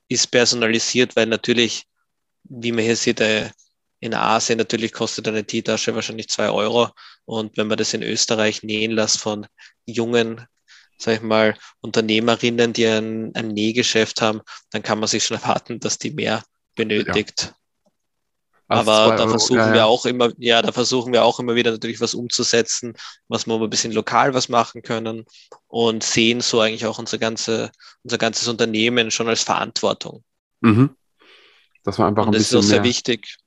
ist 0.08 0.30
personalisiert, 0.30 1.16
weil 1.16 1.26
natürlich, 1.26 1.84
wie 2.44 2.72
man 2.72 2.84
hier 2.84 2.96
sieht, 2.96 3.20
äh, 3.20 3.50
in 4.00 4.14
Asien 4.14 4.58
natürlich 4.58 4.92
kostet 4.92 5.26
eine 5.28 5.44
Teetasche 5.44 5.94
wahrscheinlich 5.94 6.28
zwei 6.28 6.50
Euro. 6.50 6.90
Und 7.24 7.56
wenn 7.56 7.66
man 7.66 7.78
das 7.78 7.94
in 7.94 8.02
Österreich 8.02 8.62
nähen 8.62 8.92
lässt 8.92 9.18
von 9.18 9.46
jungen, 9.84 10.46
sag 10.98 11.16
ich 11.16 11.22
mal, 11.22 11.56
Unternehmerinnen, 11.80 12.72
die 12.72 12.86
ein, 12.86 13.34
ein 13.34 13.48
Nähgeschäft 13.48 14.20
haben, 14.20 14.42
dann 14.70 14.82
kann 14.82 14.98
man 14.98 15.08
sich 15.08 15.24
schon 15.24 15.38
erwarten, 15.38 15.80
dass 15.80 15.98
die 15.98 16.10
mehr 16.10 16.44
benötigt. 16.74 17.42
Ja. 17.42 17.54
Aber 18.68 19.14
da 19.16 19.28
versuchen 19.28 19.58
ja, 19.58 19.68
ja. 19.68 19.74
wir 19.74 19.86
auch 19.86 20.06
immer, 20.06 20.32
ja, 20.38 20.60
da 20.60 20.72
versuchen 20.72 21.12
wir 21.12 21.24
auch 21.24 21.38
immer 21.38 21.54
wieder 21.54 21.70
natürlich 21.70 22.00
was 22.00 22.14
umzusetzen, 22.14 22.94
was 23.28 23.46
wir 23.46 23.54
ein 23.54 23.70
bisschen 23.70 23.92
lokal 23.92 24.34
was 24.34 24.48
machen 24.48 24.82
können 24.82 25.24
und 25.68 26.02
sehen 26.02 26.40
so 26.40 26.60
eigentlich 26.60 26.84
auch 26.84 26.98
unser 26.98 27.18
ganze, 27.18 27.70
unser 28.02 28.18
ganzes 28.18 28.48
Unternehmen 28.48 29.12
schon 29.12 29.28
als 29.28 29.44
Verantwortung. 29.44 30.24
Mhm. 30.62 30.96
Das 31.84 32.00
war 32.00 32.08
einfach 32.08 32.24
und 32.24 32.30
ein 32.30 32.32
das 32.32 32.42
bisschen 32.42 32.58
ist 32.58 32.64
auch 32.64 32.68
sehr 32.68 32.82
wichtig 32.82 33.38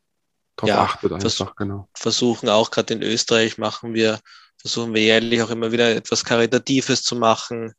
drauf 0.59 0.69
ja, 0.69 0.83
achtet 0.83 1.11
einfach, 1.11 1.35
vers 1.35 1.55
genau. 1.55 1.89
Versuchen 1.93 2.49
auch 2.49 2.71
gerade 2.71 2.93
in 2.93 3.01
Österreich 3.01 3.57
machen 3.57 3.93
wir, 3.93 4.19
versuchen 4.57 4.93
wir 4.93 5.01
jährlich 5.01 5.41
auch 5.41 5.49
immer 5.49 5.71
wieder 5.71 5.95
etwas 5.95 6.23
Karitatives 6.23 7.03
zu 7.03 7.15
machen, 7.15 7.73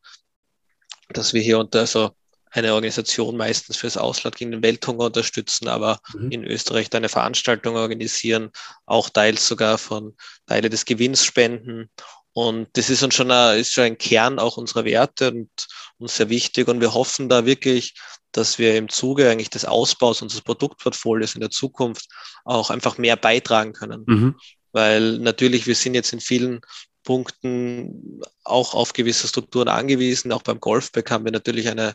dass 1.08 1.34
wir 1.34 1.42
hier 1.42 1.58
unter 1.58 1.80
also 1.80 2.10
eine 2.52 2.74
Organisation 2.74 3.36
meistens 3.36 3.76
fürs 3.76 3.96
Ausland 3.96 4.36
gegen 4.36 4.50
den 4.50 4.62
Welthunger 4.62 5.04
unterstützen, 5.04 5.68
aber 5.68 6.00
mhm. 6.14 6.32
in 6.32 6.44
Österreich 6.44 6.92
eine 6.92 7.08
Veranstaltung 7.08 7.76
organisieren, 7.76 8.50
auch 8.86 9.08
teils 9.08 9.46
sogar 9.46 9.78
von 9.78 10.16
Teile 10.46 10.68
des 10.68 10.84
Gewinns 10.84 11.24
spenden. 11.24 11.90
Und 12.32 12.68
das 12.72 12.90
ist 12.90 13.02
uns 13.02 13.14
schon, 13.14 13.30
ein, 13.30 13.58
ist 13.58 13.72
schon 13.72 13.84
ein 13.84 13.98
Kern 13.98 14.38
auch 14.38 14.56
unserer 14.56 14.84
Werte 14.84 15.30
und 15.30 15.50
uns 15.98 16.16
sehr 16.16 16.28
wichtig. 16.28 16.68
Und 16.68 16.80
wir 16.80 16.94
hoffen 16.94 17.28
da 17.28 17.46
wirklich, 17.46 17.94
dass 18.32 18.58
wir 18.58 18.76
im 18.76 18.88
Zuge 18.88 19.28
eigentlich 19.28 19.50
des 19.50 19.64
Ausbaus 19.64 20.22
unseres 20.22 20.42
Produktportfolios 20.42 21.34
in 21.34 21.40
der 21.40 21.50
Zukunft 21.50 22.08
auch 22.44 22.70
einfach 22.70 22.98
mehr 22.98 23.16
beitragen 23.16 23.72
können. 23.72 24.04
Mhm. 24.06 24.34
Weil 24.72 25.18
natürlich, 25.18 25.66
wir 25.66 25.74
sind 25.74 25.94
jetzt 25.94 26.12
in 26.12 26.20
vielen 26.20 26.60
Punkten 27.02 28.20
auch 28.44 28.74
auf 28.74 28.92
gewisse 28.92 29.26
Strukturen 29.26 29.68
angewiesen. 29.68 30.32
Auch 30.32 30.42
beim 30.42 30.60
Golfback 30.60 31.10
haben 31.10 31.24
wir 31.24 31.32
natürlich 31.32 31.68
eine, 31.68 31.94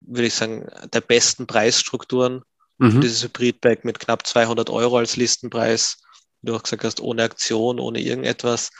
würde 0.00 0.26
ich 0.26 0.34
sagen, 0.34 0.66
der 0.92 1.00
besten 1.00 1.46
Preisstrukturen 1.46 2.42
mhm. 2.78 2.92
für 2.92 3.00
dieses 3.00 3.22
Hybridback 3.22 3.84
mit 3.84 4.00
knapp 4.00 4.26
200 4.26 4.70
Euro 4.70 4.98
als 4.98 5.16
Listenpreis. 5.16 5.98
Du 6.42 6.54
auch 6.54 6.62
gesagt 6.62 6.84
hast, 6.84 7.00
ohne 7.00 7.24
Aktion, 7.24 7.78
ohne 7.78 8.00
irgendetwas. 8.00 8.70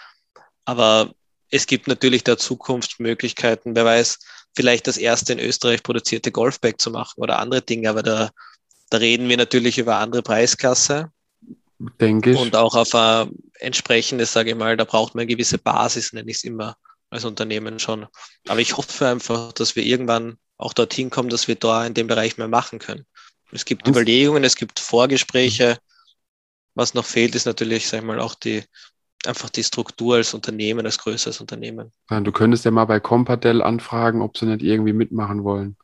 Aber 0.64 1.12
es 1.50 1.66
gibt 1.66 1.88
natürlich 1.88 2.24
da 2.24 2.36
Zukunftsmöglichkeiten. 2.36 3.74
Wer 3.74 3.84
weiß, 3.84 4.18
vielleicht 4.54 4.86
das 4.86 4.96
erste 4.96 5.32
in 5.32 5.38
Österreich 5.38 5.82
produzierte 5.82 6.32
Golfbag 6.32 6.74
zu 6.78 6.90
machen 6.90 7.20
oder 7.20 7.38
andere 7.38 7.62
Dinge, 7.62 7.88
aber 7.90 8.02
da, 8.02 8.30
da 8.90 8.98
reden 8.98 9.28
wir 9.28 9.36
natürlich 9.36 9.78
über 9.78 9.96
andere 9.96 10.22
Preisklasse. 10.22 11.10
Denke 12.00 12.32
ich. 12.32 12.38
Und 12.38 12.56
auch 12.56 12.74
auf 12.74 12.94
ein 12.94 13.30
entsprechendes, 13.60 14.32
sage 14.32 14.50
ich 14.50 14.56
mal, 14.56 14.76
da 14.76 14.84
braucht 14.84 15.14
man 15.14 15.22
eine 15.22 15.28
gewisse 15.28 15.58
Basis, 15.58 16.12
nenne 16.12 16.30
ich 16.30 16.38
es 16.38 16.44
immer 16.44 16.76
als 17.10 17.24
Unternehmen 17.24 17.78
schon. 17.78 18.06
Aber 18.48 18.60
ich 18.60 18.76
hoffe 18.76 19.06
einfach, 19.06 19.52
dass 19.52 19.76
wir 19.76 19.84
irgendwann 19.84 20.36
auch 20.56 20.72
dorthin 20.72 21.08
kommen, 21.08 21.28
dass 21.28 21.48
wir 21.48 21.54
da 21.54 21.86
in 21.86 21.94
dem 21.94 22.08
Bereich 22.08 22.36
mehr 22.36 22.48
machen 22.48 22.80
können. 22.80 23.06
Es 23.52 23.64
gibt 23.64 23.86
Was? 23.86 23.90
Überlegungen, 23.90 24.44
es 24.44 24.56
gibt 24.56 24.80
Vorgespräche. 24.80 25.78
Was 26.74 26.94
noch 26.94 27.06
fehlt, 27.06 27.34
ist 27.34 27.46
natürlich, 27.46 27.88
sag 27.88 28.00
ich 28.00 28.04
mal, 28.04 28.20
auch 28.20 28.34
die 28.34 28.64
einfach 29.26 29.50
die 29.50 29.64
Struktur 29.64 30.16
als 30.16 30.34
Unternehmen, 30.34 30.84
als 30.86 30.98
größeres 30.98 31.40
Unternehmen. 31.40 31.92
Du 32.08 32.32
könntest 32.32 32.64
ja 32.64 32.70
mal 32.70 32.84
bei 32.84 33.00
Compadel 33.00 33.62
anfragen, 33.62 34.22
ob 34.22 34.36
sie 34.38 34.46
nicht 34.46 34.62
irgendwie 34.62 34.92
mitmachen 34.92 35.44
wollen. 35.44 35.76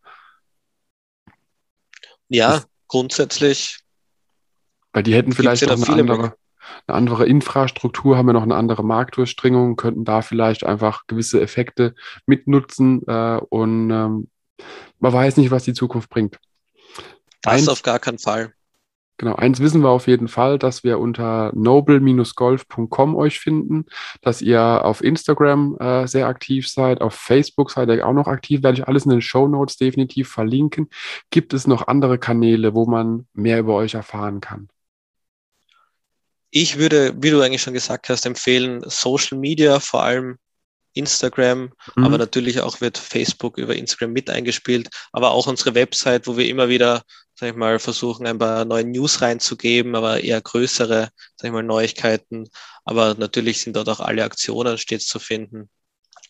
Ja, 2.29 2.53
das, 2.53 2.69
grundsätzlich. 2.89 3.81
Weil 4.93 5.03
die 5.03 5.15
hätten 5.15 5.33
vielleicht 5.33 5.67
noch 5.67 5.89
eine 5.89 6.01
andere, 6.01 6.37
eine 6.87 6.97
andere 6.97 7.27
Infrastruktur, 7.27 8.17
haben 8.17 8.29
ja 8.29 8.33
noch 8.33 8.43
eine 8.43 8.55
andere 8.55 8.85
Marktdurchdringung, 8.85 9.77
könnten 9.77 10.05
da 10.05 10.23
vielleicht 10.23 10.65
einfach 10.65 11.07
gewisse 11.07 11.41
Effekte 11.41 11.95
mitnutzen 12.27 13.03
äh, 13.07 13.41
und 13.49 13.91
ähm, 13.91 14.29
man 15.01 15.13
weiß 15.13 15.37
nicht, 15.37 15.51
was 15.51 15.65
die 15.65 15.75
Zukunft 15.75 16.09
bringt. 16.09 16.39
Das 17.43 17.55
Eins, 17.55 17.69
auf 17.69 17.83
gar 17.83 17.99
keinen 17.99 18.19
Fall. 18.19 18.55
Genau, 19.17 19.37
eins 19.37 19.61
wissen 19.61 19.83
wir 19.83 19.91
auf 19.91 20.09
jeden 20.09 20.27
Fall, 20.27 20.59
dass 20.59 20.83
wir 20.83 20.99
unter 20.99 21.53
noble-golf.com 21.55 23.15
euch 23.15 23.39
finden, 23.39 23.87
dass 24.23 24.43
ihr 24.43 24.85
auf 24.85 25.05
Instagram 25.05 25.77
äh, 25.79 26.09
sehr 26.09 26.27
aktiv 26.27 26.69
seid, 26.69 27.01
auf 27.01 27.15
Facebook 27.15 27.71
seid 27.71 27.91
ihr 27.91 28.07
auch 28.07 28.13
noch 28.13 28.27
aktiv, 28.27 28.65
werde 28.65 28.79
ich 28.79 28.89
alles 28.89 29.05
in 29.05 29.13
den 29.13 29.23
Show 29.23 29.47
Notes 29.47 29.77
definitiv 29.77 30.29
verlinken. 30.31 30.91
Gibt 31.31 31.55
es 31.55 31.69
noch 31.69 31.87
andere 31.87 32.19
Kanäle, 32.19 32.75
wo 32.75 32.87
man 32.87 33.29
mehr 33.35 33.61
über 33.61 33.75
euch 33.75 33.95
erfahren 33.95 34.41
kann? 34.41 34.69
Ich 36.51 36.79
würde, 36.79 37.15
wie 37.17 37.31
du 37.31 37.41
eigentlich 37.41 37.63
schon 37.63 37.75
gesagt 37.75 38.09
hast, 38.09 38.27
empfehlen, 38.27 38.83
Social 38.87 39.39
Media, 39.39 39.79
vor 39.79 40.03
allem 40.03 40.39
Instagram, 40.95 41.73
mhm. 41.97 42.05
aber 42.05 42.19
natürlich 42.19 42.61
auch 42.61 42.81
wird 42.81 42.99
Facebook 42.99 43.59
über 43.59 43.75
Instagram 43.75 44.13
mit 44.13 44.31
eingespielt, 44.31 44.89
aber 45.13 45.33
auch 45.33 45.47
unsere 45.47 45.75
Website, 45.75 46.27
wo 46.27 46.37
wir 46.37 46.49
immer 46.49 46.69
wieder, 46.69 47.03
sag 47.35 47.51
ich 47.51 47.57
mal, 47.57 47.79
versuchen, 47.79 48.27
ein 48.27 48.39
paar 48.39 48.65
neue 48.65 48.85
News 48.85 49.21
reinzugeben, 49.21 49.97
aber 49.97 50.23
eher 50.23 50.41
größere, 50.41 51.11
sag 51.37 51.47
ich 51.47 51.53
mal, 51.53 51.63
Neuigkeiten. 51.63 52.49
Aber 52.85 53.15
natürlich 53.19 53.61
sind 53.61 53.77
dort 53.77 53.89
auch 53.89 54.01
alle 54.01 54.25
Aktionen 54.25 54.79
stets 54.79 55.07
zu 55.07 55.19
finden. 55.19 55.69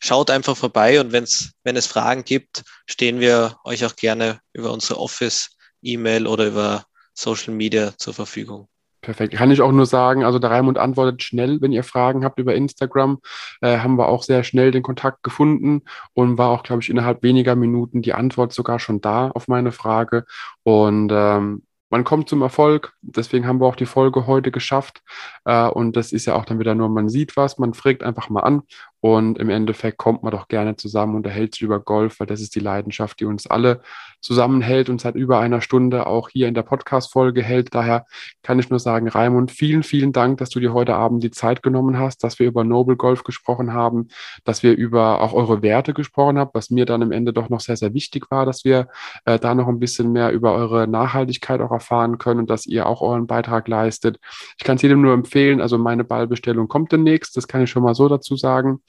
Schaut 0.00 0.30
einfach 0.30 0.56
vorbei 0.56 1.00
und 1.00 1.12
wenn's, 1.12 1.52
wenn 1.62 1.76
es 1.76 1.86
Fragen 1.86 2.24
gibt, 2.24 2.62
stehen 2.86 3.20
wir 3.20 3.58
euch 3.64 3.84
auch 3.84 3.96
gerne 3.96 4.40
über 4.52 4.72
unsere 4.72 4.98
Office-E-Mail 4.98 6.26
oder 6.26 6.46
über 6.46 6.84
Social 7.14 7.54
Media 7.54 7.96
zur 7.96 8.12
Verfügung. 8.12 8.68
Perfekt. 9.04 9.34
Kann 9.34 9.50
ich 9.50 9.60
auch 9.60 9.70
nur 9.70 9.84
sagen, 9.84 10.24
also 10.24 10.38
der 10.38 10.50
Raimund 10.50 10.78
antwortet 10.78 11.22
schnell, 11.22 11.60
wenn 11.60 11.72
ihr 11.72 11.84
Fragen 11.84 12.24
habt 12.24 12.38
über 12.38 12.54
Instagram. 12.54 13.20
Äh, 13.60 13.78
haben 13.78 13.98
wir 13.98 14.08
auch 14.08 14.22
sehr 14.22 14.44
schnell 14.44 14.70
den 14.70 14.82
Kontakt 14.82 15.22
gefunden 15.22 15.82
und 16.14 16.38
war 16.38 16.48
auch, 16.48 16.62
glaube 16.62 16.80
ich, 16.82 16.88
innerhalb 16.88 17.22
weniger 17.22 17.54
Minuten 17.54 18.00
die 18.00 18.14
Antwort 18.14 18.54
sogar 18.54 18.78
schon 18.78 19.02
da 19.02 19.28
auf 19.28 19.46
meine 19.46 19.72
Frage. 19.72 20.24
Und 20.62 21.10
ähm, 21.12 21.64
man 21.90 22.04
kommt 22.04 22.30
zum 22.30 22.40
Erfolg. 22.40 22.94
Deswegen 23.02 23.46
haben 23.46 23.60
wir 23.60 23.66
auch 23.66 23.76
die 23.76 23.84
Folge 23.84 24.26
heute 24.26 24.50
geschafft. 24.50 25.02
Äh, 25.44 25.68
und 25.68 25.96
das 25.96 26.10
ist 26.10 26.24
ja 26.24 26.34
auch 26.34 26.46
dann 26.46 26.58
wieder 26.58 26.74
nur, 26.74 26.88
man 26.88 27.10
sieht 27.10 27.36
was, 27.36 27.58
man 27.58 27.74
fragt 27.74 28.02
einfach 28.02 28.30
mal 28.30 28.40
an. 28.40 28.62
Und 29.04 29.36
im 29.36 29.50
Endeffekt 29.50 29.98
kommt 29.98 30.22
man 30.22 30.32
doch 30.32 30.48
gerne 30.48 30.76
zusammen 30.76 31.14
und 31.14 31.26
erhält 31.26 31.54
sich 31.54 31.60
über 31.60 31.78
Golf, 31.78 32.20
weil 32.20 32.26
das 32.26 32.40
ist 32.40 32.54
die 32.54 32.60
Leidenschaft, 32.60 33.20
die 33.20 33.26
uns 33.26 33.46
alle 33.46 33.82
zusammenhält 34.22 34.88
und 34.88 34.98
seit 34.98 35.14
über 35.14 35.40
einer 35.40 35.60
Stunde 35.60 36.06
auch 36.06 36.30
hier 36.30 36.48
in 36.48 36.54
der 36.54 36.62
Podcast-Folge 36.62 37.42
hält. 37.42 37.74
Daher 37.74 38.06
kann 38.42 38.58
ich 38.58 38.70
nur 38.70 38.78
sagen, 38.78 39.06
Raimund, 39.06 39.50
vielen, 39.50 39.82
vielen 39.82 40.12
Dank, 40.12 40.38
dass 40.38 40.48
du 40.48 40.58
dir 40.58 40.72
heute 40.72 40.94
Abend 40.94 41.22
die 41.22 41.30
Zeit 41.30 41.62
genommen 41.62 41.98
hast, 41.98 42.24
dass 42.24 42.38
wir 42.38 42.46
über 42.46 42.64
Noble 42.64 42.96
Golf 42.96 43.24
gesprochen 43.24 43.74
haben, 43.74 44.08
dass 44.44 44.62
wir 44.62 44.74
über 44.74 45.20
auch 45.20 45.34
eure 45.34 45.60
Werte 45.60 45.92
gesprochen 45.92 46.38
haben, 46.38 46.52
was 46.54 46.70
mir 46.70 46.86
dann 46.86 47.02
im 47.02 47.12
Ende 47.12 47.34
doch 47.34 47.50
noch 47.50 47.60
sehr, 47.60 47.76
sehr 47.76 47.92
wichtig 47.92 48.30
war, 48.30 48.46
dass 48.46 48.64
wir 48.64 48.88
äh, 49.26 49.38
da 49.38 49.54
noch 49.54 49.68
ein 49.68 49.80
bisschen 49.80 50.12
mehr 50.12 50.32
über 50.32 50.54
eure 50.54 50.88
Nachhaltigkeit 50.88 51.60
auch 51.60 51.72
erfahren 51.72 52.16
können 52.16 52.40
und 52.40 52.48
dass 52.48 52.64
ihr 52.64 52.86
auch 52.86 53.02
euren 53.02 53.26
Beitrag 53.26 53.68
leistet. 53.68 54.18
Ich 54.56 54.64
kann 54.64 54.76
es 54.76 54.82
jedem 54.82 55.02
nur 55.02 55.12
empfehlen, 55.12 55.60
also 55.60 55.76
meine 55.76 56.04
Ballbestellung 56.04 56.68
kommt 56.68 56.90
demnächst, 56.90 57.36
das 57.36 57.46
kann 57.46 57.62
ich 57.62 57.68
schon 57.68 57.82
mal 57.82 57.94
so 57.94 58.08
dazu 58.08 58.36
sagen. 58.36 58.80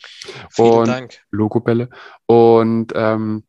Vielen 0.51 0.73
und 0.73 0.87
Dank. 0.87 1.19
Logobälle. 1.31 1.89
Und 2.25 2.93
ähm, 2.95 3.43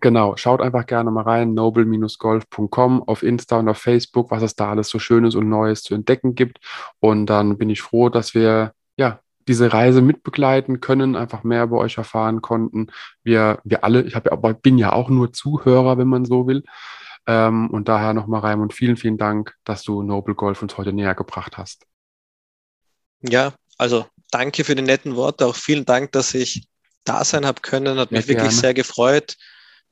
Genau, 0.00 0.36
schaut 0.36 0.60
einfach 0.60 0.86
gerne 0.86 1.10
mal 1.10 1.22
rein, 1.22 1.54
noble-golf.com 1.54 3.02
auf 3.02 3.22
Insta 3.22 3.58
und 3.58 3.68
auf 3.68 3.78
Facebook, 3.78 4.30
was 4.30 4.42
es 4.42 4.56
da 4.56 4.70
alles 4.70 4.88
so 4.88 4.98
Schönes 4.98 5.34
und 5.34 5.48
Neues 5.48 5.82
zu 5.82 5.94
entdecken 5.94 6.34
gibt. 6.34 6.58
Und 7.00 7.26
dann 7.26 7.58
bin 7.58 7.70
ich 7.70 7.82
froh, 7.82 8.08
dass 8.08 8.34
wir 8.34 8.72
ja 8.96 9.20
diese 9.46 9.72
Reise 9.72 10.00
mitbegleiten 10.00 10.80
können, 10.80 11.16
einfach 11.16 11.44
mehr 11.44 11.64
über 11.64 11.78
euch 11.78 11.98
erfahren 11.98 12.40
konnten. 12.40 12.88
Wir, 13.22 13.60
wir 13.64 13.84
alle, 13.84 14.02
ich 14.02 14.14
habe, 14.14 14.54
bin 14.54 14.78
ja 14.78 14.92
auch 14.92 15.10
nur 15.10 15.32
Zuhörer, 15.32 15.98
wenn 15.98 16.08
man 16.08 16.24
so 16.24 16.46
will. 16.46 16.64
Ähm, 17.26 17.70
und 17.70 17.88
daher 17.88 18.14
nochmal 18.14 18.40
Raimund, 18.40 18.72
vielen, 18.72 18.96
vielen 18.96 19.18
Dank, 19.18 19.54
dass 19.64 19.82
du 19.82 20.02
Noble 20.02 20.34
Golf 20.34 20.62
uns 20.62 20.76
heute 20.78 20.92
näher 20.92 21.14
gebracht 21.14 21.58
hast. 21.58 21.86
Ja, 23.20 23.52
also 23.78 24.06
danke 24.34 24.64
für 24.64 24.74
die 24.74 24.82
netten 24.82 25.14
Worte. 25.14 25.46
Auch 25.46 25.54
vielen 25.54 25.84
Dank, 25.84 26.12
dass 26.12 26.34
ich 26.34 26.66
da 27.04 27.24
sein 27.24 27.46
habe 27.46 27.60
können. 27.60 27.98
Hat 27.98 28.10
mich 28.10 28.26
ja, 28.26 28.34
wirklich 28.34 28.56
sehr 28.56 28.74
gefreut. 28.74 29.36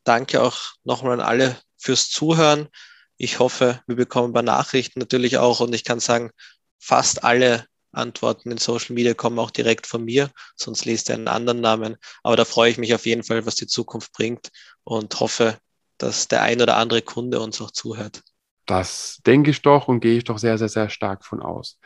Danke 0.03 0.43
auch 0.43 0.59
nochmal 0.83 1.15
an 1.15 1.27
alle 1.27 1.57
fürs 1.79 2.11
Zuhören. 2.11 2.69
Ich 3.17 3.39
hoffe, 3.39 3.81
wir 3.87 3.95
bekommen 3.95 4.31
ein 4.31 4.33
paar 4.33 4.43
Nachrichten 4.43 4.99
natürlich 4.99 5.39
auch 5.39 5.61
und 5.61 5.73
ich 5.75 5.85
kann 5.85 6.01
sagen, 6.01 6.33
fast 6.81 7.23
alle 7.23 7.67
Antworten 7.93 8.51
in 8.51 8.59
Social 8.59 8.95
Media 8.95 9.15
kommen 9.15 9.39
auch 9.39 9.51
direkt 9.51 9.87
von 9.87 10.05
mir, 10.05 10.31
sonst 10.57 10.87
lest 10.87 11.09
ihr 11.09 11.15
einen 11.15 11.29
anderen 11.29 11.61
Namen. 11.61 11.97
Aber 12.25 12.37
da 12.37 12.45
freue 12.45 12.71
ich 12.71 12.79
mich 12.79 12.95
auf 12.95 13.07
jeden 13.07 13.23
Fall, 13.23 13.47
was 13.47 13.55
die 13.55 13.67
Zukunft 13.69 14.13
bringt 14.13 14.51
und 14.83 15.21
hoffe, 15.21 15.59
dass 15.99 16.27
der 16.27 16.43
ein 16.43 16.61
oder 16.61 16.79
andere 16.79 17.03
Kunde 17.03 17.39
uns 17.39 17.61
auch 17.61 17.71
zuhört. 17.71 18.23
Das 18.67 19.21
denke 19.27 19.51
ich 19.51 19.63
doch 19.63 19.89
und 19.89 20.01
gehe 20.01 20.17
ich 20.17 20.25
doch 20.25 20.39
sehr, 20.39 20.57
sehr, 20.57 20.69
sehr 20.69 20.89
stark 20.89 21.25
von 21.25 21.43
aus. 21.43 21.79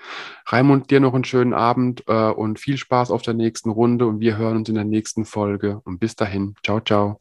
Raimund, 0.46 0.90
dir 0.90 1.00
noch 1.00 1.14
einen 1.14 1.24
schönen 1.24 1.54
Abend 1.54 2.04
äh, 2.06 2.30
und 2.30 2.60
viel 2.60 2.76
Spaß 2.76 3.10
auf 3.10 3.22
der 3.22 3.34
nächsten 3.34 3.70
Runde 3.70 4.06
und 4.06 4.20
wir 4.20 4.36
hören 4.36 4.58
uns 4.58 4.68
in 4.68 4.74
der 4.74 4.84
nächsten 4.84 5.24
Folge. 5.24 5.80
Und 5.84 5.98
bis 5.98 6.16
dahin, 6.16 6.54
ciao, 6.62 6.80
ciao. 6.80 7.20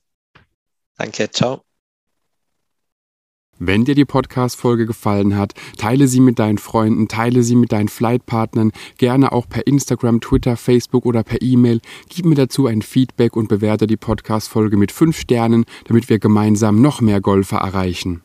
Danke, 0.98 1.30
ciao. 1.32 1.62
Wenn 3.58 3.86
dir 3.86 3.96
die 3.96 4.04
Podcast-Folge 4.04 4.86
gefallen 4.86 5.38
hat, 5.38 5.54
teile 5.78 6.10
sie 6.10 6.20
mit 6.20 6.40
deinen 6.40 6.58
Freunden, 6.58 7.08
teile 7.08 7.42
sie 7.42 7.56
mit 7.56 7.72
deinen 7.72 7.88
Flightpartnern, 7.88 8.74
gerne 8.98 9.32
auch 9.32 9.48
per 9.48 9.66
Instagram, 9.66 10.20
Twitter, 10.20 10.58
Facebook 10.58 11.06
oder 11.06 11.24
per 11.24 11.42
E-Mail. 11.42 11.80
Gib 12.10 12.26
mir 12.26 12.36
dazu 12.36 12.68
ein 12.68 12.82
Feedback 12.82 13.38
und 13.38 13.48
bewerte 13.48 13.88
die 13.88 13.96
Podcast-Folge 13.96 14.76
mit 14.76 14.92
5 14.92 15.18
Sternen, 15.18 15.64
damit 15.86 16.10
wir 16.10 16.20
gemeinsam 16.20 16.82
noch 16.82 17.00
mehr 17.00 17.22
Golfer 17.22 17.60
erreichen. 17.60 18.25